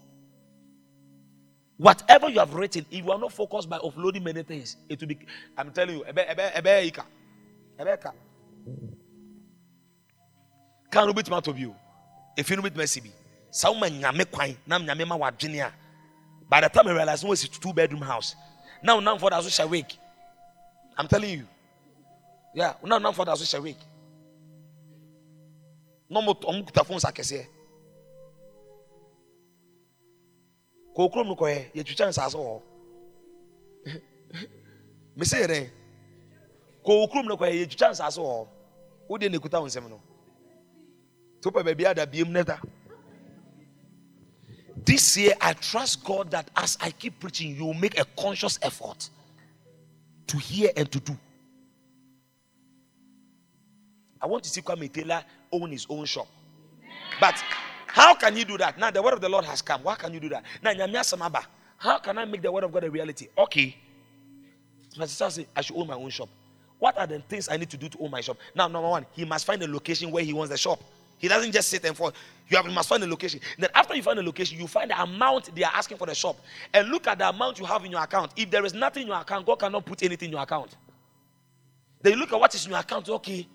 Whatever 1.79 2.29
you 2.29 2.39
have 2.39 2.55
written, 2.55 2.85
if 2.91 3.05
you 3.05 3.11
are 3.12 3.19
not 3.19 3.33
focused 3.33 3.69
by 3.69 3.79
offloading 3.79 4.23
many 4.23 4.43
things, 4.43 4.77
it 4.89 5.01
will 5.01 5.09
be. 5.09 5.19
I'm 5.57 5.71
telling 5.73 5.97
you, 5.97 6.05
ebe 6.07 6.19
ebe 6.29 6.51
ebe 6.55 6.87
ika, 6.87 7.05
ebe 7.79 7.93
ika. 7.95 8.12
Can 10.91 11.09
you 11.09 11.14
beat 11.14 11.31
out 11.31 11.49
of 11.49 11.59
you? 11.59 11.75
If 12.37 12.49
you 12.51 12.57
know 12.57 12.62
bit 12.62 12.77
mercy 12.77 13.01
be, 13.01 13.11
some 13.51 13.79
man 13.81 14.01
nyame 14.01 14.31
kwan, 14.31 14.57
nam 14.67 14.87
nyame 14.87 15.07
ma 15.07 15.17
wadwene 15.17 15.71
by 16.49 16.61
the 16.61 16.68
time 16.68 16.88
I 16.88 16.92
realized 16.92 17.24
it 17.24 17.28
was 17.28 17.44
a 17.44 17.49
two 17.49 17.72
bedroom 17.72 18.03
house. 18.03 18.34
Now, 18.82 19.01
now 19.01 19.18
for 19.18 19.30
the 19.30 19.40
social 19.42 19.68
week. 19.68 19.99
I'm 20.97 21.09
telling 21.09 21.30
you. 21.30 21.47
Yeah, 22.55 22.74
now, 22.84 22.99
now 22.99 23.12
for 23.12 23.24
the 23.24 23.34
social 23.36 23.62
week. 23.62 23.78
No 26.09 26.22
more 26.22 26.36
on 26.47 26.64
kuta 26.64 26.84
phone 26.84 26.99
sakese. 26.99 27.47
Ko 30.94 31.09
krom 31.09 31.28
no 31.28 31.36
koye, 31.36 31.70
ye 31.74 31.82
twitwa 31.82 32.09
nsase 32.09 32.34
wo. 32.34 32.62
Me 35.16 35.24
say 35.24 35.47
re. 35.47 35.70
Ko 36.84 37.07
krom 37.09 37.26
no 37.26 37.36
koye, 37.36 37.55
ye 37.55 37.66
twitwa 37.66 37.90
nsase 37.90 38.18
wo. 38.18 38.49
Wo 39.09 39.18
de 39.18 39.28
ne 39.28 39.38
kuta 39.38 39.59
nsem 39.59 39.88
no. 39.88 40.01
Topa 41.40 41.62
ba 41.62 41.74
bia 41.74 41.94
da 41.94 42.07
biem 42.07 42.30
neta 42.30 42.61
this 44.87 45.16
year, 45.16 45.34
I 45.41 45.53
trust 45.53 46.05
God 46.05 46.30
that 46.30 46.49
as 46.57 46.78
I 46.80 46.91
keep 46.93 47.18
preaching, 47.20 47.57
you 47.57 47.66
will 47.66 47.74
make 47.74 47.99
a 47.99 48.05
conscious 48.18 48.59
effort 48.62 49.11
to 50.28 50.39
hear 50.39 50.70
and 50.76 50.91
to 50.93 51.01
do. 51.01 51.16
I 54.22 54.26
want 54.26 54.45
to 54.45 54.51
see 54.51 54.62
Kwame 54.62 54.91
Taylor 54.91 55.22
own 55.53 55.72
his 55.72 55.87
own 55.91 56.05
shop. 56.07 56.28
But 57.20 57.34
how 57.87 58.14
can 58.14 58.37
you 58.37 58.45
do 58.45 58.57
that? 58.59 58.78
Now 58.78 58.91
the 58.91 59.03
word 59.03 59.14
of 59.14 59.20
the 59.20 59.28
Lord 59.28 59.45
has 59.45 59.61
come. 59.61 59.82
Why 59.82 59.97
can 59.97 60.14
you 60.14 60.20
do 60.20 60.28
that? 60.30 60.45
Now, 60.62 60.72
how 61.78 61.99
can 61.99 62.18
I 62.18 62.24
make 62.24 62.43
the 62.43 62.51
word 62.51 62.64
of 62.64 62.72
God 62.72 62.84
a 62.84 62.91
reality? 62.91 63.28
Okay. 63.37 63.76
My 64.97 65.07
sister 65.07 65.28
said, 65.30 65.47
I 65.55 65.61
should 65.61 65.76
own 65.76 65.87
my 65.87 65.95
own 65.95 66.11
shop. 66.11 66.28
What 66.78 66.99
are 66.99 67.07
the 67.07 67.20
things 67.20 67.49
I 67.49 67.57
need 67.57 67.70
to 67.70 67.76
do 67.76 67.89
to 67.89 67.99
own 67.99 68.11
my 68.11 68.20
shop? 68.20 68.39
Now, 68.55 68.68
number 68.68 68.89
one, 68.89 69.07
he 69.12 69.24
must 69.24 69.47
find 69.47 69.62
a 69.62 69.68
location 69.68 70.11
where 70.11 70.24
he 70.24 70.32
wants 70.32 70.51
the 70.51 70.57
shop. 70.57 70.80
He 71.19 71.29
doesn't 71.29 71.53
just 71.53 71.69
sit 71.69 71.85
and 71.85 71.97
fall. 71.97 72.12
You, 72.49 72.57
have, 72.57 72.67
you 72.67 72.73
must 72.73 72.89
find 72.89 73.03
a 73.03 73.07
location. 73.07 73.41
Then 73.59 73.71
after 73.75 73.95
you 73.95 74.03
find 74.03 74.19
a 74.19 74.23
location, 74.23 74.59
you 74.59 74.67
find 74.67 74.91
the 74.91 75.01
amount 75.01 75.55
they 75.55 75.64
are 75.64 75.73
asking 75.75 75.99
for 75.99 76.07
the 76.07 76.14
shop. 76.14 76.39
And 76.73 76.89
look 76.89 77.07
at 77.07 77.19
the 77.19 77.29
amount 77.29 77.59
you 77.59 77.64
have 77.64 77.85
in 77.85 77.91
your 77.91 78.03
account. 78.03 78.33
If 78.37 78.51
there 78.51 78.64
is 78.64 78.75
nothing 78.75 79.03
in 79.03 79.09
your 79.09 79.21
account, 79.21 79.47
God 79.47 79.57
cannot 79.57 79.85
put 79.85 80.03
anything 80.03 80.29
in 80.29 80.33
your 80.33 80.43
account. 80.43 80.77
Then 82.03 82.12
you 82.12 82.19
look 82.19 82.33
at 82.33 82.39
what 82.39 82.55
is 82.55 82.64
in 82.64 82.71
your 82.71 82.81
account. 82.81 83.09
Okay, 83.09 83.49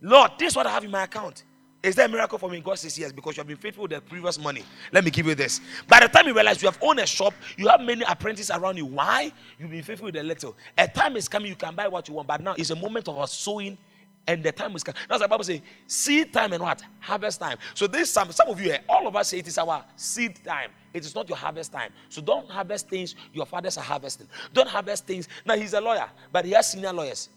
Lord, 0.00 0.32
this 0.38 0.52
is 0.52 0.56
what 0.56 0.66
I 0.66 0.70
have 0.70 0.84
in 0.84 0.90
my 0.90 1.02
account. 1.02 1.44
Is 1.82 1.94
there 1.94 2.04
a 2.04 2.08
miracle 2.08 2.38
for 2.38 2.50
me? 2.50 2.60
God 2.60 2.78
says 2.78 2.98
yes, 2.98 3.10
because 3.10 3.36
you 3.36 3.40
have 3.40 3.46
been 3.46 3.56
faithful 3.56 3.82
with 3.82 3.92
the 3.92 4.00
previous 4.02 4.38
money. 4.38 4.62
Let 4.92 5.02
me 5.02 5.10
give 5.10 5.26
you 5.26 5.34
this. 5.34 5.60
By 5.88 6.00
the 6.00 6.08
time 6.08 6.26
you 6.26 6.34
realize 6.34 6.60
you 6.60 6.68
have 6.68 6.78
owned 6.82 7.00
a 7.00 7.06
shop, 7.06 7.32
you 7.56 7.68
have 7.68 7.80
many 7.80 8.04
apprentices 8.06 8.50
around 8.50 8.76
you. 8.76 8.84
Why? 8.84 9.32
You've 9.58 9.70
been 9.70 9.82
faithful 9.82 10.06
with 10.06 10.14
the 10.14 10.22
little. 10.22 10.56
A 10.76 10.86
time 10.86 11.16
is 11.16 11.26
coming, 11.26 11.48
you 11.48 11.56
can 11.56 11.74
buy 11.74 11.88
what 11.88 12.06
you 12.06 12.14
want, 12.14 12.28
but 12.28 12.42
now 12.42 12.54
it's 12.58 12.68
a 12.68 12.76
moment 12.76 13.08
of 13.08 13.30
sowing 13.30 13.78
and 14.26 14.42
the 14.42 14.52
time 14.52 14.74
is 14.76 14.84
coming. 14.84 15.00
That's 15.08 15.22
the 15.22 15.28
Bible 15.28 15.44
says. 15.44 15.60
Seed 15.86 16.32
time 16.32 16.52
and 16.52 16.62
what? 16.62 16.82
Harvest 17.00 17.40
time. 17.40 17.58
So 17.74 17.86
this 17.86 18.10
some 18.10 18.30
some 18.32 18.48
of 18.48 18.60
you, 18.60 18.76
all 18.88 19.06
of 19.06 19.16
us 19.16 19.28
say 19.28 19.38
it 19.38 19.48
is 19.48 19.58
our 19.58 19.84
seed 19.96 20.38
time. 20.44 20.70
It 20.92 21.04
is 21.04 21.14
not 21.14 21.28
your 21.28 21.38
harvest 21.38 21.72
time. 21.72 21.92
So 22.08 22.20
don't 22.20 22.48
harvest 22.48 22.88
things 22.88 23.14
your 23.32 23.46
fathers 23.46 23.76
are 23.78 23.84
harvesting. 23.84 24.28
Don't 24.52 24.68
harvest 24.68 25.06
things. 25.06 25.28
Now 25.44 25.56
he's 25.56 25.72
a 25.72 25.80
lawyer, 25.80 26.08
but 26.32 26.44
he 26.44 26.52
has 26.52 26.70
senior 26.70 26.92
lawyers. 26.92 27.28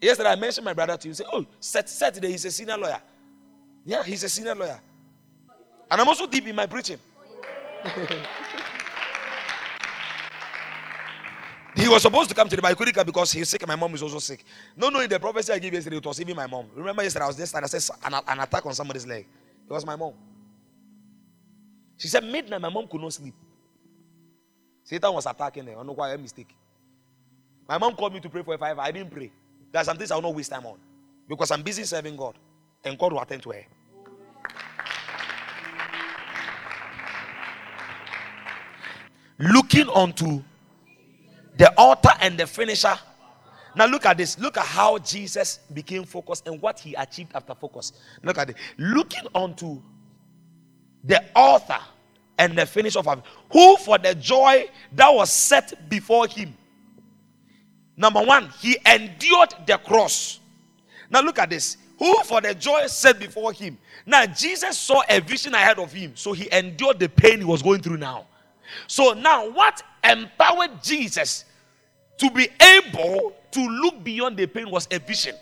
Yesterday 0.00 0.30
I 0.30 0.36
mentioned 0.36 0.64
my 0.64 0.74
brother 0.74 0.96
to 0.96 1.08
you. 1.08 1.14
Say, 1.14 1.24
oh, 1.32 1.46
Saturday 1.60 2.30
he's 2.30 2.44
a 2.44 2.50
senior 2.50 2.76
lawyer. 2.76 3.00
Yeah, 3.84 4.02
he's 4.02 4.24
a 4.24 4.28
senior 4.28 4.54
lawyer. 4.54 4.80
And 5.90 6.00
I'm 6.00 6.08
also 6.08 6.26
deep 6.26 6.46
in 6.46 6.56
my 6.56 6.66
preaching. 6.66 6.98
He 11.76 11.88
was 11.88 12.02
supposed 12.02 12.28
to 12.28 12.34
come 12.34 12.48
to 12.48 12.54
the 12.54 12.62
but 12.62 12.76
come 12.94 13.06
because 13.06 13.32
he's 13.32 13.48
sick 13.48 13.66
my 13.66 13.74
mom 13.74 13.94
is 13.94 14.02
also 14.02 14.20
sick. 14.20 14.44
No, 14.76 14.90
no, 14.90 15.00
in 15.00 15.10
the 15.10 15.18
prophecy 15.18 15.52
I 15.52 15.58
gave 15.58 15.72
yesterday, 15.72 15.96
it 15.96 16.06
was 16.06 16.20
even 16.20 16.36
my 16.36 16.46
mom. 16.46 16.66
Remember 16.74 17.02
yesterday 17.02 17.24
I 17.24 17.28
was 17.28 17.36
just 17.36 17.54
and 17.54 17.64
I 17.64 17.68
said 17.68 17.96
an, 18.04 18.14
an 18.28 18.40
attack 18.40 18.64
on 18.64 18.74
somebody's 18.74 19.06
leg. 19.06 19.26
It 19.68 19.72
was 19.72 19.84
my 19.84 19.96
mom. 19.96 20.12
She 21.96 22.08
said 22.08 22.22
midnight, 22.24 22.60
my 22.60 22.68
mom 22.68 22.86
could 22.86 23.00
not 23.00 23.12
sleep. 23.12 23.34
Satan 24.84 25.12
was 25.12 25.26
attacking 25.26 25.66
her. 25.66 25.72
I 25.72 25.74
don't 25.76 25.86
know 25.86 25.92
why 25.94 26.12
a 26.12 26.18
mistake. 26.18 26.54
My 27.68 27.78
mom 27.78 27.96
called 27.96 28.12
me 28.12 28.20
to 28.20 28.28
pray 28.28 28.42
for 28.42 28.54
a 28.54 28.58
five. 28.58 28.78
I 28.78 28.92
didn't 28.92 29.10
pray. 29.10 29.32
There 29.72 29.80
are 29.80 29.84
some 29.84 29.96
things 29.96 30.10
I 30.10 30.14
will 30.14 30.22
not 30.22 30.34
waste 30.34 30.50
time 30.50 30.66
on 30.66 30.78
because 31.28 31.50
I'm 31.50 31.62
busy 31.62 31.84
serving 31.84 32.16
God, 32.16 32.36
and 32.84 32.96
God 32.98 33.12
will 33.12 33.20
attend 33.20 33.42
to 33.42 33.50
her. 33.50 33.64
Looking 39.38 39.88
onto 39.88 40.42
the 41.56 41.72
author 41.76 42.10
and 42.20 42.38
the 42.38 42.46
finisher. 42.46 42.94
Now 43.76 43.86
look 43.86 44.06
at 44.06 44.16
this. 44.16 44.38
Look 44.38 44.56
at 44.56 44.66
how 44.66 44.98
Jesus 44.98 45.58
became 45.72 46.04
focused 46.04 46.46
and 46.46 46.60
what 46.60 46.78
he 46.78 46.94
achieved 46.94 47.32
after 47.34 47.54
focus. 47.54 47.92
Look 48.22 48.38
at 48.38 48.50
it. 48.50 48.56
Looking 48.78 49.26
onto 49.34 49.82
the 51.02 51.22
author 51.34 51.80
and 52.38 52.56
the 52.56 52.66
finisher 52.66 53.00
of 53.00 53.22
who 53.52 53.76
for 53.76 53.98
the 53.98 54.14
joy 54.14 54.68
that 54.92 55.08
was 55.08 55.30
set 55.30 55.88
before 55.88 56.26
him. 56.26 56.56
Number 57.96 58.22
one, 58.22 58.50
he 58.60 58.76
endured 58.86 59.54
the 59.66 59.78
cross. 59.78 60.40
Now 61.10 61.20
look 61.20 61.38
at 61.38 61.50
this. 61.50 61.76
Who 61.98 62.22
for 62.24 62.40
the 62.40 62.54
joy 62.54 62.86
set 62.88 63.20
before 63.20 63.52
him. 63.52 63.78
Now 64.04 64.26
Jesus 64.26 64.78
saw 64.78 65.02
a 65.08 65.20
vision 65.20 65.54
ahead 65.54 65.78
of 65.78 65.92
him, 65.92 66.12
so 66.16 66.32
he 66.32 66.48
endured 66.52 66.98
the 66.98 67.08
pain 67.08 67.38
he 67.38 67.44
was 67.44 67.62
going 67.62 67.82
through 67.82 67.98
now. 67.98 68.26
So 68.86 69.12
now, 69.12 69.50
what 69.50 69.82
empowered 70.02 70.82
Jesus 70.82 71.44
to 72.18 72.30
be 72.30 72.48
able 72.60 73.32
to 73.50 73.60
look 73.60 74.02
beyond 74.02 74.36
the 74.36 74.46
pain 74.46 74.70
was 74.70 74.88
a 74.90 74.98
vision. 74.98 75.34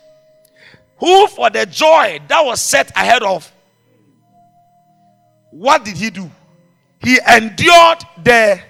Who, 0.98 1.26
for 1.28 1.50
the 1.50 1.66
joy 1.66 2.20
that 2.28 2.44
was 2.44 2.60
set 2.60 2.90
ahead 2.92 3.22
of, 3.22 3.50
what 5.50 5.84
did 5.84 5.96
he 5.96 6.10
do? 6.10 6.30
He 7.00 7.18
endured 7.28 8.04
the 8.22 8.60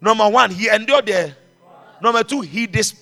number 0.00 0.28
one, 0.28 0.50
he 0.50 0.68
endured 0.68 1.06
the 1.06 1.36
number 2.02 2.24
two, 2.24 2.40
he 2.40 2.66
dis, 2.66 2.94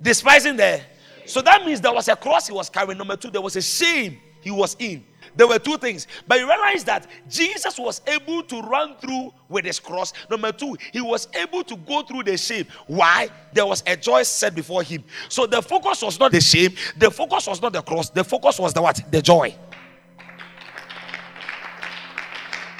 despising 0.00 0.56
the. 0.56 0.80
So 1.26 1.42
that 1.42 1.64
means 1.66 1.80
there 1.80 1.92
was 1.92 2.08
a 2.08 2.16
cross 2.16 2.46
he 2.46 2.54
was 2.54 2.70
carrying. 2.70 2.96
Number 2.96 3.16
two, 3.16 3.30
there 3.30 3.42
was 3.42 3.54
a 3.56 3.62
shame 3.62 4.18
he 4.40 4.50
was 4.50 4.76
in. 4.78 5.04
There 5.36 5.46
were 5.46 5.58
two 5.58 5.76
things. 5.78 6.06
But 6.26 6.40
you 6.40 6.48
realize 6.48 6.84
that 6.84 7.06
Jesus 7.28 7.78
was 7.78 8.00
able 8.06 8.42
to 8.42 8.60
run 8.62 8.96
through 8.96 9.32
with 9.48 9.64
his 9.64 9.78
cross. 9.78 10.12
Number 10.30 10.50
two, 10.52 10.76
he 10.92 11.00
was 11.00 11.28
able 11.34 11.62
to 11.64 11.76
go 11.76 12.02
through 12.02 12.24
the 12.24 12.36
shame. 12.36 12.66
Why? 12.86 13.28
There 13.52 13.66
was 13.66 13.82
a 13.86 13.96
joy 13.96 14.24
set 14.24 14.54
before 14.54 14.82
him. 14.82 15.04
So 15.28 15.46
the 15.46 15.62
focus 15.62 16.02
was 16.02 16.18
not 16.18 16.32
the 16.32 16.40
shame, 16.40 16.74
the 16.96 17.10
focus 17.10 17.46
was 17.46 17.62
not 17.62 17.72
the 17.72 17.82
cross, 17.82 18.10
the 18.10 18.24
focus 18.24 18.58
was 18.58 18.72
the 18.72 18.82
what? 18.82 19.00
The 19.10 19.22
joy. 19.22 19.54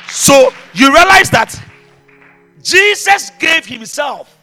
So 0.09 0.53
you 0.75 0.93
realize 0.93 1.31
that 1.31 1.55
Jesus 2.63 3.31
gave 3.39 3.67
himself 3.67 4.37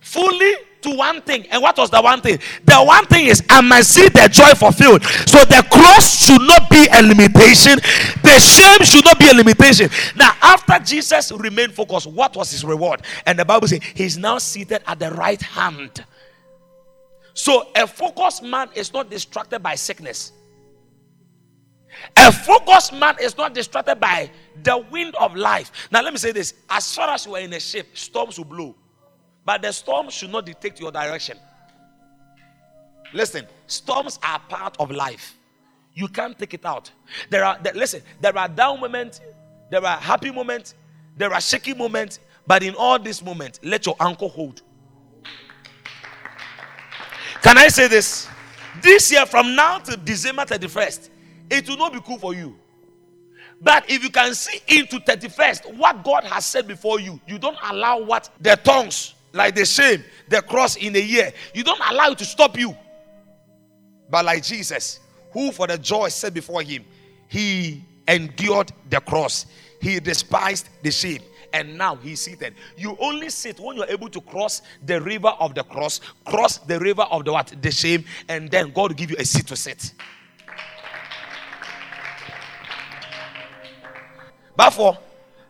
fully 0.00 0.54
to 0.82 0.96
one 0.96 1.22
thing. 1.22 1.46
And 1.50 1.62
what 1.62 1.76
was 1.76 1.90
the 1.90 2.00
one 2.00 2.20
thing? 2.20 2.38
The 2.64 2.76
one 2.76 3.06
thing 3.06 3.26
is, 3.26 3.42
I 3.48 3.60
must 3.60 3.92
see 3.94 4.08
the 4.08 4.28
joy 4.30 4.54
fulfilled. 4.54 5.04
So 5.26 5.44
the 5.44 5.66
cross 5.70 6.26
should 6.26 6.42
not 6.42 6.70
be 6.70 6.86
a 6.92 7.02
limitation, 7.02 7.78
the 8.22 8.38
shame 8.38 8.84
should 8.84 9.04
not 9.04 9.18
be 9.18 9.28
a 9.28 9.34
limitation. 9.34 9.90
Now, 10.16 10.32
after 10.42 10.78
Jesus 10.78 11.32
remained 11.32 11.74
focused, 11.74 12.06
what 12.06 12.36
was 12.36 12.50
his 12.50 12.64
reward? 12.64 13.02
And 13.26 13.38
the 13.38 13.44
Bible 13.44 13.68
says 13.68 13.80
he's 13.94 14.16
now 14.16 14.38
seated 14.38 14.82
at 14.86 14.98
the 14.98 15.10
right 15.12 15.40
hand. 15.40 16.04
So 17.34 17.68
a 17.76 17.86
focused 17.86 18.42
man 18.42 18.68
is 18.74 18.92
not 18.92 19.10
distracted 19.10 19.60
by 19.60 19.76
sickness. 19.76 20.32
A 22.16 22.32
focused 22.32 22.92
man 22.92 23.16
is 23.20 23.36
not 23.36 23.54
distracted 23.54 24.00
by 24.00 24.30
the 24.62 24.78
wind 24.90 25.14
of 25.16 25.34
life. 25.34 25.70
Now, 25.90 26.02
let 26.02 26.12
me 26.12 26.18
say 26.18 26.32
this 26.32 26.54
as 26.68 26.94
far 26.94 27.10
as 27.10 27.26
you 27.26 27.34
are 27.34 27.40
in 27.40 27.52
a 27.52 27.60
ship, 27.60 27.96
storms 27.96 28.38
will 28.38 28.44
blow. 28.44 28.74
But 29.48 29.62
the 29.62 29.72
storm 29.72 30.10
should 30.10 30.30
not 30.30 30.44
dictate 30.44 30.78
your 30.78 30.92
direction. 30.92 31.38
Listen, 33.14 33.46
storms 33.66 34.18
are 34.22 34.38
part 34.40 34.76
of 34.78 34.90
life. 34.90 35.38
You 35.94 36.06
can't 36.08 36.38
take 36.38 36.52
it 36.52 36.66
out. 36.66 36.90
There 37.30 37.42
are 37.42 37.58
there, 37.62 37.72
listen, 37.72 38.02
there 38.20 38.36
are 38.36 38.46
down 38.46 38.78
moments, 38.78 39.22
there 39.70 39.82
are 39.82 39.96
happy 39.96 40.30
moments, 40.30 40.74
there 41.16 41.32
are 41.32 41.40
shaky 41.40 41.72
moments, 41.72 42.20
but 42.46 42.62
in 42.62 42.74
all 42.74 42.98
these 42.98 43.24
moments, 43.24 43.58
let 43.62 43.86
your 43.86 43.96
anchor 44.00 44.28
hold. 44.28 44.60
Can 47.40 47.56
I 47.56 47.68
say 47.68 47.88
this? 47.88 48.28
This 48.82 49.10
year, 49.10 49.24
from 49.24 49.54
now 49.54 49.78
to 49.78 49.96
December 49.96 50.44
31st, 50.44 51.08
it 51.48 51.66
will 51.66 51.78
not 51.78 51.94
be 51.94 52.00
cool 52.02 52.18
for 52.18 52.34
you. 52.34 52.54
But 53.62 53.88
if 53.88 54.02
you 54.02 54.10
can 54.10 54.34
see 54.34 54.60
into 54.68 54.98
31st 54.98 55.74
what 55.78 56.04
God 56.04 56.24
has 56.24 56.44
said 56.44 56.68
before 56.68 57.00
you, 57.00 57.18
you 57.26 57.38
don't 57.38 57.56
allow 57.62 57.98
what 57.98 58.28
the 58.42 58.54
tongues 58.56 59.14
like 59.32 59.54
the 59.54 59.64
shame, 59.64 60.02
the 60.28 60.42
cross 60.42 60.76
in 60.76 60.96
a 60.96 61.00
year. 61.00 61.32
You 61.54 61.64
don't 61.64 61.80
allow 61.90 62.10
it 62.10 62.18
to 62.18 62.24
stop 62.24 62.58
you. 62.58 62.76
But 64.10 64.24
like 64.24 64.42
Jesus, 64.42 65.00
who 65.32 65.52
for 65.52 65.66
the 65.66 65.78
joy 65.78 66.08
set 66.08 66.34
before 66.34 66.62
him, 66.62 66.84
he 67.28 67.84
endured 68.06 68.72
the 68.88 69.00
cross, 69.00 69.46
he 69.80 70.00
despised 70.00 70.68
the 70.82 70.90
shame, 70.90 71.20
and 71.52 71.76
now 71.76 71.96
he's 71.96 72.20
seated. 72.20 72.54
You 72.76 72.96
only 73.00 73.28
sit 73.28 73.60
when 73.60 73.76
you're 73.76 73.86
able 73.86 74.08
to 74.08 74.20
cross 74.20 74.62
the 74.86 75.00
river 75.00 75.28
of 75.28 75.54
the 75.54 75.62
cross, 75.62 76.00
cross 76.24 76.58
the 76.58 76.78
river 76.78 77.02
of 77.02 77.24
the 77.24 77.32
what? 77.32 77.54
The 77.60 77.70
shame, 77.70 78.04
and 78.28 78.50
then 78.50 78.72
God 78.72 78.90
will 78.90 78.96
give 78.96 79.10
you 79.10 79.16
a 79.18 79.24
seat 79.24 79.46
to 79.48 79.56
sit. 79.56 79.92
For 84.72 84.98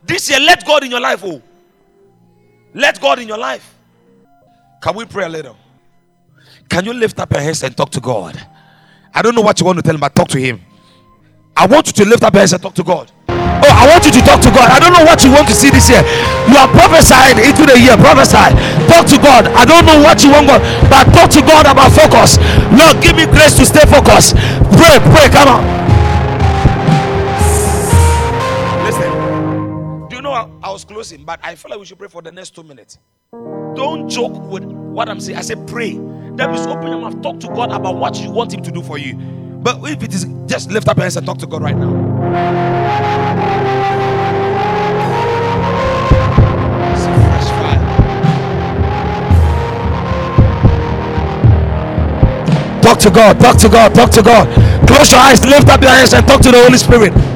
this 0.05 0.29
year, 0.31 0.41
let 0.41 0.66
God 0.66 0.85
in 0.85 0.91
your 0.91 1.01
life, 1.01 1.22
oh. 1.24 1.43
Let 2.74 3.00
God 3.00 3.18
in 3.18 3.28
your 3.28 3.38
life. 3.38 3.74
Can 4.80 4.94
we 4.94 5.04
pray 5.04 5.24
a 5.24 5.28
little? 5.28 5.56
Can 6.68 6.84
you 6.84 6.92
lift 6.92 7.18
up 7.18 7.32
your 7.32 7.40
hands 7.40 7.62
and 7.62 7.76
talk 7.76 7.90
to 7.90 8.00
God? 8.00 8.40
I 9.14 9.22
don't 9.22 9.34
know 9.34 9.40
what 9.40 9.58
you 9.58 9.66
want 9.66 9.78
to 9.78 9.82
tell 9.82 9.94
him, 9.94 10.00
but 10.00 10.14
talk 10.14 10.28
to 10.28 10.38
him. 10.38 10.60
I 11.56 11.66
want 11.66 11.88
you 11.88 11.92
to 12.04 12.08
lift 12.08 12.22
up 12.22 12.34
your 12.34 12.40
hands 12.40 12.52
and 12.52 12.62
talk 12.62 12.74
to 12.74 12.84
God. 12.84 13.10
Oh, 13.28 13.66
I 13.66 13.90
want 13.90 14.04
you 14.04 14.12
to 14.12 14.20
talk 14.22 14.40
to 14.42 14.50
God. 14.50 14.70
I 14.70 14.78
don't 14.78 14.92
know 14.92 15.02
what 15.02 15.24
you 15.24 15.32
want 15.32 15.48
to 15.48 15.54
see 15.54 15.70
this 15.70 15.90
year. 15.90 16.04
You 16.46 16.54
are 16.54 16.68
prophesying 16.68 17.42
into 17.42 17.66
the 17.66 17.74
year. 17.80 17.96
Prophesy. 17.96 18.54
Talk 18.86 19.10
to 19.10 19.18
God. 19.18 19.50
I 19.58 19.64
don't 19.64 19.84
know 19.84 19.98
what 19.98 20.22
you 20.22 20.30
want, 20.30 20.46
God, 20.46 20.62
but 20.86 21.10
talk 21.10 21.30
to 21.34 21.42
God 21.42 21.66
about 21.66 21.90
focus. 21.90 22.38
Lord, 22.70 23.02
give 23.02 23.16
me 23.16 23.26
grace 23.26 23.56
to 23.58 23.66
stay 23.66 23.82
focused. 23.88 24.36
Pray, 24.78 25.02
pray. 25.10 25.26
Come 25.34 25.48
on. 25.48 25.78
I 30.68 30.70
was 30.70 30.84
closing, 30.84 31.24
but 31.24 31.40
I 31.42 31.54
feel 31.54 31.70
like 31.70 31.80
we 31.80 31.86
should 31.86 31.98
pray 31.98 32.08
for 32.08 32.20
the 32.20 32.30
next 32.30 32.54
two 32.54 32.62
minutes. 32.62 32.98
Don't 33.32 34.06
joke 34.06 34.38
with 34.50 34.64
what 34.64 35.08
I'm 35.08 35.18
saying. 35.18 35.38
I 35.38 35.40
say 35.40 35.54
pray. 35.66 35.94
That 36.36 36.50
means 36.50 36.66
open 36.66 36.88
your 36.88 37.00
mouth. 37.00 37.22
Talk 37.22 37.40
to 37.40 37.46
God 37.46 37.72
about 37.72 37.96
what 37.96 38.20
you 38.20 38.30
want 38.30 38.52
Him 38.52 38.62
to 38.64 38.70
do 38.70 38.82
for 38.82 38.98
you. 38.98 39.14
But 39.16 39.78
if 39.88 40.02
it 40.02 40.12
is 40.12 40.26
just 40.44 40.70
lift 40.70 40.86
up 40.86 40.98
your 40.98 41.04
hands 41.04 41.16
and 41.16 41.24
talk 41.24 41.38
to 41.38 41.46
God 41.46 41.62
right 41.62 41.74
now. 41.74 41.88
Talk 52.82 52.98
to 52.98 53.10
God, 53.10 53.40
talk 53.40 53.56
to 53.56 53.68
God, 53.70 53.94
talk 53.94 54.10
to 54.10 54.22
God. 54.22 54.86
Close 54.86 55.12
your 55.12 55.20
eyes, 55.20 55.42
lift 55.46 55.70
up 55.70 55.80
your 55.80 55.92
hands, 55.92 56.12
and 56.12 56.26
talk 56.28 56.42
to 56.42 56.50
the 56.50 56.58
Holy 56.58 56.76
Spirit. 56.76 57.28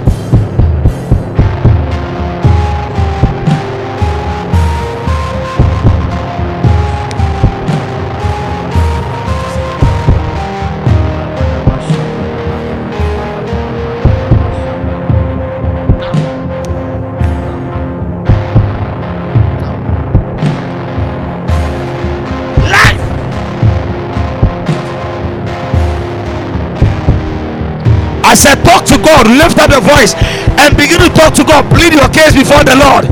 I 28.33 28.35
said, 28.35 28.65
talk 28.65 28.87
to 28.89 28.97
God, 28.97 29.29
lift 29.29 29.61
up 29.61 29.69
your 29.69 29.85
voice, 29.85 30.17
and 30.57 30.73
begin 30.73 31.05
to 31.05 31.13
talk 31.13 31.37
to 31.37 31.45
God. 31.45 31.69
Plead 31.69 31.93
your 31.93 32.09
case 32.09 32.33
before 32.33 32.65
the 32.65 32.73
Lord. 32.81 33.05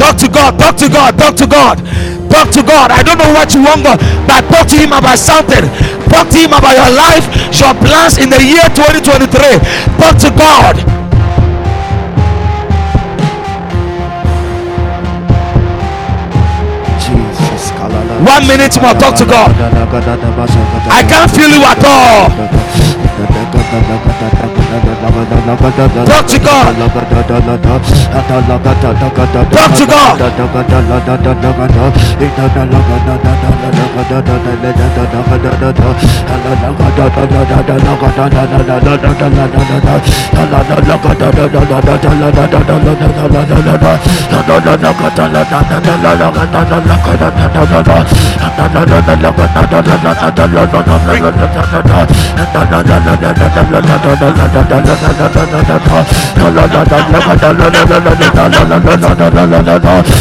Talk 0.00 0.16
to 0.16 0.28
God, 0.32 0.58
talk 0.58 0.76
to 0.80 0.88
God, 0.88 1.18
talk 1.18 1.36
to 1.36 1.46
God, 1.46 1.76
talk 2.32 2.48
to 2.56 2.62
God. 2.64 2.90
I 2.90 3.02
don't 3.02 3.18
know 3.18 3.36
what 3.36 3.52
you 3.52 3.60
want, 3.60 3.84
but 3.84 4.00
talk 4.48 4.66
to 4.68 4.76
Him 4.80 4.96
about 4.96 5.18
something. 5.18 5.68
Talk 6.08 6.32
to 6.32 6.38
Him 6.40 6.56
about 6.56 6.72
your 6.72 6.96
life, 6.96 7.28
your 7.52 7.76
plans 7.84 8.16
in 8.16 8.30
the 8.32 8.40
year 8.40 8.64
2023. 8.72 9.28
Talk 10.00 10.16
to 10.24 10.32
God. 10.32 10.87
One 18.26 18.46
minute 18.48 18.74
more, 18.82 18.94
talk 18.94 19.14
to 19.16 19.24
God. 19.24 19.50
I 20.90 21.02
can't 21.06 21.30
feel 21.30 21.48
you 21.48 21.62
at 21.64 21.84
all. 21.84 22.28
Talk 26.06 26.26
to 26.26 26.38
God. 29.86 30.18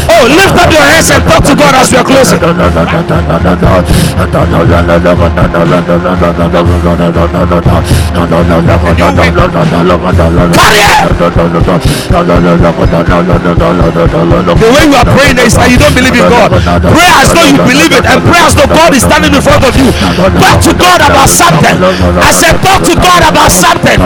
Oh, 0.09 0.23
lift 0.27 0.55
up 0.61 0.71
your 0.71 0.85
hands 0.91 1.09
and 1.11 1.23
talk 1.27 1.43
to 1.43 1.53
God 1.55 1.73
as 1.75 1.91
we 1.91 1.97
are 1.97 2.03
closing. 2.03 2.39
The 14.57 14.69
way 14.73 14.85
you 14.89 14.95
are 14.97 15.05
praying 15.05 15.37
is 15.45 15.53
that 15.57 15.69
you 15.69 15.77
don't 15.77 15.93
believe 15.93 16.15
in 16.15 16.25
God. 16.29 16.49
Pray 16.93 17.09
as 17.21 17.29
though 17.33 17.45
you 17.45 17.57
believe 17.69 17.93
it, 17.93 18.05
and 18.05 18.19
pray 18.25 18.41
as 18.47 18.53
though 18.55 18.67
God 18.67 18.91
is 18.93 19.03
standing 19.03 19.33
in 19.33 19.41
front 19.41 19.63
of 19.63 19.73
you. 19.77 19.87
Talk 20.41 20.57
to 20.65 20.73
God 20.73 20.99
about 21.01 21.29
something. 21.29 21.75
I 22.21 22.31
said, 22.33 22.55
talk 22.63 22.81
to 22.83 22.95
God 22.95 23.21
about 23.29 23.51
something. 23.51 23.97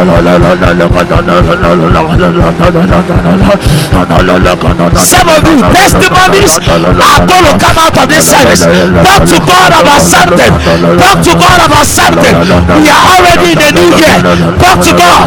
Some 5.02 5.28
of 5.30 5.42
you 5.50 5.58
testimonies 5.74 6.54
are 6.62 7.26
going 7.26 7.46
to 7.50 7.54
come 7.58 7.78
out 7.82 7.98
of 7.98 8.08
this 8.10 8.26
service. 8.30 8.62
Talk 9.08 9.26
to 9.26 9.38
God 9.50 9.72
about 9.82 10.02
something. 10.02 10.54
Talk 11.02 11.18
to 11.26 11.34
God 11.36 11.60
about 11.66 11.88
something. 11.88 12.36
We 12.78 12.90
are 12.90 13.04
already 13.14 13.52
in 13.54 13.60
the 13.60 13.72
new 13.74 13.90
year. 13.98 14.18
Talk 14.62 14.78
to 14.86 14.94
God. 14.94 15.26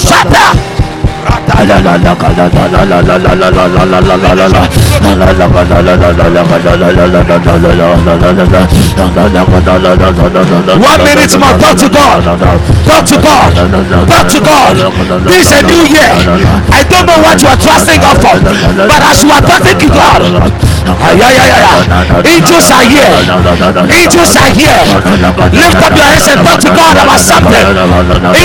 Shut 0.00 0.30
up. 0.30 0.79
One 10.80 11.00
minute 11.04 11.34
more. 11.38 11.54
Talk 11.60 11.76
to 11.76 11.88
God. 11.88 12.24
Talk 12.88 13.04
to 13.06 13.16
God. 13.20 13.50
Talk 14.08 14.26
to 14.32 14.40
God. 14.40 14.74
This 15.28 15.46
is 15.46 15.52
a 15.52 15.62
new 15.62 15.84
year. 15.94 16.10
I 16.72 16.82
don't 16.88 17.06
know 17.06 17.18
what 17.24 17.36
you 17.42 17.48
are 17.48 17.60
trusting 17.60 18.00
God 18.00 18.16
for, 18.22 18.36
but 18.88 19.02
as 19.10 19.22
you 19.22 19.30
are 19.30 19.42
talking 19.42 19.78
to 19.78 19.88
God, 19.88 20.20
angels 22.24 22.70
are 22.70 22.84
here. 22.88 23.12
Angels 24.00 24.32
are 24.36 24.52
here. 24.56 24.80
Lift 25.52 25.76
up 25.86 25.92
your 25.96 26.08
hands 26.08 26.28
and 26.32 26.40
talk 26.46 26.58
to 26.60 26.70
God 26.72 26.94
about 26.96 27.20
something. 27.20 27.64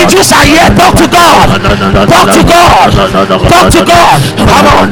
Angels 0.00 0.30
are 0.32 0.44
here. 0.44 0.68
Talk 0.76 0.94
to 1.00 1.06
God. 1.08 1.46
Talk 2.12 2.26
to 2.36 2.42
God. 2.44 2.88
Talk 3.12 3.70
to 3.70 3.80
God. 3.84 4.20
Come 4.36 4.66
on. 4.66 4.88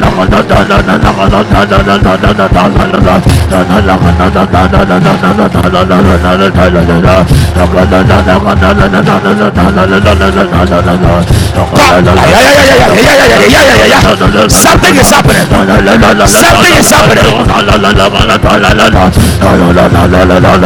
Something 14.48 14.96
is 15.00 15.10
happening. 15.10 15.48
Something 16.28 16.74
is 16.76 16.90
happening. 16.90 17.24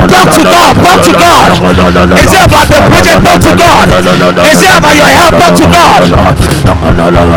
Talk 0.09 0.31
to 0.35 0.43
God. 0.43 0.75
Talk 0.83 1.01
to 1.05 1.13
God. 1.13 1.51
Is 2.19 2.33
it 2.33 2.43
about 2.45 2.67
the 2.69 2.79
project? 2.89 3.23
Talk 3.25 3.41
to 3.41 3.53
God. 3.55 3.87
Is 4.51 4.63
it 4.63 4.73
about 4.79 4.95
your 4.97 5.07
health? 5.07 5.39
Talk 5.39 5.55
to 5.55 5.67
God. 5.69 7.28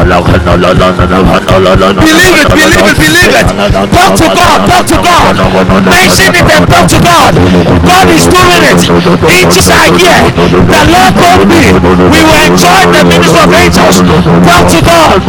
Believe 2.00 2.36
it. 2.40 2.48
Believe 2.48 2.88
it. 2.88 2.96
Believe 2.96 3.36
it. 3.36 3.48
Talk 3.92 4.16
to 4.16 4.28
God. 4.32 4.64
Talk 4.72 4.88
to 4.88 4.98
God. 5.04 5.36
Mention 5.84 6.32
it 6.32 6.48
and 6.48 6.64
talk 6.64 6.88
to 6.88 7.00
God. 7.04 7.36
God 7.36 8.08
is 8.08 8.24
doing 8.32 8.64
it. 8.72 8.88
Angels 9.28 9.68
are 9.68 9.92
here. 9.92 10.32
The 10.32 10.82
Lord 10.96 11.12
told 11.20 11.44
me 11.52 11.76
we 12.08 12.20
will 12.24 12.42
enjoy 12.48 12.88
the 12.88 13.04
ministry 13.04 13.44
of 13.44 13.52
angels. 13.52 14.00
Talk 14.48 14.64
to 14.72 14.80
God. 14.88 15.20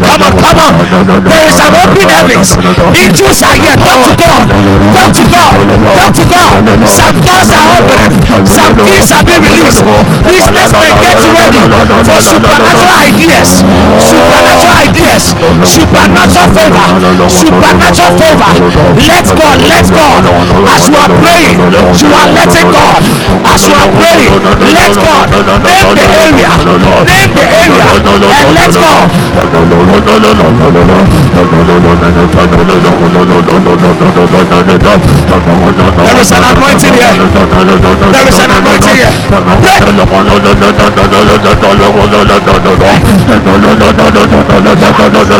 come 0.00 0.22
on, 0.22 0.32
come 0.38 0.58
on. 0.60 0.74
There 1.26 1.46
is 1.48 1.58
an 1.58 1.74
open 1.74 2.08
heavens. 2.08 2.48
Angels 2.94 3.42
are 3.42 3.56
here. 3.58 3.76
Talk 3.76 4.00
to 4.06 4.14
God. 4.16 4.46
Talk 4.94 5.10
to 5.14 5.24
God. 5.30 5.54
Talk 5.98 6.12
to 6.14 6.24
God. 6.30 6.50
Some 6.88 7.18
doors 7.22 7.50
are 7.50 7.66
open. 7.78 8.10
Some 8.46 8.74
keys 8.86 9.10
are 9.12 9.24
being 9.24 9.42
released. 9.42 9.82
Businessmen 10.26 10.94
get 11.02 11.20
ready 11.34 11.62
for 12.04 12.20
supernatural 12.22 12.98
ideas. 13.02 13.62
Supernatural 13.80 14.20
ideas. 14.40 14.59
Supernatural 15.60 16.48
favor. 16.56 16.88
Supernatural 17.28 18.12
favor. 18.16 18.52
Let 18.96 19.26
God. 19.36 19.58
Let 19.68 19.86
God. 19.92 20.24
As 20.70 20.88
you 20.88 20.96
are 20.96 21.12
praying, 21.20 21.58
you 21.60 22.08
are 22.10 22.28
letting 22.32 22.70
God. 22.70 23.02
As 23.44 23.60
you 23.68 23.74
are 23.76 23.90
praying, 23.92 24.32
let 24.72 24.94
God. 24.96 25.28
Name 25.64 25.90
the 25.96 26.06
area. 26.24 26.52
Name 27.04 27.32
the 27.36 27.44
area. 27.44 27.84
And 27.90 28.48
let 28.56 28.72
God. 28.72 29.10
There 36.00 36.20
is 36.20 36.32
an 36.32 36.44
anointing 36.44 36.94
here. 36.94 37.14
There 38.12 38.28
is 38.28 38.38
an 38.38 38.50
anointing 38.50 38.96
here. 38.96 39.12
Pray. 42.80 43.00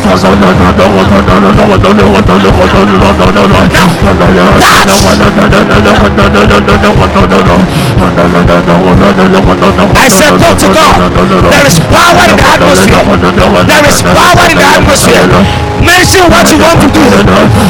I 0.00 0.16
said, 10.08 10.32
go 10.40 10.48
to 10.56 10.68
God. 10.72 11.12
There 11.50 11.66
is 11.66 11.76
power 11.92 12.24
in 12.24 12.36
the 12.36 12.46
atmosphere. 12.48 13.04
There 13.66 13.84
is 13.84 14.00
power 14.00 14.46
in 14.48 14.56
the 14.56 14.64
atmosphere. 14.64 15.28
Mention 15.80 16.28
what 16.28 16.44
you 16.48 16.60
want 16.60 16.76
to 16.80 16.88
do. 16.92 17.00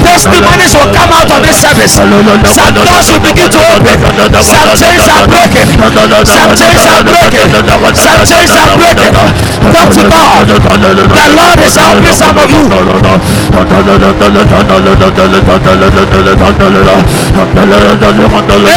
Testimonies 0.03 0.75
will 0.75 0.91
come 0.91 1.11
out 1.15 1.31
of 1.31 1.41
this 1.43 1.63
service. 1.63 1.95
Some 1.95 2.11
doors 2.75 3.07
will 3.11 3.23
begin 3.23 3.51
to 3.51 3.61
open. 3.75 3.99
Some 4.43 4.71
chains 4.79 5.07
are 5.07 5.27
broken. 5.31 5.67
Some 6.27 6.53
chains 6.59 6.85
are 6.91 7.03
broken. 7.07 7.47
Some 7.95 8.23
chains 8.27 8.51
are 8.55 8.75
broken. 8.75 9.15
Talk 9.71 9.89
to 9.95 10.03
God. 10.11 10.47
The 10.51 11.27
Lord 11.35 11.59
is 11.63 11.75
helping 11.79 12.15
some 12.21 12.37
of 12.37 12.51
you. 12.53 12.61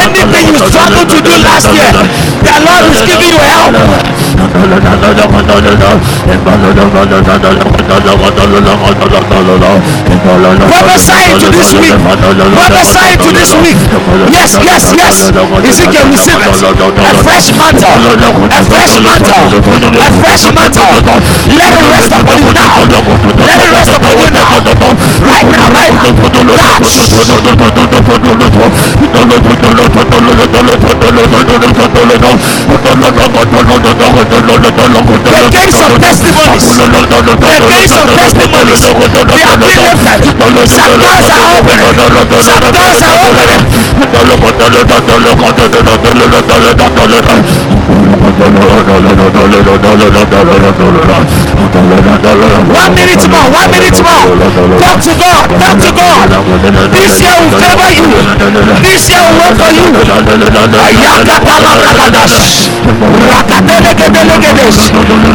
Anything 0.03 0.47
you 0.47 0.59
struggled 0.71 1.09
to 1.11 1.19
do 1.21 1.33
last 1.43 1.67
year, 1.75 1.91
the 1.91 2.55
Lord 2.63 2.83
is 2.91 3.01
giving 3.03 3.31
you 3.35 3.39
help. 3.43 4.22
Prophesy 10.73 11.21
into 11.29 11.49
this 11.51 11.73
week. 11.73 11.93
Prophesy 11.93 13.05
into 13.13 13.29
this 13.33 13.53
week. 13.61 13.77
Yes, 14.31 14.57
yes, 14.63 14.93
yes. 14.97 15.29
Ezekiel, 15.29 16.05
receive 16.09 16.41
it. 16.41 16.49
A 16.49 17.13
fresh 17.23 17.53
mantle. 17.53 17.93
A 18.49 18.61
fresh 18.65 18.97
mantle. 19.03 19.53
A 19.53 20.09
fresh 20.21 20.45
mantle. 20.53 20.97
Let 21.53 21.73
it 21.73 21.85
rest 21.91 22.11
upon 22.13 22.37
you 22.41 22.53
now. 22.53 22.81
Let 23.37 23.59
it 23.61 23.71
rest 23.71 23.93
upon 23.93 24.17
you 24.17 24.29
now. 24.31 24.57
Right 25.23 25.45
now. 25.51 25.69
right 25.69 25.93
hand. 25.93 26.63
The 34.23 34.39
of 35.83 35.99
testimonies. 35.99 36.79
Of. 38.87 39.03
They 39.27 39.43
are 39.43 39.59
opening. 39.59 40.67
Some 40.67 40.95
are. 40.95 41.43
One 48.33 48.49
minute 52.97 53.29
more. 53.29 53.45
One 53.53 53.69
minute 53.69 53.99
more. 54.01 54.25
Talk 54.81 54.97
to 55.05 55.13
God. 55.21 55.45
Talk 55.61 55.77
to 55.77 55.91
God. 55.93 56.33
This 56.89 57.21
year 57.21 57.37
will 57.37 57.53
favor 57.61 57.89
you. 57.93 58.09
This 58.81 59.05
year 59.09 59.21
will 59.21 59.37
work 59.37 59.53
for 59.61 59.69
you. 59.69 59.85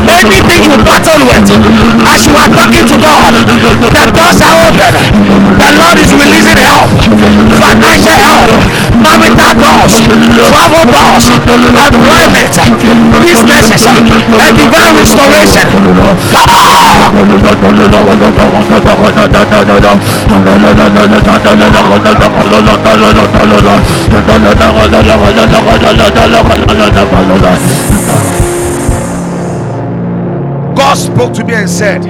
Anything 0.09 0.63
you 0.65 0.77
battle 0.85 1.21
with, 1.29 1.51
as 2.09 2.21
you 2.25 2.33
are 2.33 2.49
talking 2.49 2.87
to 2.89 2.97
God, 2.97 3.33
the 3.37 4.05
doors 4.17 4.41
are 4.41 4.57
open. 4.65 4.95
The 5.61 5.69
Lord 5.77 5.99
is 6.01 6.09
releasing 6.17 6.48
travel 10.69 10.93
doors, 10.93 11.27
employment, 11.33 12.53
businesses, 13.25 13.87
and 13.89 14.05
uh, 14.05 14.53
divine 14.53 14.95
restoration. 14.97 15.67
God 30.77 30.95
spoke 30.95 31.33
to 31.35 31.45
me 31.45 31.55
and 31.55 31.69
said, 31.69 32.05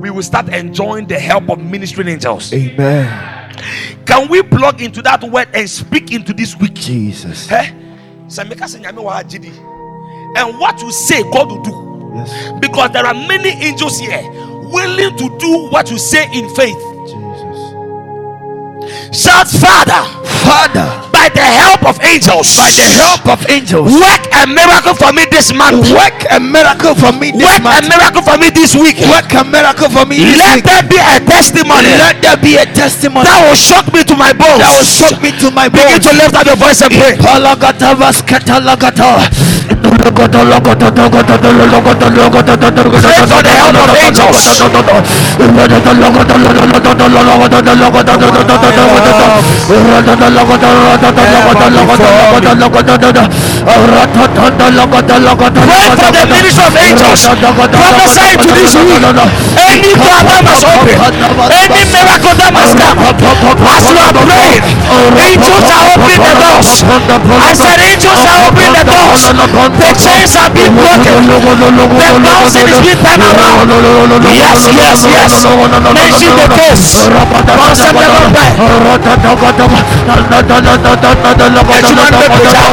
We 0.00 0.10
will 0.10 0.22
start 0.22 0.48
enjoying 0.48 1.06
the 1.06 1.18
help 1.18 1.50
of 1.50 1.58
ministering 1.58 2.08
angels. 2.08 2.52
Amen. 2.52 3.30
Can 4.10 4.28
we 4.28 4.42
plug 4.42 4.82
into 4.82 5.02
that 5.02 5.22
word 5.22 5.48
and 5.54 5.70
speak 5.70 6.10
into 6.10 6.32
this 6.32 6.56
week? 6.56 6.74
Jesus. 6.74 7.48
Eh? 7.48 7.70
Sɛ 8.26 8.44
meka 8.44 8.66
sɛ 8.66 8.82
nyame 8.82 8.98
wɔ 8.98 9.12
ha 9.12 9.22
gye. 9.22 9.38
And 10.36 10.58
what 10.58 10.82
you 10.82 10.90
say, 10.90 11.22
God 11.30 11.48
will 11.48 11.62
do. 11.62 11.70
Yes. 12.16 12.58
Because 12.60 12.90
there 12.90 13.06
are 13.06 13.14
many 13.14 13.50
angels 13.50 14.00
here 14.00 14.20
willing 14.72 15.16
to 15.16 15.38
do 15.38 15.68
what 15.70 15.92
you 15.92 15.98
say 15.98 16.24
in 16.34 16.52
faith. 16.56 16.74
Jesus. 17.06 17.58
Shout, 19.22 19.46
Father, 19.46 20.02
Father, 20.42 21.09
the 21.34 21.44
help 21.44 21.82
of 21.86 21.96
angels, 22.02 22.56
by 22.56 22.70
the 22.70 22.88
help 23.00 23.24
of 23.28 23.40
angels, 23.50 23.88
work 23.92 24.22
a 24.36 24.46
miracle 24.46 24.94
for 24.94 25.12
me 25.12 25.24
this 25.30 25.52
month. 25.52 25.90
work 25.90 26.16
a 26.30 26.38
miracle 26.40 26.94
for 26.94 27.12
me 27.16 27.30
this 27.32 27.42
Work 27.44 27.62
a 27.64 27.82
miracle 27.88 28.22
for 28.22 28.36
me 28.38 28.48
this 28.50 28.72
week. 28.74 28.98
Work 29.10 29.32
a 29.34 29.42
miracle 29.44 29.88
for 29.90 30.04
me 30.06 30.18
this 30.22 30.38
Let 30.38 30.56
week. 30.56 30.64
there 30.64 30.84
be 30.86 30.98
a 30.98 31.18
testimony 31.24 31.90
Let 31.98 32.20
there 32.22 32.36
be 32.38 32.56
a 32.56 32.66
testimony 32.66 33.26
that 33.26 33.40
will 33.46 33.56
shock 33.58 33.86
me 33.92 34.04
to 34.04 34.14
my 34.16 34.32
bones. 34.32 34.60
that 34.60 34.72
will 34.74 34.86
shock 34.86 35.16
me 35.22 35.30
to 35.40 35.50
my 35.50 35.68
bones. 35.68 35.98
Begin 35.98 36.00
to 36.04 36.12
lift 36.18 36.34
up 36.34 36.46
your 36.46 36.56
voice 36.60 36.80
and 36.82 36.92
pray. 36.92 37.16
Of 43.80 43.96
angels. 43.96 44.60
You 65.40 65.66
are 65.66 65.94
opening 65.94 66.20
doors. 66.40 66.84
I 67.40 67.54
said, 67.54 67.80
angels 67.80 68.22
are 68.26 68.40
opening 68.48 68.84
doors. 68.86 69.22
The 69.60 69.92
chains 69.92 70.32
are 70.40 70.48
being 70.50 70.72
broken. 70.72 71.20
The 71.28 72.08
mountain 72.24 72.64
is 72.68 72.80
being 72.80 72.96
turned 73.04 73.20
around. 73.20 73.68
Yes, 74.32 74.60
yes, 74.72 75.04
yes. 75.04 75.44
Mention 75.44 76.32
the 76.40 76.48
case. 76.56 77.04
Concept 77.44 77.94
never 78.00 78.28
die. 78.32 78.56
Ejumani 81.76 82.16
Bekoja. 82.20 82.64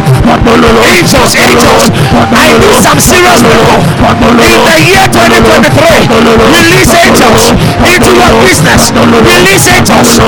Angels, 0.00 1.34
angels. 1.36 1.84
I 2.32 2.52
need 2.58 2.76
some 2.82 3.00
serious 3.00 3.40
people. 3.42 3.80
In 4.40 4.58
the 4.64 4.76
year 4.88 5.06
2023, 5.08 6.08
release 6.54 6.92
angels 7.06 7.50
into 7.86 8.10
your 8.12 8.32
business. 8.44 8.92
Release 8.92 9.68
angels. 9.68 10.20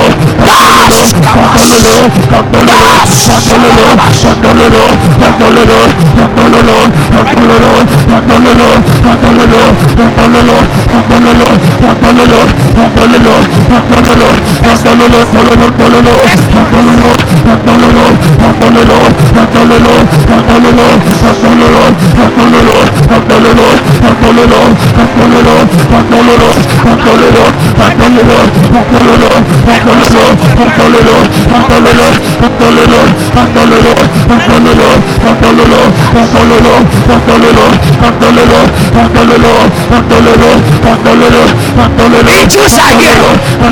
Acoloró, 24.13 24.61
acoloró, 24.93 25.57
acoloró, 25.97 26.51
acoloró, 26.93 27.53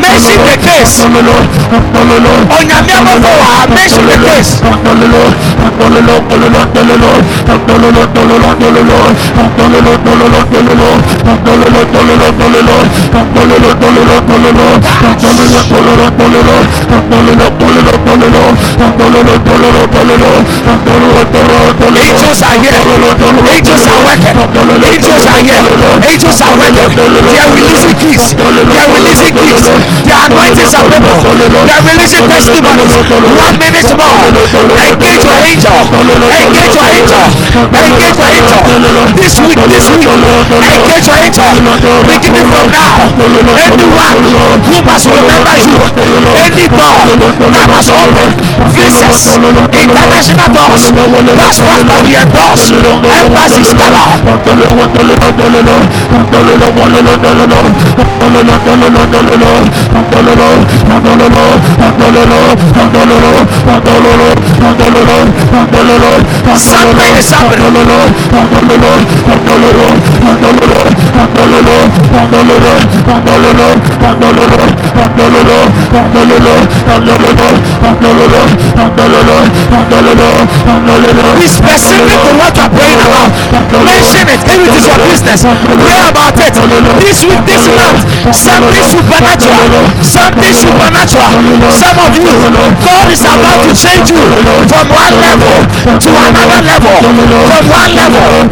Messi 0.02 0.38
de 0.38 0.58
Cres. 0.58 1.06
Messi 3.74 4.02
de 4.02 4.18
Cres. 4.18 4.62
Angels 21.91 22.43
are 22.43 22.55
here. 22.59 22.71
Angels 23.51 23.86
are 23.88 24.01
working. 24.03 24.36
Angels 24.91 25.25
are 25.27 25.41
here. 25.43 25.63
Angels 26.07 26.39
are 26.41 26.55
working. 26.59 26.91
They 26.95 27.39
are 27.39 27.51
releasing 27.55 27.95
keys. 27.99 28.36
They 28.36 28.77
are 28.77 28.91
releasing 28.91 29.34
keys. 29.36 29.63
They 30.03 30.11
are 30.11 30.27
anointing 30.27 30.67
some 30.67 30.88
people. 30.91 31.19
They 31.39 31.75
are 31.75 31.84
releasing 31.84 32.27
testimonies. 32.27 32.93
One 33.39 33.57
minute 33.59 33.91
more. 33.95 34.32
Engage 34.91 35.23
your 35.23 35.39
angel. 35.47 35.75
Engage 36.32 36.75
your 36.75 36.88
angel. 36.91 37.25
Engage 37.71 38.17
your 38.19 38.32
angel. 38.32 38.61
This 39.15 39.39
week, 39.39 39.59
this 39.67 39.88
week. 39.91 40.11
Engage 40.12 41.07
your 41.07 41.16
angel. 41.24 41.47
Beginning 42.03 42.47
from 42.51 42.68
now. 42.68 42.99
Anyone 43.64 44.20
who 44.68 44.76
must 44.84 45.07
remember 45.07 45.55
you. 45.55 45.80
Any 46.36 46.68
that 46.68 47.68
must 47.72 47.91
open. 47.95 48.30
Visas. 48.76 49.39
International 49.72 50.51
doors. 50.51 50.91
Passport 51.39 51.82
career 51.88 52.26
doors. 52.28 52.64
Embassies 53.07 53.72
cover. 53.72 54.12
Pandololo, 70.22 70.80
Pandololo, 71.16 71.78
Pandololo, 72.12 72.74
Pandololo, 73.06 73.68
Pandololo, 73.99 74.91
be 81.42 81.48
specific 81.48 82.20
to 82.22 82.32
what 82.38 82.52
you're 82.58 82.70
praying 82.70 83.00
about. 83.00 83.32
Mention 83.72 84.28
it. 84.28 84.42
If 84.46 84.60
it 84.62 84.74
is 84.76 84.86
your 84.86 85.00
business, 85.08 85.42
pray 85.48 86.02
about 86.12 86.36
it. 86.38 86.54
This 87.00 87.24
week, 87.24 87.39
this 87.48 87.66
month, 87.72 88.04
something 88.36 88.84
supernatural. 88.84 89.88
Something 90.04 90.54
supernatural. 90.54 91.32
Some 91.72 91.98
of 91.98 92.12
you, 92.20 92.36
God 92.84 93.08
is 93.12 93.24
about 93.24 93.64
to 93.64 93.72
change 93.74 94.12
you 94.12 94.22
from 94.68 94.86
one 94.92 95.16
level 95.24 95.56
to 95.88 96.10
another 96.12 96.62
level. 96.68 97.00
From 97.48 97.64
one 97.72 97.96
level. 97.96 98.52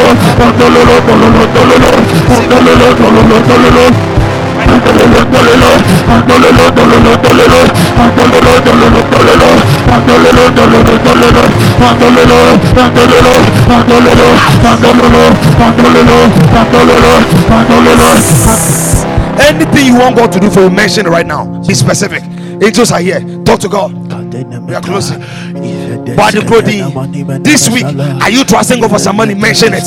Anything 19.41 19.85
you 19.87 19.95
want 19.95 20.15
God 20.15 20.31
to 20.31 20.39
do 20.39 20.49
for 20.49 20.61
you, 20.61 20.69
mention 20.69 21.05
right 21.07 21.25
now. 21.25 21.45
Be 21.67 21.73
specific. 21.73 22.23
Angels 22.61 22.91
are 22.91 23.01
here. 23.01 23.21
Talk 23.43 23.59
to 23.61 23.69
God. 23.69 23.91
We 24.67 24.75
are 24.75 24.81
closing. 24.81 25.21
Body 26.15 26.41
clothing. 26.45 26.81
This 27.43 27.69
week, 27.69 27.85
are 27.85 28.29
you 28.29 28.43
trusting 28.43 28.81
God 28.81 28.91
for 28.91 28.99
some 28.99 29.17
money? 29.17 29.35
Mention 29.35 29.73
it. 29.73 29.85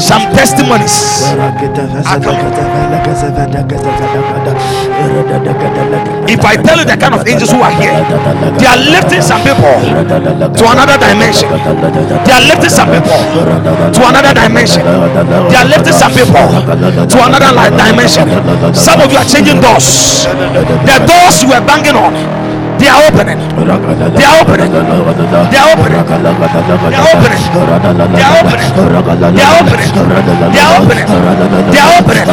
Some 0.00 0.22
testimonies. 0.32 0.94
If 6.28 6.42
I 6.44 6.56
tell 6.58 6.78
you 6.78 6.84
the 6.86 6.96
kind 6.98 7.14
of 7.14 7.26
angels 7.26 7.50
who 7.50 7.62
are 7.62 7.70
here, 7.78 7.94
they 8.58 8.66
are 8.66 8.78
lifting 8.78 9.22
some 9.22 9.42
people 9.42 9.78
to 10.54 10.64
another 10.70 10.98
dimension. 10.98 11.48
They 12.26 12.32
are 12.34 12.44
lifting 12.46 12.70
some 12.70 12.90
people 12.90 13.20
to 13.94 14.00
another 14.06 14.34
dimension. 14.34 14.82
They 14.82 15.56
are 15.58 15.66
lifting 15.70 15.94
some 15.94 16.12
people 16.12 16.46
to 17.06 17.18
another 17.22 17.70
dimension. 17.74 18.26
Some 18.74 19.00
of 19.00 19.10
you 19.12 19.18
are 19.18 19.28
changing 19.28 19.60
doors. 19.60 20.26
The 20.26 20.96
doors 21.06 21.42
you 21.42 21.48
were 21.54 21.62
banging 21.62 21.94
on, 21.94 22.14
they 22.78 22.88
are 22.88 23.02
opening. 23.08 23.38
They 23.40 24.26
are 24.26 24.40
opening. 24.40 24.70
They 24.72 25.58
are 25.58 25.70
opening. 25.72 25.96
They 25.96 26.20
are 26.96 27.10
opening. 27.14 27.40
They 28.12 28.22
are 28.22 28.36
opening. 28.40 28.70
They 29.36 29.42
are 29.42 29.56
opening. 29.60 29.90
They 30.52 30.60
are 30.60 30.76
opening. 30.80 31.06
They 31.72 31.80
are 31.80 31.92
opening. 31.98 32.26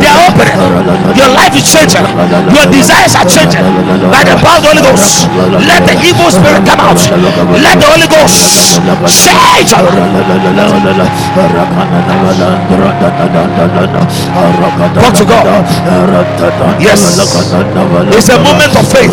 They 0.00 0.10
are 0.10 0.22
opening. 0.26 0.56
Your 1.16 1.30
life 1.32 1.54
is 1.56 1.66
changing. 1.70 2.06
Your 2.52 2.66
desires 2.70 3.14
are 3.14 3.26
changing. 3.28 3.62
By 4.10 4.22
the 4.26 4.36
power 4.42 4.58
of 4.58 4.62
the 4.62 4.68
Holy 4.74 4.82
Ghost. 4.82 5.28
Let 5.62 5.86
the 5.86 5.94
evil 6.02 6.30
spirit 6.30 6.66
come 6.66 6.80
out. 6.80 6.98
Let 7.56 7.78
the 7.78 7.86
Holy 7.86 8.08
Ghost 8.10 8.80
change. 9.06 9.70
Talk 14.96 15.14
to 15.14 15.24
God. 15.24 15.44
Yes. 16.80 17.00
It's 18.16 18.28
a 18.28 18.38
moment 18.38 18.76
of 18.76 18.86
faith. 18.90 19.12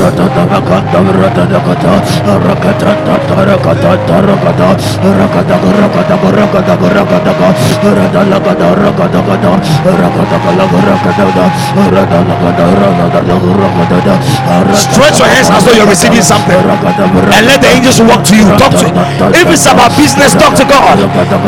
Stretch 14.75 15.19
your 15.19 15.27
hands 15.27 15.49
as 15.49 15.63
though 15.65 15.75
you're 15.75 15.87
receiving 15.87 16.21
something. 16.21 16.57
And 16.57 17.43
let 17.47 17.61
the 17.61 17.69
angels 17.69 17.99
walk 18.01 18.23
to 18.25 18.35
you. 18.35 18.47
Talk 18.57 18.71
to 18.71 18.87
If 19.35 19.47
it's 19.51 19.65
about 19.65 19.91
business, 19.97 20.33
talk 20.33 20.55
to 20.55 20.65
God. 20.65 20.97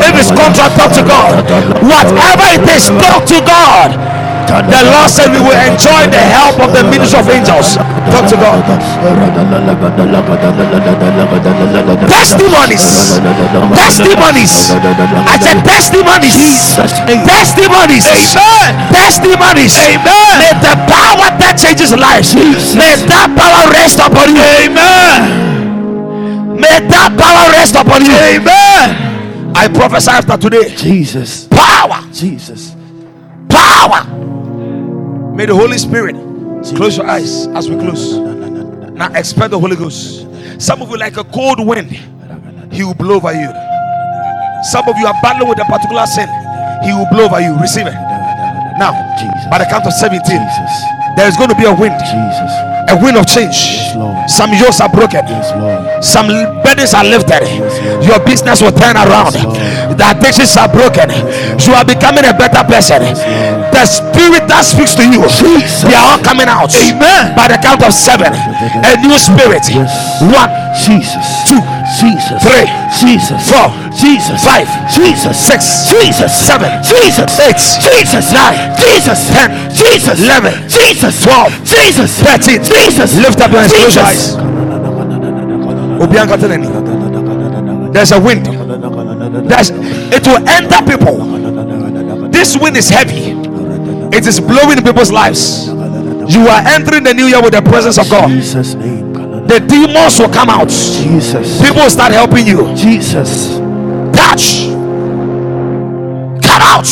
If 0.00 0.14
it's 0.20 0.30
contract, 0.30 0.76
talk 0.76 0.92
to 0.92 1.02
God. 1.02 1.32
Whatever 1.82 2.46
it 2.56 2.64
is, 2.68 2.88
talk 2.88 3.24
to 3.26 3.38
God. 3.42 4.05
The 4.46 4.82
Lord 4.86 5.10
said 5.10 5.34
we 5.34 5.42
will 5.42 5.58
enjoy 5.58 6.06
the 6.06 6.22
help 6.22 6.62
of 6.62 6.70
the 6.70 6.86
ministry 6.86 7.18
of 7.18 7.26
angels. 7.26 7.74
Talk 8.14 8.30
to 8.30 8.36
God. 8.38 8.62
Testimonies. 12.06 13.18
Testimonies. 13.74 14.70
I 15.26 15.36
said 15.42 15.58
testimonies. 15.66 16.78
Testimonies. 17.26 18.06
Amen. 18.06 18.70
Testimonies. 18.94 19.74
Amen. 19.82 20.38
May 20.38 20.54
the 20.62 20.74
power 20.86 21.28
that 21.42 21.58
changes 21.58 21.90
lives. 21.90 22.34
May 22.78 22.94
that 23.10 23.34
power 23.34 23.66
rest 23.74 23.98
upon 23.98 24.30
you. 24.38 24.46
Amen. 24.62 25.56
May 26.54 26.86
that 26.86 27.18
power 27.18 27.50
rest 27.50 27.74
upon 27.74 28.04
you. 28.06 28.14
Amen. 28.14 29.54
I 29.56 29.68
prophesy 29.68 30.10
after 30.10 30.36
today. 30.36 30.74
Jesus. 30.76 31.48
Power. 31.48 32.00
Jesus. 32.12 32.74
Power. 33.48 34.15
May 35.36 35.44
the 35.44 35.54
Holy 35.54 35.76
Spirit 35.76 36.16
close 36.74 36.96
your 36.96 37.06
eyes 37.06 37.46
as 37.48 37.68
we 37.68 37.76
close. 37.76 38.16
Now 38.96 39.12
expect 39.12 39.50
the 39.50 39.58
Holy 39.60 39.76
Ghost. 39.76 40.24
Some 40.58 40.80
of 40.80 40.88
you 40.88 40.96
like 40.96 41.18
a 41.18 41.24
cold 41.24 41.60
wind, 41.60 41.90
He 42.72 42.82
will 42.82 42.94
blow 42.94 43.16
over 43.16 43.32
you. 43.36 43.52
Some 44.72 44.88
of 44.88 44.96
you 44.96 45.04
are 45.06 45.12
battling 45.20 45.48
with 45.48 45.60
a 45.60 45.64
particular 45.68 46.06
sin, 46.06 46.24
He 46.82 46.92
will 46.96 47.04
blow 47.12 47.26
over 47.28 47.40
you. 47.44 47.52
Receive 47.60 47.86
it. 47.86 47.92
Now, 48.80 48.96
Jesus. 49.20 49.44
by 49.52 49.58
the 49.58 49.66
count 49.68 49.84
of 49.84 49.92
17, 49.92 50.24
there 51.16 51.28
is 51.28 51.36
going 51.36 51.50
to 51.50 51.56
be 51.56 51.64
a 51.68 51.74
wind, 51.76 51.92
Jesus. 52.00 52.52
a 52.88 52.96
wind 52.96 53.16
of 53.20 53.26
change. 53.28 53.92
Lord. 53.96 54.16
Some 54.30 54.52
yokes 54.56 54.80
are 54.80 54.88
broken. 54.88 55.20
Yes. 55.28 55.52
Some 56.00 56.28
burdens 56.64 56.94
are 56.94 57.04
lifted. 57.04 57.44
Lord. 57.44 58.04
Your 58.04 58.20
business 58.24 58.62
will 58.62 58.72
turn 58.72 58.96
around. 58.96 59.36
The 59.96 60.04
addictions 60.12 60.56
are 60.56 60.68
broken. 60.68 61.08
You 61.64 61.72
are 61.72 61.84
becoming 61.84 62.24
a 62.28 62.34
better 62.36 62.62
person. 62.68 63.02
The 63.72 63.84
spirit 63.88 64.48
that 64.48 64.64
speaks 64.64 64.94
to 64.96 65.04
you, 65.04 65.24
Jesus. 65.28 65.84
they 65.84 65.96
are 65.96 66.16
all 66.16 66.22
coming 66.22 66.48
out. 66.48 66.72
Amen. 66.76 67.36
By 67.36 67.48
the 67.48 67.58
count 67.60 67.82
of 67.84 67.92
seven, 67.92 68.32
a 68.32 68.92
new 69.00 69.16
spirit. 69.16 69.64
Yes. 69.68 70.20
One, 70.20 70.48
Jesus. 70.76 71.24
two, 71.48 71.60
Jesus. 72.00 72.40
three, 72.44 72.68
Jesus. 73.00 73.40
four, 73.48 73.68
Jesus. 73.92 74.40
five, 74.44 74.68
Jesus. 74.92 75.36
six, 75.36 75.88
Jesus. 75.88 76.32
seven, 76.32 76.68
Jesus. 76.84 77.32
eight, 77.40 77.60
Jesus. 77.80 78.32
nine, 78.32 78.76
Jesus. 78.76 79.20
ten, 79.32 79.48
Jesus. 79.72 80.20
eleven, 80.20 80.54
Jesus. 80.68 81.24
twelve, 81.24 81.52
Jesus. 81.64 82.10
thirteen. 82.20 82.60
Jesus. 82.64 83.16
Lift 83.16 83.40
up 83.40 83.50
your 83.52 83.60
hands. 83.60 83.72
Close 83.72 83.96
your 83.96 84.04
Jesus. 84.04 84.36
eyes. 84.36 84.56
There's 87.92 88.12
a 88.12 88.20
wind. 88.20 88.46
That's, 89.48 89.70
it 89.70 90.26
will 90.26 90.46
enter 90.48 90.80
people. 90.86 91.16
This 92.30 92.56
wind 92.56 92.76
is 92.76 92.88
heavy, 92.88 93.32
it 94.16 94.26
is 94.26 94.40
blowing 94.40 94.82
people's 94.82 95.10
lives. 95.10 95.68
You 95.68 96.48
are 96.48 96.60
entering 96.66 97.04
the 97.04 97.14
new 97.14 97.26
year 97.26 97.40
with 97.40 97.52
the 97.52 97.62
presence 97.62 97.98
of 97.98 98.08
God. 98.10 98.30
The 99.48 99.60
demons 99.60 100.18
will 100.18 100.28
come 100.28 100.50
out. 100.50 100.68
Jesus. 100.68 101.60
People 101.62 101.82
will 101.82 101.90
start 101.90 102.12
helping 102.12 102.46
you. 102.46 102.74
Jesus. 102.74 103.58
Touch. 104.12 104.66
Cut 106.42 106.62
out. 106.62 106.86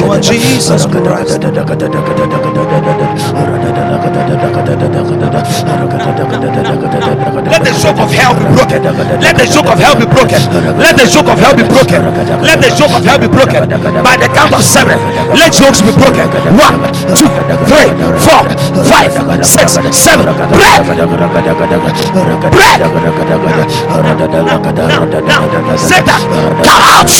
Lord 0.00 0.22
Jesus 0.22 0.86
Christ. 0.86 1.40
Let 7.52 7.62
the 7.64 7.72
yoke 7.82 7.98
of 7.98 8.10
hell 8.10 8.34
be 8.34 8.44
broken. 8.50 8.82
Let 9.20 9.36
the 9.36 9.46
yoke 9.46 9.66
of 9.70 9.78
hell 9.78 9.94
be 9.96 10.06
broken. 10.06 10.42
Let 10.82 10.96
the 10.96 11.06
yoke 11.06 11.28
of 11.28 11.38
hell 11.38 11.54
be 11.56 11.64
broken. 11.64 12.02
Let 12.42 12.58
the 12.60 12.68
yoke 12.74 12.94
of 12.96 13.04
hell 13.04 13.18
be 13.18 13.28
broken. 13.28 13.68
By 14.02 14.16
the 14.16 14.28
count 14.34 14.52
of 14.54 14.62
seven, 14.62 14.98
let 15.36 15.54
yokes 15.58 15.80
be 15.82 15.92
broken. 15.92 16.26
One, 16.58 16.82
two, 17.14 17.28
three, 17.68 17.90
four, 18.22 18.42
five, 18.88 19.12
six, 19.44 19.78
seven. 19.94 20.26
Break. 20.52 20.82
Break. 22.50 22.78
Now, 24.82 25.06
now, 25.22 25.76
Satan, 25.76 26.20
come 26.62 26.82
out. 26.82 27.10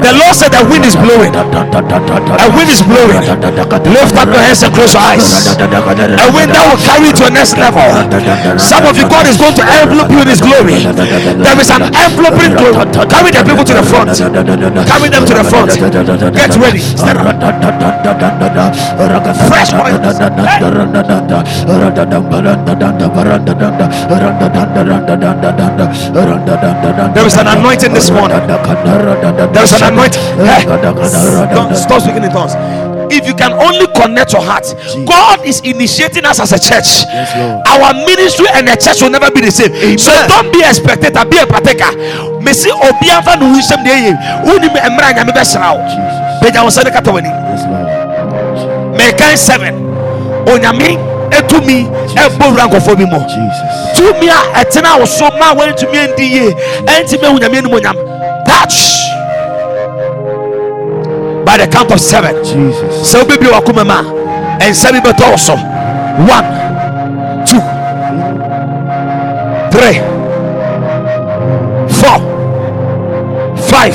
The 0.00 0.12
Lord 0.16 0.34
said 0.34 0.48
the 0.56 0.64
wind 0.64 0.84
is 0.88 0.96
blowing. 0.96 1.34
A 1.36 2.48
wind 2.56 2.70
is 2.72 2.80
blowing. 2.80 3.20
Lift 3.20 4.16
up 4.16 4.32
your 4.32 4.40
hands 4.40 4.62
and 4.64 4.72
close 4.72 4.94
your 4.96 5.02
eyes. 5.04 5.52
A 5.60 6.28
wind 6.32 6.56
that 6.56 6.64
will 6.72 6.80
carry 6.80 7.12
you 7.12 7.14
to 7.20 7.28
a 7.28 7.30
next 7.30 7.60
level. 7.60 7.84
Some 8.56 8.88
of 8.88 8.96
you, 8.96 9.04
God 9.04 9.28
is 9.28 9.36
going 9.36 9.52
to 9.60 9.64
envelop 9.68 10.08
you 10.08 10.24
in 10.24 10.28
His 10.32 10.40
glory. 10.40 10.80
There 10.80 11.60
is 11.60 11.68
an 11.68 11.84
enveloping 11.92 12.56
glory. 12.56 12.80
Carry 13.12 13.28
the 13.28 13.44
people 13.44 13.64
to 13.68 13.74
the 13.76 13.84
front. 13.84 14.08
Carry 14.88 15.08
them 15.12 15.28
to 15.28 15.34
the 15.36 15.44
front. 15.44 15.76
Get 16.32 16.56
ready. 16.56 16.80
Fresh 19.52 19.76
oil. 19.76 20.00
There 27.14 27.26
is 27.26 27.34
an 27.36 27.46
anointing 27.48 27.92
this 27.92 28.10
morning. 28.10 28.38
There 28.46 29.64
is 29.64 29.72
an 29.72 29.92
anointing. 29.92 30.22
Eh, 30.38 30.60
hey, 30.60 30.64
don't 31.54 31.74
stop 31.76 32.02
speaking 32.02 32.24
in 32.24 32.30
tongues. 32.30 32.54
If 33.12 33.26
you 33.26 33.34
can 33.34 33.52
only 33.52 33.88
connect 33.88 34.32
your 34.32 34.42
heart, 34.42 34.72
God 35.04 35.44
is 35.44 35.60
initiating 35.60 36.24
us 36.24 36.38
as 36.38 36.52
a 36.52 36.58
church. 36.58 37.02
Yes. 37.10 37.34
Our 37.66 37.92
ministry 38.06 38.46
and 38.54 38.68
the 38.68 38.76
church 38.76 39.02
will 39.02 39.10
never 39.10 39.30
be 39.34 39.40
the 39.40 39.50
same. 39.50 39.98
So 39.98 40.12
don't 40.28 40.52
be 40.52 40.62
a 40.62 40.72
spectator, 40.72 41.24
be 41.26 41.38
a 41.38 41.46
partaker. 41.46 41.90
Messi 42.38 42.70
obianfa 42.70 43.34
no 43.40 43.50
wisdom 43.50 43.82
de. 43.82 44.14
Uni 44.46 44.68
me 44.70 44.78
emra 44.78 45.10
nya 45.10 45.24
me 45.26 45.32
besra 45.32 45.74
wo. 45.74 45.82
Beja 46.40 46.62
wo 46.62 46.70
sene 46.70 46.90
kata 46.90 47.10
wani. 47.10 47.28
Yes, 47.28 47.66
Lord. 47.66 47.90
Mekan 48.94 49.36
7. 49.36 49.74
Onyame 50.46 50.96
etumi 51.38 51.88
ebo 52.26 52.44
wura 52.50 52.64
nkofo 52.66 52.96
bi. 52.96 53.04
Jesus. 53.04 53.96
tumi 53.96 54.28
a 54.28 54.60
ɛtena 54.62 54.98
wo 54.98 55.04
so 55.06 55.28
ma 55.38 55.54
wɔntumi 55.54 55.98
andi 55.98 56.24
yie 56.32 56.54
ɛntumi 56.86 57.24
ahu 57.26 57.38
nyame 57.38 57.58
anim 57.58 57.72
onyam 57.74 57.96
touch 58.46 58.76
by 61.44 61.56
the 61.56 61.66
count 61.66 61.90
of 61.92 62.00
seven 62.00 62.34
sɛ 63.02 63.18
wobɛbie 63.22 63.50
wakoma 63.52 63.84
ma 63.84 64.02
ɛnsa 64.60 64.92
bi 64.92 65.00
bɛtɔ 65.00 65.30
wo 65.30 65.36
so 65.36 65.54
one 66.26 66.46
two 67.46 67.60
three 69.70 69.98
four 72.00 72.18
five 73.70 73.94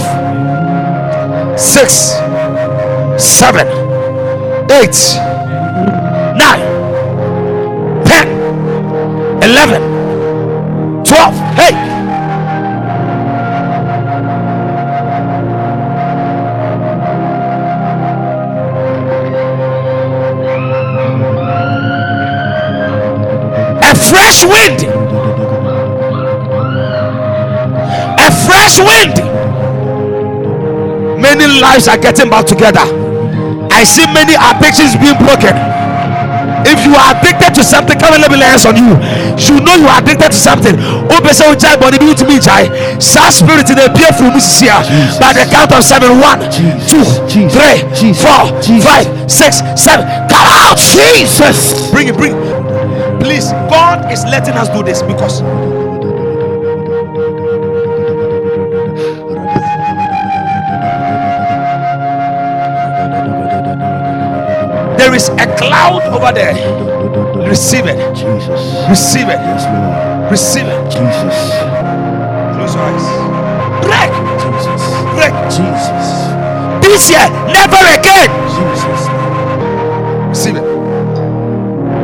six 1.59 2.15
seven 3.17 3.67
eight 4.71 4.95
11 9.45 11.03
12 11.03 11.35
hey. 11.53 11.75
A 23.81 23.93
fresh 23.93 24.43
wind. 24.43 24.81
A 28.17 28.31
fresh 28.47 28.79
wind. 28.79 29.15
Many 31.21 31.45
lives 31.61 31.87
are 31.87 31.97
getting 31.99 32.31
back 32.31 32.47
together. 32.47 32.81
I 33.71 33.83
see 33.83 34.07
many 34.07 34.33
addictions 34.33 34.95
being 34.95 35.17
broken 35.19 35.74
if 36.65 36.85
you 36.85 36.93
are 36.95 37.15
addicted 37.15 37.53
to 37.55 37.63
something 37.63 37.97
come 37.99 38.13
and 38.13 38.21
let 38.21 38.31
me 38.31 38.37
lay 38.37 38.45
hands 38.49 38.65
on 38.65 38.75
you 38.75 38.95
you 39.37 39.59
know 39.61 39.75
you 39.75 39.87
are 39.87 40.01
addicted 40.01 40.31
to 40.31 40.37
something 40.37 40.75
o 41.09 41.19
bẹ 41.21 41.33
sẹ 41.33 41.45
o 41.51 41.55
jai 41.55 41.75
bọ 41.77 41.89
ni 41.91 41.97
bi 41.97 42.09
o 42.11 42.13
ti 42.13 42.25
mi 42.25 42.39
jai 42.39 42.69
sa 42.99 43.29
spirit 43.31 43.67
dey 43.75 43.85
appear 43.85 44.11
from 44.13 44.31
mu 44.33 44.39
sisi 44.39 44.67
by 45.19 45.33
the 45.33 45.45
count 45.51 45.71
of 45.71 45.83
seven 45.83 46.19
one 46.19 46.39
two 46.89 47.03
three 47.29 47.47
four 47.49 47.61
five 47.61 47.79
six 47.95 48.01
seven 48.01 48.01
Jesus. 48.01 48.01
three 48.01 48.01
Jesus. 48.01 48.23
four 48.23 48.61
Jesus. 48.61 48.85
five 48.89 49.05
six 49.31 49.51
seven 49.75 50.05
come 50.29 50.47
out 50.63 50.77
Jesus. 50.77 51.89
bring 51.91 52.07
it 52.09 52.17
bring 52.17 52.33
it 52.35 53.19
please 53.19 53.51
god 53.69 54.11
is 54.11 54.23
letting 54.25 54.53
us 54.55 54.69
do 54.69 54.83
this 54.83 55.01
because 55.01 55.41
there 65.05 65.13
is 65.13 65.29
a 65.29 65.45
cloud 65.55 66.01
over 66.09 66.33
there. 66.33 66.55
Receive 67.47 67.85
it. 67.85 68.15
Jesus. 68.15 68.89
receive 68.89 69.29
it. 69.29 69.37
Yes, 69.37 69.69
Lord. 69.69 70.31
receive 70.31 70.65
it. 70.65 70.81
Jesus. 70.89 71.37
close 72.57 72.73
your 72.73 72.89
eyes. 72.89 73.05
Break. 73.85 74.09
Jesus. 74.41 74.81
break. 75.13 75.35
Jesus. 75.53 76.09
this 76.81 77.05
year 77.13 77.21
never 77.53 77.77
again. 77.93 78.33
Jesus. 78.49 79.01
receive 80.33 80.55
it. 80.55 80.65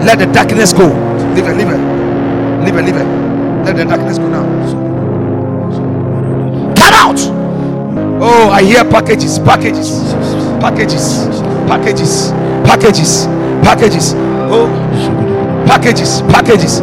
Let 0.06 0.20
the 0.20 0.28
darkness 0.28 0.72
go. 0.72 0.86
Leave 1.34 1.48
it 1.48 1.58
leave 1.58 1.74
it. 1.74 1.82
Leave 2.62 2.76
it 2.76 2.86
leave 2.86 2.98
it. 3.02 3.08
Let 3.66 3.78
the 3.78 3.86
darkness 3.86 4.20
go 4.20 4.30
now. 4.30 4.46
Come 6.78 6.94
out. 6.94 7.20
Oh 8.22 8.52
i 8.52 8.62
hear 8.62 8.86
packages 8.86 9.40
packages. 9.40 10.14
Packages. 10.62 11.42
Packages 11.68 12.32
packages 12.72 13.26
packages 13.68 14.14
oh 14.16 14.68
packages 15.68 16.22
packages 16.22 16.80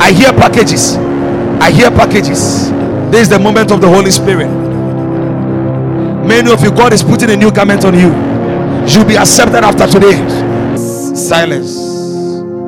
i 0.00 0.10
hear 0.10 0.32
packages 0.32 0.96
i 1.60 1.70
hear 1.70 1.92
packages 1.92 2.70
this 3.12 3.22
is 3.22 3.28
the 3.28 3.38
moment 3.38 3.70
of 3.70 3.80
the 3.80 3.88
holy 3.88 4.10
spirit 4.10 4.48
many 6.26 6.50
of 6.50 6.60
you 6.60 6.72
god 6.72 6.92
is 6.92 7.04
putting 7.04 7.30
a 7.30 7.36
new 7.36 7.52
garment 7.52 7.84
on 7.84 7.94
you 7.94 8.08
you'll 8.92 9.04
be 9.06 9.16
accepted 9.16 9.62
after 9.62 9.86
today 9.86 10.16
silence 11.14 11.76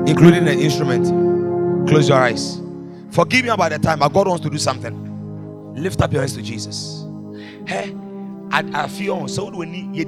including 0.08 0.44
the 0.44 0.52
instrument 0.52 1.88
close 1.88 2.08
your 2.08 2.18
eyes 2.18 2.60
forgive 3.10 3.44
me 3.44 3.50
about 3.50 3.72
the 3.72 3.80
time 3.80 3.98
but 3.98 4.10
god 4.10 4.28
wants 4.28 4.44
to 4.44 4.48
do 4.48 4.58
something 4.58 5.74
lift 5.74 6.00
up 6.00 6.12
your 6.12 6.22
hands 6.22 6.34
to 6.36 6.42
jesus 6.42 7.04
hey 7.66 7.96
I, 8.52 8.88
feel 8.88 9.28
so 9.28 9.48
when 9.50 9.94
you 9.94 10.04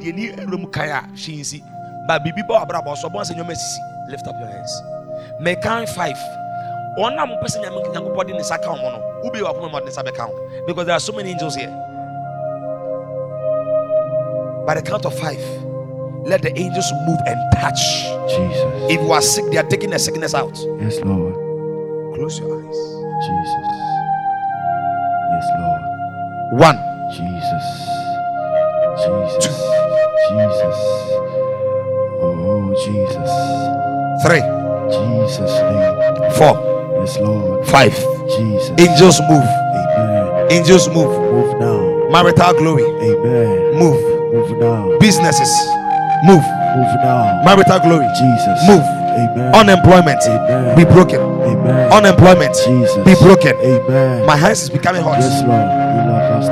room 0.47 0.67
kaya 0.67 1.09
she 1.15 1.43
see 1.43 1.63
but 2.07 2.23
bibi 2.25 2.43
ba 2.43 2.63
abraba 2.67 2.97
so 2.97 3.09
bon 3.09 3.25
se 3.25 3.35
nyoma 3.35 3.55
sisi 3.55 3.81
lift 4.09 4.27
up 4.27 4.37
your 4.39 4.49
hands 4.49 4.83
mekan 5.41 5.87
5 5.87 6.43
One 6.97 7.17
pese 7.41 7.57
nyame 7.59 7.81
nyankopɔ 7.93 8.27
de 8.27 8.33
ne 8.35 8.43
sa 8.43 8.59
ka 8.59 8.75
mo 8.77 8.91
no 8.91 9.01
ubi 9.25 9.41
wa 9.43 9.53
ko 9.55 9.69
mo 9.69 9.79
de 9.81 9.87
ne 9.87 9.91
sa 9.91 10.03
be 10.03 10.11
ka 10.13 10.27
wo. 10.27 10.35
because 10.67 10.85
there 10.87 10.95
are 10.95 11.01
so 11.01 11.13
many 11.13 11.31
angels 11.31 11.57
here 11.57 11.73
by 14.67 14.75
the 14.75 14.83
count 14.83 15.07
of 15.07 15.15
5 15.19 15.39
let 16.29 16.43
the 16.43 16.53
angels 16.59 16.93
move 17.07 17.19
and 17.27 17.39
touch 17.55 17.81
Jesus. 18.29 18.93
if 18.93 19.01
you 19.01 19.11
are 19.13 19.23
sick 19.23 19.45
they 19.51 19.57
are 19.59 19.69
taking 19.69 19.91
the 19.91 19.99
sickness 19.99 20.35
out 20.35 20.53
Yes, 20.81 21.01
Lord. 21.01 21.35
close 22.15 22.39
your 22.39 22.53
eyes 22.61 22.81
Jesus. 23.25 23.71
Yes, 25.33 25.47
Lord. 25.59 25.83
one 26.61 26.79
Jesus. 27.11 27.67
Jesus. 29.01 29.49
Jesus. 30.29 31.22
Jesus. 32.85 33.31
three 34.25 34.43
Jesus' 34.91 35.55
name. 35.71 36.33
four 36.39 36.55
Yes, 37.01 37.19
Lord. 37.19 37.67
five 37.67 37.95
Jesus. 38.37 38.71
angels 38.79 39.21
move 39.31 39.49
Amen. 39.75 40.47
angels 40.51 40.89
move 40.89 41.11
Move 41.33 41.59
now. 41.61 42.09
marital 42.11 42.55
glory 42.55 42.85
Amen. 42.85 43.79
move 43.79 44.01
Move 44.33 44.59
now. 44.59 44.99
businesses 44.99 45.51
move 46.25 46.45
Move 46.77 46.93
now. 47.05 47.43
marital 47.45 47.81
glory 47.81 48.07
Jesus. 48.19 48.59
Move. 48.69 48.87
Amen. 49.13 49.55
unemployment 49.55 50.23
Amen. 50.27 50.77
be 50.77 50.85
broken 50.85 51.21
Amen. 51.21 51.93
unemployment 51.93 52.55
Jesus. 52.65 52.97
be 53.05 53.15
broken 53.21 53.55
Amen. 53.61 54.27
my 54.27 54.37
hands 54.37 54.63
is 54.63 54.71
becoming 54.71 55.03
hot 55.03 55.19
Yes, 55.21 55.43
Lord. 55.45 55.69
We 55.69 56.01
love 56.11 56.33
us 56.43 56.49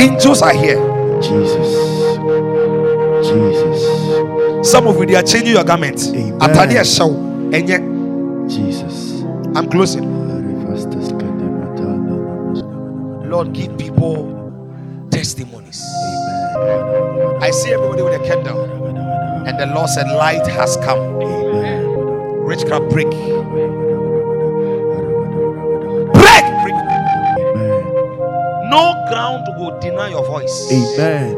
Angels 0.00 0.40
are 0.40 0.54
here. 0.54 0.80
Jesus. 1.20 2.16
Jesus. 3.28 4.70
Some 4.70 4.86
of 4.86 4.96
you 4.96 5.04
they 5.04 5.14
are 5.14 5.22
changing 5.22 5.52
your 5.52 5.64
garments. 5.64 6.08
Amen. 6.08 6.38
Ɛhyɛ 6.40 7.04
wo, 7.04 7.16
ɛnyɛ. 7.52 8.48
Jesus. 8.48 9.22
I'm 9.54 9.68
closing. 9.68 10.08
Lord, 13.28 13.52
give 13.52 13.76
people 13.76 14.50
testimonies. 15.10 15.84
I 17.40 17.50
see 17.52 17.72
everybody 17.72 18.02
with 18.02 18.20
a 18.20 18.24
candle, 18.24 18.64
and 19.46 19.58
the 19.58 19.66
Lord 19.66 19.88
said, 19.90 20.08
Light 20.08 20.46
has 20.46 20.76
come. 20.78 20.98
Amen. 21.22 22.44
Witchcraft 22.44 22.88
break. 22.88 23.10
Break! 23.10 23.69
No 28.70 28.94
ground 29.10 29.46
will 29.58 29.78
deny 29.80 30.10
your 30.10 30.24
voice. 30.24 30.70
Amen. 30.72 31.36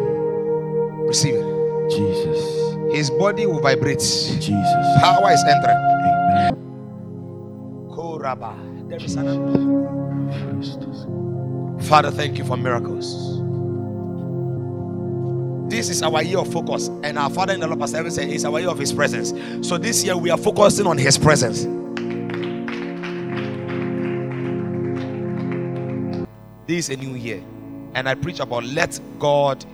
Receive 1.07 1.35
it. 1.35 1.91
Jesus. 1.91 2.95
His 2.95 3.11
body 3.11 3.47
will 3.47 3.61
vibrate. 3.61 4.01
Jesus. 4.01 4.87
Power 5.01 5.33
is 5.33 5.43
entering. 5.45 5.77
Amen. 5.77 6.55
Koraba. 7.91 8.55
There 8.89 9.03
is 9.03 9.17
an. 9.17 9.51
Father, 11.81 12.11
thank 12.11 12.39
you 12.39 12.45
for 12.45 12.57
miracles. 12.57 13.41
This 15.71 15.89
is 15.89 16.03
our 16.03 16.23
year 16.23 16.39
of 16.39 16.53
focus, 16.53 16.89
and 17.03 17.19
our 17.19 17.31
Father 17.31 17.55
in 17.55 17.61
the 17.61 17.67
Lord, 17.67 17.81
Pastor 17.81 17.97
Evan 17.99 18.11
said, 18.11 18.29
it's 18.29 18.45
our 18.45 18.61
year 18.61 18.69
of 18.69 18.79
His 18.79 18.93
presence. 18.93 19.33
So 19.67 19.79
this 19.79 20.05
year 20.05 20.17
we 20.17 20.31
are 20.31 20.37
focusing 20.37 20.87
on 20.87 20.99
His 20.99 21.17
presence. 21.17 21.67
Is 26.83 26.91
a 26.91 26.97
new 26.97 27.15
year, 27.15 27.43
and 27.95 28.09
I 28.09 28.15
preach 28.15 28.41
about 28.41 28.65
let 28.65 28.99
God 29.19 29.65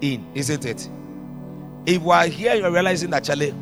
in, 0.00 0.24
isn't 0.34 0.64
it? 0.64 0.88
If 1.86 2.02
we 2.02 2.12
are 2.12 2.26
here, 2.26 2.54
you're 2.54 2.70
realizing 2.70 3.10
that 3.10 3.24
Charlie, 3.24 3.54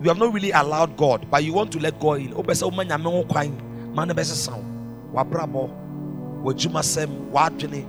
we 0.00 0.08
have 0.08 0.18
not 0.18 0.32
really 0.32 0.52
allowed 0.52 0.96
God, 0.96 1.26
but 1.30 1.44
you 1.44 1.52
want 1.52 1.72
to 1.72 1.80
let 1.80 1.98
God 2.00 2.20
in. 2.20 2.34
Open 2.34 2.54
say, 2.54 2.66
"Woman, 2.66 2.88
nyame 2.88 3.04
ho 3.04 3.24
kwan, 3.24 3.52
man 3.94 4.08
na 4.08 4.14
bɛsɛ 4.14 4.34
saw. 4.34 4.58
Wabrabɔ, 5.14 5.70
wadwumasɛm, 6.44 7.30
wadwene, 7.32 7.84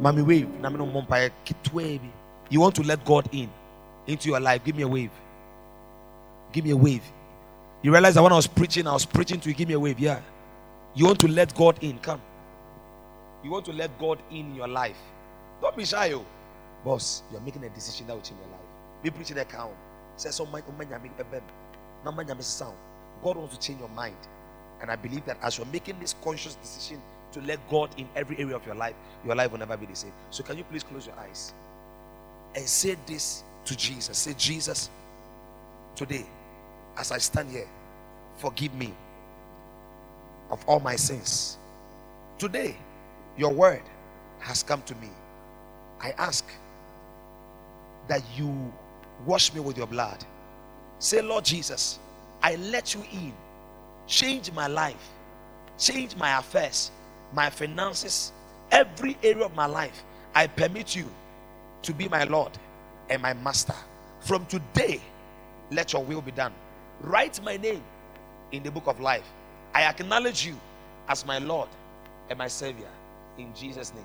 mami 0.00 0.24
wave, 0.26 0.48
na 0.60 0.70
me 0.70 0.78
no 0.78 0.86
mmɔ 0.86 1.06
mpaeɛ 1.06 1.30
ketewa 1.44 2.00
bi. 2.00 2.10
You 2.50 2.60
want 2.60 2.74
to 2.76 2.82
let 2.82 3.04
God 3.04 3.28
in 3.32 3.50
into 4.06 4.28
your 4.28 4.40
life. 4.40 4.64
Give 4.64 4.76
me 4.76 4.82
a 4.84 4.88
wave. 4.88 5.10
Give 6.52 6.64
me 6.64 6.70
a 6.72 6.76
wave. 6.76 7.02
You 7.82 7.92
realize 7.92 8.14
that 8.14 8.22
when 8.22 8.32
I 8.32 8.36
was 8.36 8.46
preaching, 8.46 8.86
I 8.86 8.92
was 8.92 9.04
preaching 9.06 9.40
to 9.40 9.48
you. 9.48 9.54
Give 9.54 9.68
me 9.68 9.74
a 9.74 9.80
wave. 9.80 9.98
Yeah. 10.00 10.20
You 10.94 11.06
want 11.06 11.20
to 11.20 11.28
let 11.28 11.54
God 11.54 11.78
in. 11.82 11.98
Come. 11.98 12.20
You 13.42 13.50
want 13.50 13.64
to 13.66 13.72
let 13.72 13.98
God 13.98 14.18
in 14.30 14.54
your 14.54 14.68
life. 14.68 14.98
Don't 15.60 15.76
be 15.76 15.84
shy, 15.84 16.12
oh. 16.12 16.24
Boss, 16.84 17.22
you're 17.30 17.40
making 17.40 17.64
a 17.64 17.68
decision 17.70 18.06
that 18.06 18.14
will 18.14 18.22
change 18.22 18.40
your 18.40 18.50
life. 18.50 18.66
Be 19.02 19.10
preaching 19.10 19.38
a 19.38 19.44
cow. 19.44 19.70
Say 20.16 20.30
so 20.30 20.46
my 20.46 20.60
sound. 22.40 22.76
God 23.22 23.36
wants 23.36 23.56
to 23.56 23.66
change 23.66 23.80
your 23.80 23.88
mind. 23.90 24.16
And 24.80 24.90
I 24.90 24.96
believe 24.96 25.24
that 25.26 25.38
as 25.42 25.58
you're 25.58 25.66
making 25.68 25.98
this 26.00 26.14
conscious 26.24 26.56
decision 26.56 27.00
to 27.32 27.40
let 27.42 27.58
God 27.70 27.90
in 27.96 28.08
every 28.16 28.36
area 28.38 28.56
of 28.56 28.66
your 28.66 28.74
life, 28.74 28.94
your 29.24 29.34
life 29.34 29.52
will 29.52 29.58
never 29.58 29.76
be 29.76 29.86
the 29.86 29.94
same. 29.96 30.12
So 30.30 30.42
can 30.42 30.58
you 30.58 30.64
please 30.64 30.82
close 30.82 31.06
your 31.06 31.18
eyes 31.18 31.54
and 32.54 32.66
say 32.66 32.96
this 33.06 33.44
to 33.64 33.76
Jesus? 33.76 34.18
Say, 34.18 34.34
Jesus, 34.36 34.90
today, 35.94 36.26
as 36.96 37.12
I 37.12 37.18
stand 37.18 37.50
here, 37.50 37.68
forgive 38.38 38.74
me 38.74 38.92
of 40.50 40.62
all 40.68 40.80
my 40.80 40.96
sins. 40.96 41.56
Today, 42.38 42.76
your 43.36 43.52
word 43.52 43.82
has 44.40 44.62
come 44.62 44.82
to 44.82 44.94
me. 44.96 45.08
I 46.00 46.12
ask 46.18 46.44
that 48.08 48.22
you 48.36 48.72
wash 49.26 49.54
me 49.54 49.60
with 49.60 49.76
your 49.76 49.86
blood. 49.86 50.24
Say, 50.98 51.22
Lord 51.22 51.44
Jesus, 51.44 51.98
I 52.42 52.56
let 52.56 52.94
you 52.94 53.02
in. 53.12 53.32
Change 54.06 54.52
my 54.52 54.66
life, 54.66 55.08
change 55.78 56.16
my 56.16 56.38
affairs, 56.38 56.90
my 57.32 57.48
finances, 57.50 58.32
every 58.70 59.16
area 59.22 59.44
of 59.44 59.54
my 59.54 59.66
life. 59.66 60.02
I 60.34 60.46
permit 60.48 60.96
you 60.96 61.06
to 61.82 61.94
be 61.94 62.08
my 62.08 62.24
Lord 62.24 62.50
and 63.08 63.22
my 63.22 63.32
Master. 63.34 63.74
From 64.20 64.44
today, 64.46 65.00
let 65.70 65.92
your 65.92 66.04
will 66.04 66.20
be 66.20 66.32
done. 66.32 66.52
Write 67.00 67.42
my 67.42 67.56
name 67.56 67.82
in 68.50 68.62
the 68.62 68.70
book 68.70 68.86
of 68.86 69.00
life. 69.00 69.24
I 69.74 69.84
acknowledge 69.84 70.44
you 70.44 70.58
as 71.08 71.24
my 71.24 71.38
Lord 71.38 71.68
and 72.28 72.38
my 72.38 72.48
Savior. 72.48 72.88
In 73.38 73.54
Jesus' 73.54 73.92
name. 73.94 74.04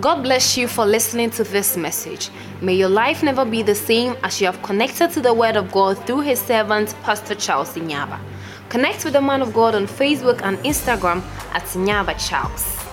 God 0.00 0.22
bless 0.22 0.56
you 0.56 0.68
for 0.68 0.84
listening 0.84 1.30
to 1.30 1.44
this 1.44 1.76
message. 1.76 2.30
May 2.60 2.74
your 2.74 2.88
life 2.88 3.22
never 3.22 3.44
be 3.44 3.62
the 3.62 3.74
same 3.74 4.16
as 4.22 4.40
you 4.40 4.46
have 4.46 4.62
connected 4.62 5.10
to 5.12 5.20
the 5.20 5.32
Word 5.32 5.56
of 5.56 5.72
God 5.72 5.98
through 6.06 6.20
His 6.20 6.40
servant, 6.40 6.94
Pastor 7.02 7.34
Charles 7.34 7.74
Inyaba. 7.74 8.20
Connect 8.68 9.04
with 9.04 9.14
the 9.14 9.20
man 9.20 9.42
of 9.42 9.54
God 9.54 9.74
on 9.74 9.86
Facebook 9.86 10.42
and 10.42 10.58
Instagram 10.58 11.22
at 11.54 11.62
Inyaba 11.62 12.14
Charles. 12.28 12.85